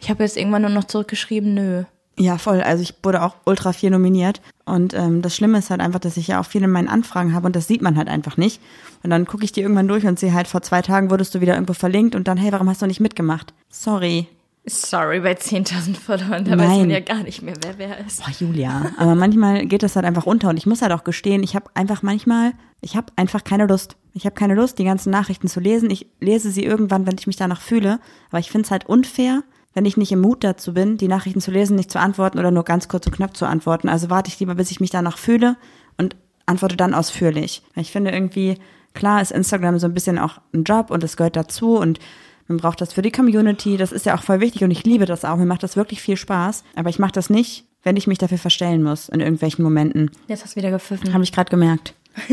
Ich 0.00 0.10
habe 0.10 0.22
jetzt 0.22 0.36
irgendwann 0.36 0.62
nur 0.62 0.70
noch 0.70 0.84
zurückgeschrieben, 0.84 1.54
nö. 1.54 1.84
Ja, 2.18 2.38
voll. 2.38 2.62
Also 2.62 2.82
ich 2.82 2.94
wurde 3.02 3.22
auch 3.22 3.36
ultra 3.44 3.72
viel 3.72 3.90
nominiert. 3.90 4.40
Und 4.64 4.94
ähm, 4.94 5.20
das 5.20 5.36
Schlimme 5.36 5.58
ist 5.58 5.70
halt 5.70 5.80
einfach, 5.80 6.00
dass 6.00 6.16
ich 6.16 6.28
ja 6.28 6.40
auch 6.40 6.46
viele 6.46 6.64
in 6.64 6.70
meinen 6.70 6.88
Anfragen 6.88 7.34
habe 7.34 7.46
und 7.46 7.54
das 7.54 7.68
sieht 7.68 7.82
man 7.82 7.96
halt 7.96 8.08
einfach 8.08 8.36
nicht. 8.36 8.60
Und 9.02 9.10
dann 9.10 9.26
gucke 9.26 9.44
ich 9.44 9.52
die 9.52 9.60
irgendwann 9.60 9.88
durch 9.88 10.06
und 10.06 10.18
sehe 10.18 10.32
halt, 10.32 10.48
vor 10.48 10.62
zwei 10.62 10.82
Tagen 10.82 11.10
wurdest 11.10 11.34
du 11.34 11.40
wieder 11.40 11.54
irgendwo 11.54 11.74
verlinkt 11.74 12.14
und 12.14 12.26
dann, 12.26 12.38
hey, 12.38 12.52
warum 12.52 12.68
hast 12.68 12.80
du 12.80 12.86
nicht 12.86 13.00
mitgemacht? 13.00 13.52
Sorry. 13.68 14.28
Sorry, 14.68 15.20
bei 15.20 15.34
10.000 15.34 15.94
Followern, 15.94 16.44
da 16.44 16.52
weiß 16.52 16.66
Nein. 16.66 16.78
man 16.80 16.90
ja 16.90 16.98
gar 16.98 17.22
nicht 17.22 17.40
mehr, 17.40 17.54
wer 17.62 17.78
wer 17.78 18.04
ist. 18.04 18.24
Boah, 18.24 18.32
Julia. 18.36 18.90
Aber 18.96 19.14
manchmal 19.14 19.64
geht 19.66 19.84
das 19.84 19.94
halt 19.94 20.04
einfach 20.04 20.26
unter 20.26 20.48
und 20.48 20.56
ich 20.56 20.66
muss 20.66 20.82
halt 20.82 20.90
auch 20.90 21.04
gestehen, 21.04 21.44
ich 21.44 21.54
habe 21.54 21.70
einfach 21.74 22.02
manchmal, 22.02 22.52
ich 22.80 22.96
habe 22.96 23.12
einfach 23.14 23.44
keine 23.44 23.66
Lust. 23.66 23.96
Ich 24.12 24.24
habe 24.24 24.34
keine 24.34 24.54
Lust, 24.54 24.80
die 24.80 24.84
ganzen 24.84 25.10
Nachrichten 25.10 25.46
zu 25.46 25.60
lesen. 25.60 25.90
Ich 25.90 26.06
lese 26.20 26.50
sie 26.50 26.64
irgendwann, 26.64 27.06
wenn 27.06 27.16
ich 27.18 27.26
mich 27.26 27.36
danach 27.36 27.60
fühle. 27.60 28.00
Aber 28.30 28.40
ich 28.40 28.50
finde 28.50 28.64
es 28.64 28.70
halt 28.70 28.86
unfair, 28.86 29.44
wenn 29.76 29.84
ich 29.84 29.98
nicht 29.98 30.10
im 30.10 30.22
Mut 30.22 30.42
dazu 30.42 30.72
bin, 30.72 30.96
die 30.96 31.06
Nachrichten 31.06 31.42
zu 31.42 31.50
lesen, 31.50 31.76
nicht 31.76 31.90
zu 31.90 32.00
antworten 32.00 32.38
oder 32.38 32.50
nur 32.50 32.64
ganz 32.64 32.88
kurz 32.88 33.06
und 33.06 33.14
knapp 33.14 33.36
zu 33.36 33.44
antworten. 33.44 33.90
Also 33.90 34.08
warte 34.08 34.30
ich 34.30 34.40
lieber, 34.40 34.54
bis 34.54 34.70
ich 34.70 34.80
mich 34.80 34.88
danach 34.88 35.18
fühle 35.18 35.56
und 35.98 36.16
antworte 36.46 36.78
dann 36.78 36.94
ausführlich. 36.94 37.62
Ich 37.74 37.92
finde 37.92 38.10
irgendwie, 38.10 38.56
klar 38.94 39.20
ist 39.20 39.32
Instagram 39.32 39.78
so 39.78 39.86
ein 39.86 39.92
bisschen 39.92 40.18
auch 40.18 40.38
ein 40.54 40.64
Job 40.64 40.90
und 40.90 41.04
es 41.04 41.18
gehört 41.18 41.36
dazu 41.36 41.76
und 41.76 42.00
man 42.48 42.56
braucht 42.56 42.80
das 42.80 42.94
für 42.94 43.02
die 43.02 43.12
Community. 43.12 43.76
Das 43.76 43.92
ist 43.92 44.06
ja 44.06 44.16
auch 44.16 44.22
voll 44.22 44.40
wichtig 44.40 44.64
und 44.64 44.70
ich 44.70 44.82
liebe 44.84 45.04
das 45.04 45.26
auch. 45.26 45.36
Mir 45.36 45.44
macht 45.44 45.62
das 45.62 45.76
wirklich 45.76 46.00
viel 46.00 46.16
Spaß. 46.16 46.64
Aber 46.74 46.88
ich 46.88 46.98
mache 46.98 47.12
das 47.12 47.28
nicht, 47.28 47.66
wenn 47.82 47.98
ich 47.98 48.06
mich 48.06 48.16
dafür 48.16 48.38
verstellen 48.38 48.82
muss 48.82 49.10
in 49.10 49.20
irgendwelchen 49.20 49.62
Momenten. 49.62 50.10
Jetzt 50.26 50.42
hast 50.42 50.56
du 50.56 50.60
wieder 50.60 50.70
gepfiffen. 50.70 51.12
Habe 51.12 51.24
ich 51.24 51.32
gerade 51.32 51.50
gemerkt. 51.50 51.94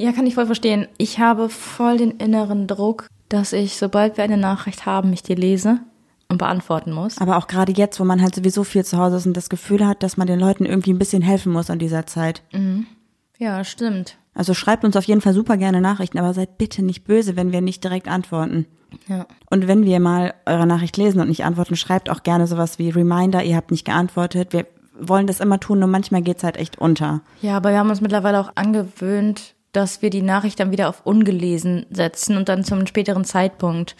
Ja, 0.00 0.12
kann 0.12 0.28
ich 0.28 0.36
voll 0.36 0.46
verstehen. 0.46 0.86
Ich 0.96 1.18
habe 1.18 1.48
voll 1.48 1.96
den 1.96 2.12
inneren 2.12 2.68
Druck, 2.68 3.08
dass 3.28 3.52
ich, 3.52 3.76
sobald 3.76 4.16
wir 4.16 4.22
eine 4.22 4.36
Nachricht 4.36 4.86
haben, 4.86 5.10
mich 5.10 5.24
die 5.24 5.34
lese 5.34 5.80
und 6.28 6.38
beantworten 6.38 6.92
muss. 6.92 7.18
Aber 7.18 7.36
auch 7.38 7.46
gerade 7.46 7.72
jetzt, 7.72 7.98
wo 7.98 8.04
man 8.04 8.20
halt 8.20 8.34
sowieso 8.34 8.64
viel 8.64 8.84
zu 8.84 8.98
Hause 8.98 9.16
ist 9.16 9.26
und 9.26 9.36
das 9.36 9.48
Gefühl 9.48 9.86
hat, 9.86 10.02
dass 10.02 10.16
man 10.16 10.26
den 10.26 10.38
Leuten 10.38 10.66
irgendwie 10.66 10.92
ein 10.92 10.98
bisschen 10.98 11.22
helfen 11.22 11.52
muss 11.52 11.70
an 11.70 11.78
dieser 11.78 12.06
Zeit. 12.06 12.42
Ja, 13.38 13.64
stimmt. 13.64 14.18
Also 14.34 14.54
schreibt 14.54 14.84
uns 14.84 14.96
auf 14.96 15.04
jeden 15.04 15.20
Fall 15.20 15.32
super 15.32 15.56
gerne 15.56 15.80
Nachrichten, 15.80 16.18
aber 16.18 16.34
seid 16.34 16.58
bitte 16.58 16.84
nicht 16.84 17.04
böse, 17.04 17.34
wenn 17.34 17.50
wir 17.50 17.60
nicht 17.60 17.82
direkt 17.82 18.08
antworten. 18.08 18.66
Ja. 19.08 19.26
Und 19.50 19.66
wenn 19.66 19.84
wir 19.84 20.00
mal 20.00 20.34
eure 20.46 20.66
Nachricht 20.66 20.96
lesen 20.96 21.20
und 21.20 21.28
nicht 21.28 21.44
antworten, 21.44 21.76
schreibt 21.76 22.08
auch 22.10 22.22
gerne 22.22 22.46
sowas 22.46 22.78
wie 22.78 22.90
Reminder, 22.90 23.42
ihr 23.42 23.56
habt 23.56 23.70
nicht 23.70 23.84
geantwortet. 23.84 24.52
Wir 24.52 24.66
wollen 25.00 25.26
das 25.26 25.40
immer 25.40 25.60
tun, 25.60 25.78
nur 25.78 25.88
manchmal 25.88 26.22
geht's 26.22 26.44
halt 26.44 26.56
echt 26.56 26.78
unter. 26.78 27.22
Ja, 27.42 27.56
aber 27.56 27.70
wir 27.70 27.78
haben 27.78 27.90
uns 27.90 28.00
mittlerweile 28.00 28.40
auch 28.40 28.52
angewöhnt, 28.54 29.54
dass 29.72 30.02
wir 30.02 30.10
die 30.10 30.22
Nachricht 30.22 30.60
dann 30.60 30.70
wieder 30.70 30.88
auf 30.88 31.04
ungelesen 31.04 31.86
setzen 31.90 32.36
und 32.36 32.48
dann 32.48 32.64
zum 32.64 32.86
späteren 32.86 33.24
Zeitpunkt 33.24 33.96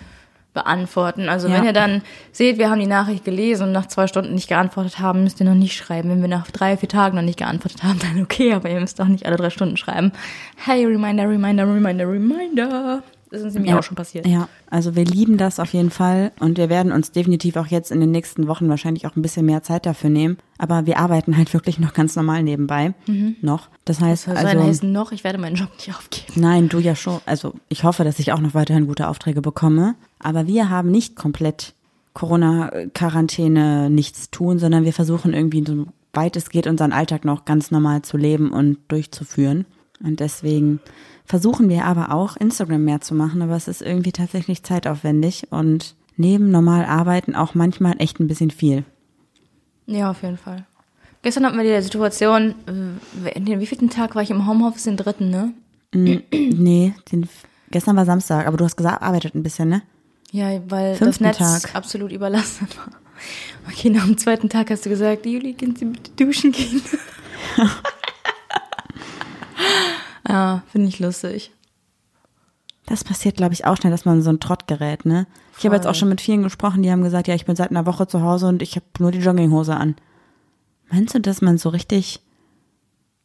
beantworten. 0.62 1.28
Also 1.28 1.48
Ja. 1.48 1.54
wenn 1.54 1.64
ihr 1.64 1.72
dann 1.72 2.02
seht, 2.32 2.58
wir 2.58 2.70
haben 2.70 2.80
die 2.80 2.86
Nachricht 2.86 3.24
gelesen 3.24 3.64
und 3.68 3.72
nach 3.72 3.86
zwei 3.86 4.06
Stunden 4.06 4.34
nicht 4.34 4.48
geantwortet 4.48 4.98
haben, 4.98 5.22
müsst 5.24 5.40
ihr 5.40 5.46
noch 5.46 5.54
nicht 5.54 5.76
schreiben. 5.76 6.10
Wenn 6.10 6.20
wir 6.20 6.28
nach 6.28 6.50
drei, 6.50 6.76
vier 6.76 6.88
Tagen 6.88 7.16
noch 7.16 7.22
nicht 7.22 7.38
geantwortet 7.38 7.82
haben, 7.82 7.98
dann 8.02 8.22
okay, 8.22 8.52
aber 8.52 8.68
ihr 8.70 8.80
müsst 8.80 9.00
auch 9.00 9.06
nicht 9.06 9.26
alle 9.26 9.36
drei 9.36 9.50
Stunden 9.50 9.76
schreiben. 9.76 10.12
Hey, 10.56 10.84
Reminder, 10.84 11.28
Reminder, 11.28 11.64
Reminder, 11.66 12.06
Reminder. 12.08 13.02
Das 13.30 13.42
ist 13.42 13.54
nämlich 13.54 13.74
auch 13.74 13.82
schon 13.82 13.96
passiert. 13.96 14.26
Ja, 14.26 14.48
also 14.70 14.96
wir 14.96 15.04
lieben 15.04 15.36
das 15.36 15.60
auf 15.60 15.72
jeden 15.72 15.90
Fall 15.90 16.32
und 16.40 16.56
wir 16.56 16.68
werden 16.68 16.92
uns 16.92 17.12
definitiv 17.12 17.56
auch 17.56 17.66
jetzt 17.66 17.90
in 17.90 18.00
den 18.00 18.10
nächsten 18.10 18.48
Wochen 18.48 18.68
wahrscheinlich 18.68 19.06
auch 19.06 19.16
ein 19.16 19.22
bisschen 19.22 19.44
mehr 19.44 19.62
Zeit 19.62 19.86
dafür 19.86 20.10
nehmen. 20.10 20.38
Aber 20.56 20.86
wir 20.86 20.98
arbeiten 20.98 21.36
halt 21.36 21.52
wirklich 21.52 21.78
noch 21.78 21.92
ganz 21.92 22.16
normal 22.16 22.42
nebenbei. 22.42 22.94
Noch. 23.42 23.68
Das 23.84 24.00
heißt, 24.00 24.28
Was 24.28 24.40
soll 24.40 24.50
also. 24.50 24.64
heißen 24.64 24.90
noch? 24.90 25.12
Ich 25.12 25.24
werde 25.24 25.38
meinen 25.38 25.56
Job 25.56 25.70
nicht 25.76 25.90
aufgeben. 25.90 26.40
Nein, 26.40 26.68
du 26.68 26.78
ja 26.78 26.94
schon. 26.94 27.20
Also 27.26 27.54
ich 27.68 27.84
hoffe, 27.84 28.04
dass 28.04 28.18
ich 28.18 28.32
auch 28.32 28.40
noch 28.40 28.54
weiterhin 28.54 28.86
gute 28.86 29.08
Aufträge 29.08 29.42
bekomme. 29.42 29.94
Aber 30.18 30.46
wir 30.46 30.70
haben 30.70 30.90
nicht 30.90 31.14
komplett 31.14 31.74
Corona-Quarantäne 32.14 33.90
nichts 33.90 34.30
tun, 34.30 34.58
sondern 34.58 34.84
wir 34.84 34.92
versuchen 34.92 35.34
irgendwie 35.34 35.64
so 35.66 35.86
weit 36.12 36.36
es 36.36 36.50
geht, 36.50 36.66
unseren 36.66 36.92
Alltag 36.92 37.24
noch 37.24 37.44
ganz 37.44 37.70
normal 37.70 38.02
zu 38.02 38.16
leben 38.16 38.50
und 38.50 38.78
durchzuführen. 38.88 39.66
Und 40.02 40.20
deswegen 40.20 40.80
versuchen 41.28 41.68
wir 41.68 41.84
aber 41.84 42.10
auch, 42.12 42.36
Instagram 42.36 42.84
mehr 42.84 43.00
zu 43.02 43.14
machen, 43.14 43.42
aber 43.42 43.54
es 43.54 43.68
ist 43.68 43.82
irgendwie 43.82 44.12
tatsächlich 44.12 44.62
zeitaufwendig 44.62 45.46
und 45.50 45.94
neben 46.16 46.50
normal 46.50 46.86
arbeiten 46.86 47.34
auch 47.34 47.54
manchmal 47.54 47.96
echt 47.98 48.18
ein 48.18 48.26
bisschen 48.26 48.50
viel. 48.50 48.84
Ja, 49.86 50.10
auf 50.10 50.22
jeden 50.22 50.38
Fall. 50.38 50.66
Gestern 51.22 51.44
hatten 51.44 51.58
wir 51.58 51.64
die 51.64 51.82
Situation, 51.82 52.54
äh, 53.24 53.36
in 53.36 53.44
den 53.44 53.60
wievielten 53.60 53.90
Tag 53.90 54.14
war 54.14 54.22
ich 54.22 54.30
im 54.30 54.46
Homeoffice? 54.46 54.84
Den 54.84 54.96
dritten, 54.96 55.30
ne? 55.30 55.52
Nee, 56.32 56.94
den, 57.12 57.28
gestern 57.70 57.96
war 57.96 58.04
Samstag, 58.04 58.46
aber 58.46 58.56
du 58.56 58.64
hast 58.64 58.76
gesagt, 58.76 59.02
arbeitet 59.02 59.34
ein 59.34 59.42
bisschen, 59.42 59.68
ne? 59.68 59.82
Ja, 60.32 60.60
weil 60.68 60.90
das 60.90 60.98
Fünften 60.98 61.24
Netz 61.24 61.38
Tag. 61.38 61.74
absolut 61.74 62.12
überlastet 62.12 62.76
war. 62.76 62.88
Okay, 63.70 63.90
nach 63.90 64.04
dem 64.04 64.16
zweiten 64.16 64.48
Tag 64.48 64.70
hast 64.70 64.86
du 64.86 64.90
gesagt, 64.90 65.26
Juli, 65.26 65.54
können 65.54 65.76
Sie 65.76 65.86
bitte 65.86 66.10
duschen 66.24 66.52
gehen? 66.52 66.82
ja, 70.28 70.62
finde 70.70 70.88
ich 70.88 70.98
lustig. 70.98 71.52
Das 72.86 73.04
passiert, 73.04 73.36
glaube 73.36 73.52
ich, 73.52 73.66
auch 73.66 73.76
schnell, 73.76 73.90
dass 73.90 74.04
man 74.04 74.22
so 74.22 74.30
ein 74.30 74.40
Trott 74.40 74.66
gerät, 74.66 75.04
ne? 75.04 75.26
Ich 75.58 75.64
habe 75.66 75.74
jetzt 75.74 75.86
auch 75.86 75.94
schon 75.94 76.08
mit 76.08 76.20
vielen 76.20 76.42
gesprochen, 76.42 76.82
die 76.82 76.90
haben 76.90 77.02
gesagt, 77.02 77.28
ja, 77.28 77.34
ich 77.34 77.44
bin 77.44 77.56
seit 77.56 77.70
einer 77.70 77.84
Woche 77.84 78.06
zu 78.06 78.22
Hause 78.22 78.46
und 78.46 78.62
ich 78.62 78.76
habe 78.76 78.86
nur 78.98 79.10
die 79.10 79.18
Jogginghose 79.18 79.76
an. 79.76 79.96
Meinst 80.90 81.14
du, 81.14 81.20
dass 81.20 81.42
man 81.42 81.58
so 81.58 81.68
richtig 81.68 82.20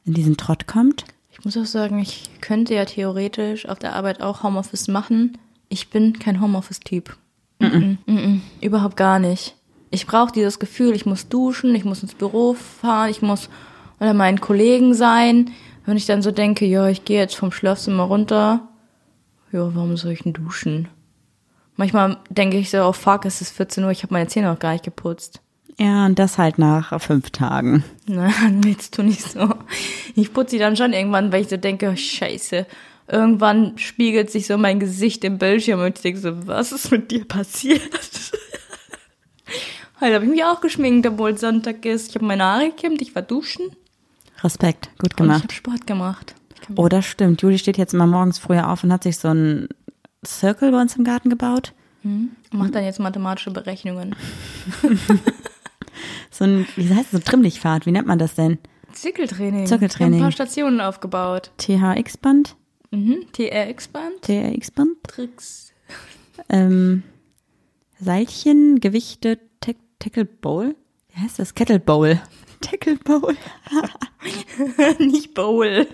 in 0.03 0.13
diesen 0.13 0.35
Trott 0.35 0.67
kommt? 0.67 1.05
Ich 1.31 1.45
muss 1.45 1.55
auch 1.57 1.65
sagen, 1.65 1.99
ich 1.99 2.29
könnte 2.41 2.73
ja 2.73 2.85
theoretisch 2.85 3.67
auf 3.67 3.79
der 3.79 3.95
Arbeit 3.95 4.21
auch 4.21 4.43
Homeoffice 4.43 4.87
machen. 4.87 5.37
Ich 5.69 5.89
bin 5.89 6.19
kein 6.19 6.41
Homeoffice-Typ. 6.41 7.17
Mm 7.59 7.65
-mm. 7.65 7.97
Mm 8.05 8.41
Überhaupt 8.61 8.97
gar 8.97 9.19
nicht. 9.19 9.55
Ich 9.91 10.07
brauche 10.07 10.31
dieses 10.31 10.59
Gefühl, 10.59 10.95
ich 10.95 11.05
muss 11.05 11.29
duschen, 11.29 11.73
ich 11.75 11.85
muss 11.85 12.01
ins 12.01 12.15
Büro 12.15 12.53
fahren, 12.53 13.09
ich 13.09 13.21
muss 13.21 13.49
unter 13.99 14.13
meinen 14.13 14.41
Kollegen 14.41 14.93
sein. 14.93 15.51
Wenn 15.86 15.97
ich 15.97 16.05
dann 16.05 16.21
so 16.21 16.31
denke, 16.31 16.65
ja, 16.65 16.88
ich 16.88 17.05
gehe 17.05 17.19
jetzt 17.19 17.36
vom 17.36 17.51
Schlafzimmer 17.51 18.03
runter, 18.03 18.67
ja, 19.51 19.75
warum 19.75 19.97
soll 19.97 20.11
ich 20.11 20.23
denn 20.23 20.34
duschen? 20.34 20.88
Manchmal 21.75 22.17
denke 22.29 22.57
ich 22.57 22.69
so, 22.69 22.84
oh 22.84 22.93
fuck, 22.93 23.25
es 23.25 23.41
ist 23.41 23.51
14 23.51 23.84
Uhr, 23.84 23.91
ich 23.91 24.03
habe 24.03 24.13
meine 24.13 24.27
Zähne 24.27 24.47
noch 24.47 24.59
gar 24.59 24.73
nicht 24.73 24.86
geputzt. 24.86 25.41
Ja, 25.79 26.05
und 26.05 26.19
das 26.19 26.38
halt 26.38 26.59
nach 26.59 26.99
fünf 27.01 27.31
Tagen. 27.31 27.84
Nein, 28.05 28.61
jetzt 28.65 28.93
tu 28.93 29.03
nicht 29.03 29.21
so. 29.23 29.49
Ich 30.15 30.34
putze 30.34 30.51
sie 30.51 30.59
dann 30.59 30.77
schon 30.77 30.93
irgendwann, 30.93 31.31
weil 31.31 31.41
ich 31.41 31.49
so 31.49 31.57
denke, 31.57 31.89
oh, 31.91 31.95
scheiße. 31.95 32.65
Irgendwann 33.07 33.77
spiegelt 33.77 34.31
sich 34.31 34.47
so 34.47 34.57
mein 34.57 34.79
Gesicht 34.79 35.23
im 35.23 35.38
Bildschirm 35.38 35.81
und 35.81 35.97
ich 35.97 36.01
denke 36.01 36.19
so, 36.19 36.47
was 36.47 36.71
ist 36.71 36.91
mit 36.91 37.11
dir 37.11 37.25
passiert? 37.25 37.81
Heute 39.99 40.15
habe 40.15 40.25
ich 40.25 40.31
mich 40.31 40.43
auch 40.43 40.61
geschminkt, 40.61 41.07
obwohl 41.07 41.38
Sonntag 41.38 41.86
ist. 41.86 42.09
Ich 42.09 42.15
habe 42.15 42.25
meine 42.25 42.43
Haare 42.43 42.69
gekämmt, 42.69 43.01
ich 43.01 43.15
war 43.15 43.21
duschen. 43.21 43.71
Respekt, 44.43 44.89
gut 44.97 45.03
Und 45.03 45.11
ich 45.11 45.15
gemacht. 45.17 45.43
habe 45.43 45.53
Sport 45.53 45.87
gemacht. 45.87 46.35
Oh, 46.75 46.87
das 46.87 47.05
stimmt. 47.05 47.41
Juli 47.41 47.57
steht 47.59 47.77
jetzt 47.77 47.93
immer 47.93 48.07
morgens 48.07 48.39
früher 48.39 48.69
auf 48.69 48.83
und 48.83 48.91
hat 48.93 49.03
sich 49.03 49.17
so 49.17 49.27
einen 49.29 49.67
Circle 50.25 50.71
bei 50.71 50.81
uns 50.81 50.95
im 50.95 51.03
Garten 51.03 51.29
gebaut. 51.29 51.73
Mach 52.51 52.69
dann 52.69 52.83
jetzt 52.83 52.99
mathematische 52.99 53.51
Berechnungen. 53.51 54.15
So 56.31 56.45
ein, 56.45 56.65
wie 56.75 56.89
heißt 56.89 57.05
das, 57.05 57.11
so 57.11 57.17
ein 57.17 57.23
Trimmlichtfahrt, 57.23 57.85
wie 57.85 57.91
nennt 57.91 58.07
man 58.07 58.17
das 58.17 58.33
denn? 58.33 58.57
Zirkeltraining. 58.93 59.67
Zirkeltraining. 59.67 60.15
Ein 60.19 60.23
paar 60.23 60.31
Stationen 60.31 60.81
aufgebaut. 60.81 61.51
THX-Band? 61.57 62.55
Mhm. 62.91 63.25
TRX-Band. 63.33 64.21
TRX-Band? 64.23 64.97
Tricks. 65.07 65.73
Ähm, 66.49 67.03
Seilchen, 67.99 68.79
Gewichte, 68.79 69.39
Tack- 69.61 69.77
Tackle 69.99 70.25
Bowl? 70.25 70.75
Wie 71.13 71.21
heißt 71.21 71.37
das? 71.37 71.53
Kettle 71.53 71.79
Bowl. 71.79 72.19
Tackle 72.64 72.95
Bowl. 72.95 73.36
Nicht 74.97 75.34
Bowl. 75.34 75.86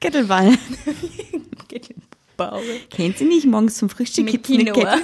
Kettleball. 0.00 0.52
Bowl. 2.36 2.62
Kennt 2.90 3.18
sie 3.18 3.26
nicht? 3.26 3.46
Morgens 3.46 3.76
zum 3.76 3.90
Frühstück 3.90 4.24
Mit 4.24 4.32
gibt's 4.32 4.50
eine 4.50 4.64
Quinoa. 4.72 4.96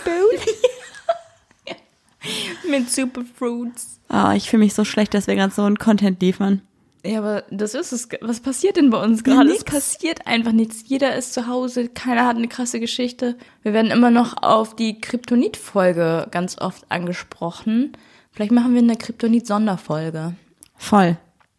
Mit 2.70 2.90
Superfruits. 2.90 4.00
Oh, 4.08 4.32
ich 4.34 4.48
fühle 4.48 4.64
mich 4.64 4.74
so 4.74 4.84
schlecht, 4.84 5.14
dass 5.14 5.26
wir 5.26 5.34
gerade 5.34 5.52
so 5.52 5.62
einen 5.62 5.78
Content 5.78 6.20
liefern. 6.22 6.62
Ja, 7.04 7.18
aber 7.18 7.44
das 7.50 7.74
ist 7.74 7.92
es. 7.92 8.08
Was 8.22 8.40
passiert 8.40 8.76
denn 8.76 8.90
bei 8.90 9.02
uns 9.02 9.22
gerade? 9.22 9.50
Es 9.50 9.64
passiert 9.64 10.26
einfach 10.26 10.52
nichts. 10.52 10.84
Jeder 10.86 11.14
ist 11.14 11.34
zu 11.34 11.46
Hause, 11.46 11.88
keiner 11.88 12.26
hat 12.26 12.36
eine 12.36 12.48
krasse 12.48 12.80
Geschichte. 12.80 13.36
Wir 13.62 13.72
werden 13.72 13.90
immer 13.90 14.10
noch 14.10 14.42
auf 14.42 14.74
die 14.74 15.00
Kryptonit-Folge 15.00 16.28
ganz 16.30 16.58
oft 16.58 16.90
angesprochen. 16.90 17.92
Vielleicht 18.32 18.52
machen 18.52 18.74
wir 18.74 18.82
eine 18.82 18.96
Kryptonit-Sonderfolge. 18.96 20.34
Voll. 20.78 21.16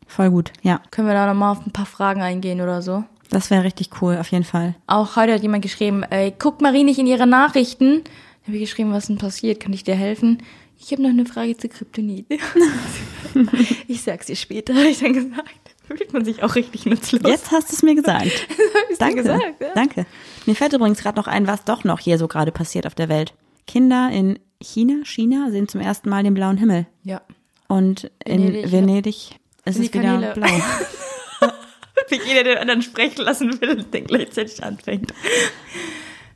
Voll 0.08 0.32
gut, 0.32 0.52
ja. 0.64 0.82
Können 0.90 1.08
wir 1.08 1.14
da 1.14 1.28
nochmal 1.28 1.52
auf 1.52 1.66
ein 1.66 1.72
paar 1.72 1.86
Fragen 1.86 2.22
eingehen 2.22 2.62
oder 2.62 2.82
so? 2.82 3.04
Das 3.30 3.52
wäre 3.52 3.64
richtig 3.64 3.90
cool, 4.02 4.18
auf 4.18 4.32
jeden 4.32 4.44
Fall. 4.44 4.74
Auch 4.88 5.16
heute 5.16 5.34
hat 5.34 5.44
jemand 5.44 5.62
geschrieben, 5.62 6.02
ey, 6.04 6.34
guck 6.38 6.62
Marie 6.62 6.84
nicht 6.84 6.98
in 6.98 7.06
ihre 7.06 7.28
Nachrichten. 7.28 8.04
Da 8.04 8.48
habe 8.48 8.58
ich 8.58 8.62
geschrieben, 8.62 8.92
was 8.92 9.08
denn 9.08 9.18
passiert? 9.20 9.60
Kann 9.60 9.74
ich 9.74 9.84
dir 9.84 9.94
helfen? 9.94 10.42
Ich 10.80 10.92
habe 10.92 11.04
noch 11.04 11.10
eine 11.10 11.26
Frage 11.26 11.56
zu 11.58 11.70
Kryptonit. 11.70 12.26
ich 13.88 14.02
sag's 14.02 14.28
dir 14.28 14.36
später, 14.36 14.74
habe 14.74 14.88
ich 14.88 15.00
dann 15.00 15.14
gesagt. 15.14 15.76
Fühlt 15.86 16.14
man 16.14 16.24
sich 16.24 16.42
auch 16.42 16.56
richtig 16.56 16.86
nutzlos. 16.86 17.22
Jetzt 17.26 17.52
hast 17.52 17.70
du 17.70 17.76
es 17.76 17.84
mir 17.84 17.96
gesagt. 17.96 18.48
Danke. 19.00 19.16
gesagt, 19.18 19.62
ja. 19.62 19.68
Danke. 19.76 20.06
Mir 20.46 20.56
fällt 20.56 20.74
übrigens 20.74 21.02
gerade 21.02 21.18
noch 21.18 21.28
ein, 21.28 21.48
was 21.48 21.66
doch 21.66 21.84
noch 21.84 22.00
hier 22.00 22.18
so 22.18 22.28
gerade 22.28 22.52
passiert 22.52 22.88
auf 22.88 22.96
der 22.96 23.10
Welt. 23.10 23.34
Kinder 23.68 24.10
in 24.12 24.40
China, 24.62 25.04
China 25.04 25.52
sehen 25.52 25.68
zum 25.68 25.82
ersten 25.82 26.10
Mal 26.10 26.24
den 26.24 26.34
blauen 26.34 26.58
Himmel. 26.58 26.88
Ja. 27.04 27.22
Und 27.70 28.12
in 28.26 28.42
Venedig, 28.44 28.72
Venedig, 28.72 29.16
ist 29.64 29.76
Sind 29.76 29.86
es 29.86 29.94
wieder 29.94 30.04
Kanäle- 30.04 30.34
blau. 30.34 30.48
Wie 32.10 32.20
jeder 32.28 32.44
den 32.44 32.58
anderen 32.58 32.82
sprechen 32.82 33.22
lassen 33.24 33.62
will 33.62 33.78
und 33.78 33.94
den 33.94 34.06
gleichzeitig 34.06 34.62
anfängt. 34.64 35.14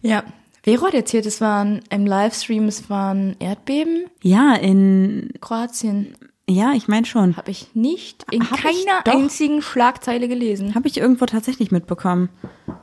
Ja. 0.02 0.24
Vero 0.64 0.86
hat 0.88 0.94
erzählt, 0.94 1.26
es 1.26 1.42
waren 1.42 1.82
im 1.90 2.06
Livestream, 2.06 2.70
es 2.70 2.90
waren 2.90 3.36
Erdbeben. 3.40 4.06
Ja, 4.22 4.56
in, 4.56 5.34
Kroatien 5.42 6.16
ja, 6.50 6.74
ich 6.74 6.88
meine 6.88 7.06
schon. 7.06 7.38
habe 7.38 7.52
ich 7.52 7.74
nicht 7.74 8.26
in 8.32 8.50
Hab 8.50 8.60
keiner 8.60 9.06
einzigen 9.06 9.62
Schlagzeile 9.62 10.28
gelesen. 10.28 10.76
Habe 10.76 10.88
ich 10.88 10.98
irgendwo 10.98 11.26
tatsächlich 11.26 11.72
mitbekommen. 11.72 12.30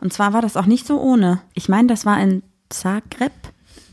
Und 0.01 0.12
zwar 0.12 0.32
war 0.32 0.40
das 0.40 0.57
auch 0.57 0.66
nicht 0.66 0.86
so 0.86 0.98
ohne. 0.98 1.42
Ich 1.55 1.68
meine, 1.68 1.88
das 1.88 2.07
war 2.07 2.20
in 2.20 2.42
Zagreb. 2.70 3.32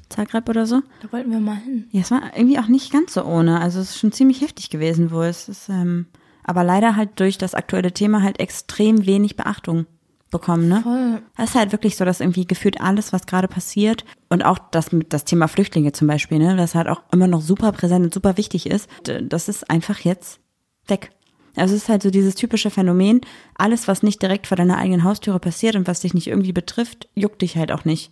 Zagreb 0.09 0.47
oder 0.49 0.65
so. 0.65 0.81
Da 1.01 1.11
wollten 1.11 1.31
wir 1.31 1.39
mal 1.39 1.55
hin. 1.57 1.87
Ja, 1.91 2.01
es 2.01 2.11
war 2.11 2.21
irgendwie 2.35 2.59
auch 2.59 2.67
nicht 2.67 2.91
ganz 2.91 3.13
so 3.13 3.23
ohne. 3.23 3.59
Also 3.59 3.79
es 3.79 3.91
ist 3.91 3.99
schon 3.99 4.11
ziemlich 4.11 4.41
heftig 4.41 4.69
gewesen 4.69 5.11
wohl. 5.11 5.25
Es 5.25 5.49
ist, 5.49 5.69
ähm, 5.69 6.07
aber 6.43 6.63
leider 6.63 6.95
halt 6.95 7.19
durch 7.19 7.37
das 7.37 7.53
aktuelle 7.55 7.91
Thema 7.91 8.21
halt 8.23 8.39
extrem 8.39 9.05
wenig 9.05 9.35
Beachtung 9.35 9.85
bekommen, 10.31 10.67
ne? 10.67 10.81
Voll. 10.81 11.21
Es 11.37 11.51
ist 11.51 11.55
halt 11.55 11.71
wirklich 11.71 11.95
so, 11.95 12.05
dass 12.05 12.19
irgendwie 12.19 12.45
gefühlt 12.45 12.81
alles, 12.81 13.13
was 13.13 13.27
gerade 13.27 13.47
passiert 13.47 14.05
und 14.29 14.43
auch 14.43 14.59
das 14.71 14.91
mit 14.91 15.13
das 15.13 15.25
Thema 15.25 15.47
Flüchtlinge 15.47 15.91
zum 15.93 16.07
Beispiel, 16.07 16.39
ne, 16.39 16.55
das 16.57 16.75
halt 16.75 16.87
auch 16.87 17.01
immer 17.11 17.27
noch 17.27 17.41
super 17.41 17.71
präsent 17.71 18.05
und 18.05 18.13
super 18.13 18.37
wichtig 18.37 18.69
ist, 18.69 18.89
das 19.03 19.47
ist 19.47 19.69
einfach 19.69 19.99
jetzt 19.99 20.39
weg. 20.87 21.11
Also 21.55 21.75
es 21.75 21.83
ist 21.83 21.89
halt 21.89 22.03
so 22.03 22.11
dieses 22.11 22.35
typische 22.35 22.69
Phänomen, 22.69 23.21
alles, 23.55 23.87
was 23.87 24.03
nicht 24.03 24.21
direkt 24.21 24.47
vor 24.47 24.57
deiner 24.57 24.77
eigenen 24.77 25.03
Haustüre 25.03 25.39
passiert 25.39 25.75
und 25.75 25.87
was 25.87 26.01
dich 26.01 26.13
nicht 26.13 26.27
irgendwie 26.27 26.53
betrifft, 26.53 27.09
juckt 27.15 27.41
dich 27.41 27.57
halt 27.57 27.71
auch 27.71 27.83
nicht. 27.83 28.11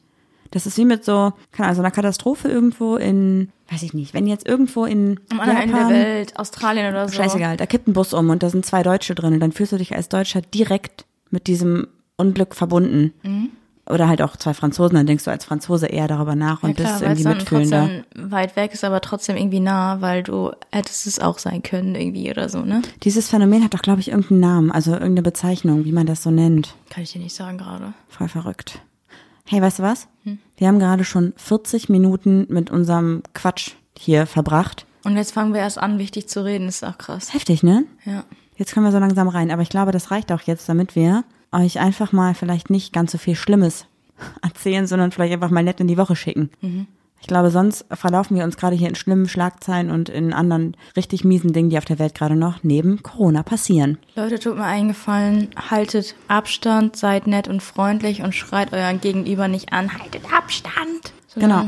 Das 0.52 0.66
ist 0.66 0.78
wie 0.78 0.86
mit 0.86 1.04
so, 1.04 1.34
keine 1.52 1.68
Ahnung, 1.68 1.76
so 1.76 1.82
einer 1.82 1.92
Katastrophe 1.92 2.48
irgendwo 2.48 2.96
in, 2.96 3.52
weiß 3.70 3.84
ich 3.84 3.94
nicht, 3.94 4.14
wenn 4.14 4.28
jetzt 4.28 4.48
irgendwo 4.48 4.86
in 4.86 5.20
Am 5.30 5.40
anderen 5.40 5.62
Ende 5.62 5.76
der 5.78 5.90
Welt, 5.90 6.40
Australien 6.40 6.90
oder 6.90 7.08
so. 7.08 7.16
scheißegal, 7.16 7.58
da 7.58 7.66
kippt 7.66 7.88
ein 7.88 7.94
Bus 7.94 8.14
um 8.14 8.30
und 8.30 8.44
da 8.44 8.50
sind 8.50 8.66
zwei 8.66 8.84
Deutsche 8.84 9.16
drin 9.16 9.34
und 9.34 9.40
dann 9.40 9.52
fühlst 9.52 9.74
du 9.74 9.78
dich 9.78 9.96
als 9.96 10.10
Deutscher 10.10 10.42
direkt 10.42 11.06
mit 11.30 11.48
diesem 11.48 11.88
Unglück 12.18 12.56
verbunden. 12.56 13.14
Mhm. 13.24 13.50
Oder 13.88 14.08
halt 14.08 14.24
auch 14.24 14.36
zwei 14.36 14.56
Franzosen, 14.56 14.96
dann 14.96 15.06
denkst 15.06 15.26
du 15.26 15.30
als 15.32 15.46
Franzose 15.46 15.86
eher 15.86 16.08
darüber 16.08 16.34
nach 16.34 16.64
und 16.64 16.70
ja, 16.70 16.76
klar, 16.76 16.92
bist 16.94 17.02
irgendwie 17.04 17.24
dann 17.24 17.38
mitfühlender. 17.38 17.88
trotzdem 17.88 18.32
weit 18.32 18.56
weg 18.56 18.74
ist, 18.74 18.84
aber 18.84 19.00
trotzdem 19.00 19.38
irgendwie 19.38 19.60
nah, 19.60 20.02
weil 20.02 20.24
du 20.24 20.52
hättest 20.72 21.06
es 21.06 21.20
auch 21.20 21.38
sein 21.38 21.62
können 21.62 21.94
irgendwie 21.94 22.32
oder 22.32 22.50
so, 22.50 22.62
ne? 22.62 22.82
Dieses 23.04 23.30
Phänomen 23.30 23.64
hat 23.64 23.76
doch, 23.76 23.84
glaube 23.84 24.00
ich, 24.00 24.10
irgendeinen 24.10 24.40
Namen, 24.40 24.72
also 24.72 24.94
irgendeine 24.94 25.22
Bezeichnung, 25.22 25.86
wie 25.86 25.92
man 25.92 26.08
das 26.08 26.24
so 26.24 26.32
nennt. 26.32 26.74
Kann 26.90 27.04
ich 27.04 27.12
dir 27.12 27.22
nicht 27.22 27.36
sagen 27.36 27.60
gerade. 27.60 27.94
Voll 28.10 28.28
verrückt. 28.28 28.80
Hey, 29.48 29.62
weißt 29.62 29.80
du 29.80 29.84
was? 29.84 30.08
Hm. 30.24 30.40
Wir 30.58 30.68
haben 30.68 30.80
gerade 30.80 31.04
schon 31.04 31.34
40 31.38 31.90
Minuten 31.90 32.48
mit 32.50 32.72
unserem 32.72 33.22
Quatsch 33.34 33.74
hier 33.98 34.26
verbracht. 34.26 34.86
Und 35.04 35.18
jetzt 35.18 35.34
fangen 35.34 35.54
wir 35.54 35.62
erst 35.62 35.78
an, 35.78 36.00
wichtig 36.00 36.28
zu 36.28 36.44
reden, 36.44 36.68
ist 36.68 36.84
auch 36.84 36.98
krass. 36.98 37.34
Heftig, 37.34 37.62
ne? 37.62 37.86
Ja. 38.06 38.24
Jetzt 38.58 38.74
können 38.74 38.86
wir 38.86 38.92
so 38.92 39.00
langsam 39.00 39.28
rein, 39.28 39.52
aber 39.52 39.62
ich 39.62 39.70
glaube, 39.70 39.92
das 39.92 40.10
reicht 40.12 40.32
auch 40.32 40.42
jetzt, 40.42 40.68
damit 40.68 40.96
wir 40.96 41.24
euch 41.52 41.80
einfach 41.80 42.12
mal 42.12 42.34
vielleicht 42.34 42.70
nicht 42.70 42.92
ganz 42.92 43.12
so 43.12 43.18
viel 43.18 43.36
Schlimmes 43.36 43.86
erzählen, 44.42 44.88
sondern 44.88 45.12
vielleicht 45.12 45.34
einfach 45.34 45.52
mal 45.52 45.64
nett 45.64 45.80
in 45.80 45.88
die 45.88 45.98
Woche 45.98 46.16
schicken. 46.16 46.50
Ich 47.26 47.28
glaube, 47.28 47.50
sonst 47.50 47.86
verlaufen 47.92 48.38
wir 48.38 48.44
uns 48.44 48.56
gerade 48.56 48.76
hier 48.76 48.88
in 48.88 48.94
schlimmen 48.94 49.28
Schlagzeilen 49.28 49.90
und 49.90 50.10
in 50.10 50.32
anderen 50.32 50.78
richtig 50.96 51.24
miesen 51.24 51.54
Dingen, 51.54 51.72
die 51.72 51.80
auf 51.80 51.86
der 51.86 51.98
Welt 51.98 52.14
gerade 52.14 52.36
noch 52.36 52.60
neben 52.62 53.02
Corona 53.02 53.42
passieren. 53.42 53.98
Leute, 54.16 54.38
tut 54.38 54.58
mir 54.58 54.66
eingefallen, 54.66 55.48
haltet 55.72 56.14
Abstand, 56.28 56.96
seid 56.96 57.26
nett 57.26 57.48
und 57.48 57.64
freundlich 57.64 58.22
und 58.22 58.36
schreit 58.36 58.74
euren 58.74 59.02
Gegenüber 59.02 59.48
nicht 59.48 59.74
an, 59.74 59.92
haltet 59.92 60.22
Abstand. 60.32 61.14
Genau. 61.34 61.66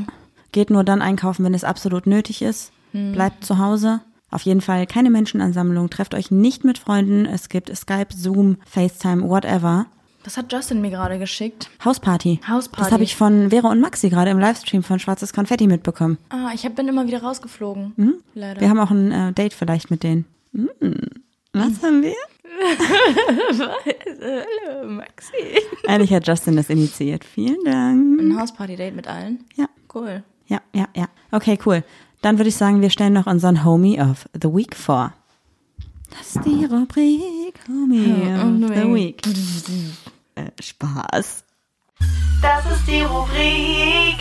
Geht 0.51 0.69
nur 0.69 0.83
dann 0.83 1.01
einkaufen, 1.01 1.43
wenn 1.43 1.55
es 1.55 1.63
absolut 1.63 2.05
nötig 2.05 2.43
ist. 2.43 2.71
Bleibt 2.91 3.43
zu 3.43 3.57
Hause. 3.57 4.01
Auf 4.29 4.43
jeden 4.43 4.61
Fall 4.61 4.85
keine 4.85 5.09
Menschenansammlung. 5.09 5.89
Trefft 5.89 6.13
euch 6.13 6.29
nicht 6.29 6.65
mit 6.65 6.77
Freunden. 6.77 7.25
Es 7.25 7.49
gibt 7.49 7.75
Skype, 7.75 8.13
Zoom, 8.15 8.57
FaceTime, 8.67 9.27
whatever. 9.27 9.87
Das 10.27 10.35
hat 10.35 10.51
Justin 10.51 10.81
mir 10.81 10.89
gerade 10.89 11.19
geschickt. 11.19 11.69
Hausparty. 11.85 12.41
Hausparty. 12.45 12.83
Das 12.83 12.91
habe 12.91 13.03
ich 13.05 13.15
von 13.15 13.49
Vera 13.49 13.71
und 13.71 13.79
Maxi 13.79 14.09
gerade 14.09 14.29
im 14.29 14.39
Livestream 14.39 14.83
von 14.83 14.99
Schwarzes 14.99 15.31
Konfetti 15.31 15.67
mitbekommen. 15.67 16.17
Ah, 16.27 16.51
ich 16.53 16.65
hab, 16.65 16.75
bin 16.75 16.85
immer 16.89 17.07
wieder 17.07 17.23
rausgeflogen. 17.23 17.93
Leider. 18.33 18.59
Wir 18.59 18.69
haben 18.69 18.77
auch 18.81 18.91
ein 18.91 19.13
äh, 19.13 19.31
Date 19.31 19.53
vielleicht 19.53 19.89
mit 19.89 20.03
denen. 20.03 20.25
Mm. 20.51 20.65
Was 21.53 21.81
haben 21.81 22.03
wir? 22.03 22.13
Hallo, 24.19 24.89
Maxi. 24.89 25.61
Eigentlich 25.87 26.13
hat 26.13 26.27
Justin 26.27 26.57
das 26.57 26.69
initiiert. 26.69 27.23
Vielen 27.23 27.63
Dank. 27.63 28.19
Ein 28.19 28.37
Hausparty-Date 28.37 28.97
mit 28.97 29.07
allen? 29.07 29.45
Ja, 29.55 29.67
Cool. 29.95 30.23
ja, 30.47 30.59
ja, 30.73 30.89
ja. 30.93 31.07
Okay, 31.31 31.57
cool. 31.65 31.85
dann 32.21 32.37
würde 32.37 32.49
ich 32.49 32.57
sagen, 32.57 32.81
wir 32.81 32.89
stellen 32.89 33.13
noch 33.13 33.27
unseren 33.27 33.63
Homie 33.63 34.01
of 34.01 34.27
the 34.33 34.49
Week 34.49 34.75
vor. 34.75 35.13
Das 36.09 36.35
ist 36.35 36.45
die 36.45 36.65
Rubrik 36.65 37.59
Homie 37.69 38.33
of 38.33 38.75
the 38.75 38.93
Week. 38.93 39.21
Spaß. 40.61 41.43
Das 42.41 42.65
ist 42.71 42.87
die 42.87 43.01
Rubrik 43.01 44.17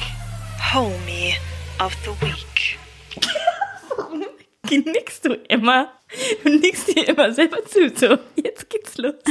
Homie 0.72 1.34
of 1.78 1.96
the 2.04 2.10
Week. 2.26 2.78
Nickst 4.86 5.24
du 5.24 5.34
immer? 5.48 5.92
Du 6.42 6.50
nickst 6.50 6.88
dir 6.88 7.08
immer 7.08 7.32
selber 7.32 7.64
zu. 7.64 7.90
So, 7.94 8.18
jetzt 8.36 8.68
geht's 8.70 8.96
los. 8.98 9.14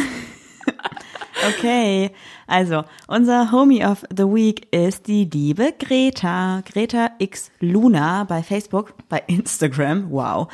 Okay, 1.47 2.11
also 2.47 2.85
unser 3.07 3.51
Homie 3.51 3.85
of 3.85 4.03
the 4.09 4.23
Week 4.23 4.73
ist 4.73 5.05
die 5.05 5.25
liebe 5.25 5.73
Greta. 5.77 6.61
Greta 6.61 7.11
X 7.19 7.51
Luna 7.59 8.23
bei 8.23 8.41
Facebook, 8.41 8.93
bei 9.09 9.21
Instagram, 9.27 10.09
wow. 10.09 10.47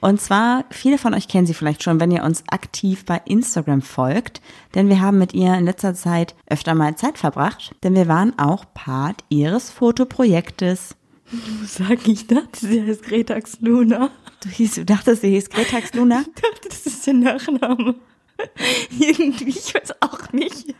Und 0.00 0.20
zwar, 0.20 0.64
viele 0.70 0.98
von 0.98 1.14
euch 1.14 1.28
kennen 1.28 1.46
sie 1.46 1.54
vielleicht 1.54 1.82
schon, 1.82 2.00
wenn 2.00 2.10
ihr 2.10 2.24
uns 2.24 2.44
aktiv 2.48 3.04
bei 3.04 3.20
Instagram 3.24 3.82
folgt, 3.82 4.40
denn 4.74 4.88
wir 4.88 5.00
haben 5.00 5.18
mit 5.18 5.34
ihr 5.34 5.54
in 5.54 5.64
letzter 5.64 5.94
Zeit 5.94 6.34
öfter 6.46 6.74
mal 6.74 6.96
Zeit 6.96 7.18
verbracht, 7.18 7.74
denn 7.82 7.94
wir 7.94 8.08
waren 8.08 8.38
auch 8.38 8.64
Part 8.74 9.24
ihres 9.28 9.70
Fotoprojektes. 9.70 10.96
Sag 11.64 12.06
ich 12.06 12.26
dachte, 12.26 12.66
sie 12.66 12.82
heißt 12.82 13.02
Gretax 13.02 13.58
Luna. 13.60 14.10
Du, 14.42 14.48
hieß, 14.48 14.74
du 14.74 14.84
dachtest, 14.84 15.22
sie 15.22 15.30
hieß 15.30 15.50
Gretax 15.50 15.94
Luna? 15.94 16.20
Ich 16.20 16.42
dachte, 16.42 16.68
das 16.68 16.86
ist 16.86 17.06
der 17.06 17.14
Nachname. 17.14 17.94
Irgendwie, 18.98 19.48
ich 19.48 19.74
weiß 19.74 19.94
auch 20.02 20.32
nicht. 20.32 20.74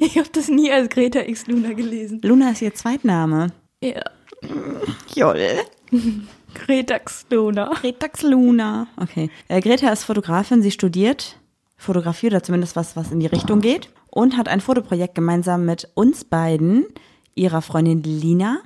Ich 0.00 0.16
habe 0.18 0.28
das 0.32 0.48
nie 0.48 0.72
als 0.72 0.88
Greta 0.88 1.20
X 1.20 1.46
Luna 1.46 1.74
gelesen. 1.74 2.20
Luna 2.22 2.50
ist 2.50 2.62
ihr 2.62 2.74
Zweitname. 2.74 3.52
Ja, 3.82 4.00
Joll. 5.14 5.60
Gretax 6.54 7.26
Luna. 7.30 7.70
Gretax 7.80 8.22
Luna. 8.22 8.86
Okay. 8.96 9.30
Äh, 9.48 9.60
Greta 9.60 9.90
ist 9.90 10.04
Fotografin, 10.04 10.62
sie 10.62 10.70
studiert 10.70 11.38
Fotografie 11.76 12.28
oder 12.28 12.42
zumindest 12.42 12.76
was, 12.76 12.96
was 12.96 13.12
in 13.12 13.20
die 13.20 13.26
Richtung 13.26 13.60
geht 13.60 13.90
und 14.10 14.36
hat 14.36 14.48
ein 14.48 14.60
Fotoprojekt 14.60 15.14
gemeinsam 15.14 15.66
mit 15.66 15.88
uns 15.94 16.24
beiden, 16.24 16.86
ihrer 17.34 17.62
Freundin 17.62 18.02
Lina, 18.02 18.60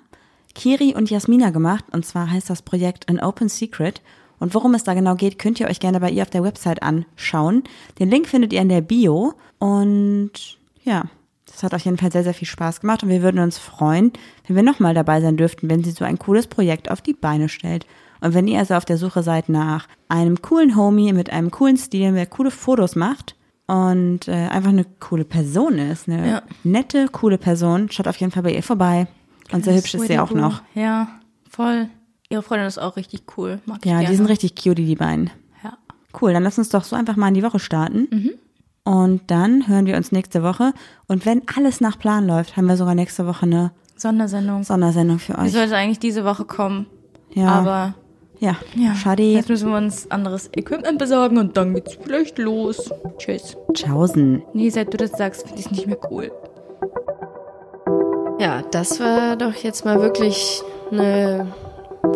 Kiri 0.54 0.94
und 0.94 1.10
Jasmina 1.10 1.50
gemacht. 1.50 1.84
Und 1.92 2.04
zwar 2.04 2.30
heißt 2.30 2.50
das 2.50 2.62
Projekt 2.62 3.08
An 3.08 3.18
Open 3.18 3.48
Secret. 3.48 4.02
Und 4.38 4.54
worum 4.54 4.74
es 4.74 4.84
da 4.84 4.94
genau 4.94 5.14
geht, 5.14 5.38
könnt 5.38 5.58
ihr 5.58 5.68
euch 5.68 5.80
gerne 5.80 6.00
bei 6.00 6.10
ihr 6.10 6.22
auf 6.22 6.30
der 6.30 6.44
Website 6.44 6.82
anschauen. 6.82 7.64
Den 7.98 8.10
Link 8.10 8.28
findet 8.28 8.52
ihr 8.52 8.60
in 8.60 8.68
der 8.68 8.82
Bio. 8.82 9.34
Und 9.58 10.58
ja, 10.84 11.04
das 11.58 11.64
hat 11.64 11.74
auf 11.74 11.84
jeden 11.84 11.96
Fall 11.98 12.12
sehr, 12.12 12.22
sehr 12.22 12.34
viel 12.34 12.46
Spaß 12.46 12.80
gemacht. 12.80 13.02
Und 13.02 13.08
wir 13.08 13.22
würden 13.22 13.40
uns 13.40 13.58
freuen, 13.58 14.12
wenn 14.46 14.54
wir 14.56 14.62
nochmal 14.62 14.94
dabei 14.94 15.20
sein 15.20 15.36
dürften, 15.36 15.68
wenn 15.68 15.82
sie 15.82 15.90
so 15.90 16.04
ein 16.04 16.18
cooles 16.18 16.46
Projekt 16.46 16.88
auf 16.90 17.00
die 17.02 17.14
Beine 17.14 17.48
stellt. 17.48 17.84
Und 18.20 18.34
wenn 18.34 18.46
ihr 18.46 18.60
also 18.60 18.74
auf 18.74 18.84
der 18.84 18.96
Suche 18.96 19.22
seid 19.24 19.48
nach 19.48 19.88
einem 20.08 20.40
coolen 20.40 20.76
Homie 20.76 21.12
mit 21.12 21.30
einem 21.30 21.50
coolen 21.50 21.76
Stil, 21.76 22.12
der 22.12 22.26
coole 22.26 22.50
Fotos 22.52 22.94
macht 22.96 23.34
und 23.66 24.28
äh, 24.28 24.32
einfach 24.32 24.70
eine 24.70 24.84
coole 25.00 25.24
Person 25.24 25.78
ist, 25.78 26.08
eine 26.08 26.28
Ja. 26.28 26.42
nette, 26.64 27.08
coole 27.08 27.38
Person, 27.38 27.90
schaut 27.90 28.08
auf 28.08 28.16
jeden 28.16 28.32
Fall 28.32 28.42
bei 28.44 28.52
ihr 28.54 28.62
vorbei. 28.62 29.06
Und 29.52 29.64
sehr 29.64 29.74
hübsch 29.74 29.94
ist 29.94 30.06
sie 30.06 30.18
auch 30.18 30.30
noch. 30.32 30.62
Ja, 30.74 31.08
voll. 31.50 31.88
Ihre 32.30 32.42
Freundin 32.42 32.66
ist 32.68 32.78
auch 32.78 32.96
richtig 32.96 33.22
cool. 33.36 33.60
Mag 33.66 33.78
ich 33.82 33.90
Ja, 33.90 33.98
gerne. 33.98 34.10
die 34.10 34.16
sind 34.16 34.26
richtig 34.26 34.54
cutie, 34.56 34.84
die 34.84 34.94
beiden. 34.96 35.30
Ja. 35.64 35.76
Cool, 36.20 36.32
dann 36.32 36.42
lass 36.44 36.58
uns 36.58 36.68
doch 36.68 36.84
so 36.84 36.94
einfach 36.96 37.16
mal 37.16 37.28
in 37.28 37.34
die 37.34 37.42
Woche 37.42 37.58
starten. 37.58 38.06
Mhm. 38.10 38.30
Und 38.84 39.22
dann 39.30 39.68
hören 39.68 39.86
wir 39.86 39.96
uns 39.96 40.12
nächste 40.12 40.42
Woche. 40.42 40.72
Und 41.08 41.26
wenn 41.26 41.42
alles 41.56 41.80
nach 41.80 41.98
Plan 41.98 42.26
läuft, 42.26 42.56
haben 42.56 42.66
wir 42.66 42.76
sogar 42.76 42.94
nächste 42.94 43.26
Woche 43.26 43.44
eine 43.44 43.70
Sondersendung. 43.96 44.62
Sondersendung 44.62 45.18
für 45.18 45.34
Die 45.34 45.40
euch. 45.40 45.52
sollte 45.52 45.76
eigentlich 45.76 45.98
diese 45.98 46.24
Woche 46.24 46.44
kommen. 46.44 46.86
Ja, 47.34 47.48
Aber 47.48 47.94
ja, 48.38 48.56
ja, 48.76 48.94
schade. 48.94 49.22
jetzt 49.24 49.48
müssen 49.48 49.68
wir 49.70 49.76
uns 49.76 50.10
anderes 50.10 50.48
Equipment 50.56 50.98
besorgen 50.98 51.38
und 51.38 51.56
dann 51.56 51.74
geht's 51.74 51.98
vielleicht 52.02 52.38
los. 52.38 52.90
Tschüss. 53.18 53.56
Tschaußen. 53.74 54.42
Nee, 54.54 54.70
seit 54.70 54.92
du 54.92 54.96
das 54.96 55.10
sagst, 55.12 55.42
finde 55.46 55.60
ich 55.60 55.66
es 55.66 55.72
nicht 55.72 55.86
mehr 55.86 55.98
cool. 56.10 56.30
Ja, 58.38 58.62
das 58.70 59.00
war 59.00 59.36
doch 59.36 59.52
jetzt 59.54 59.84
mal 59.84 60.00
wirklich 60.00 60.62
eine 60.92 61.48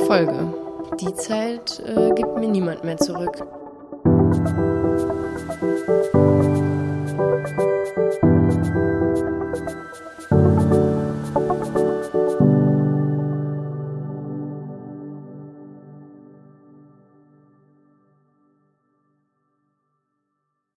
Folge. 0.07 0.55
Die 1.01 1.13
Zeit 1.15 1.83
äh, 1.85 2.11
gibt 2.15 2.39
mir 2.39 2.49
niemand 2.49 2.85
mehr 2.85 2.97
zurück. 2.97 3.43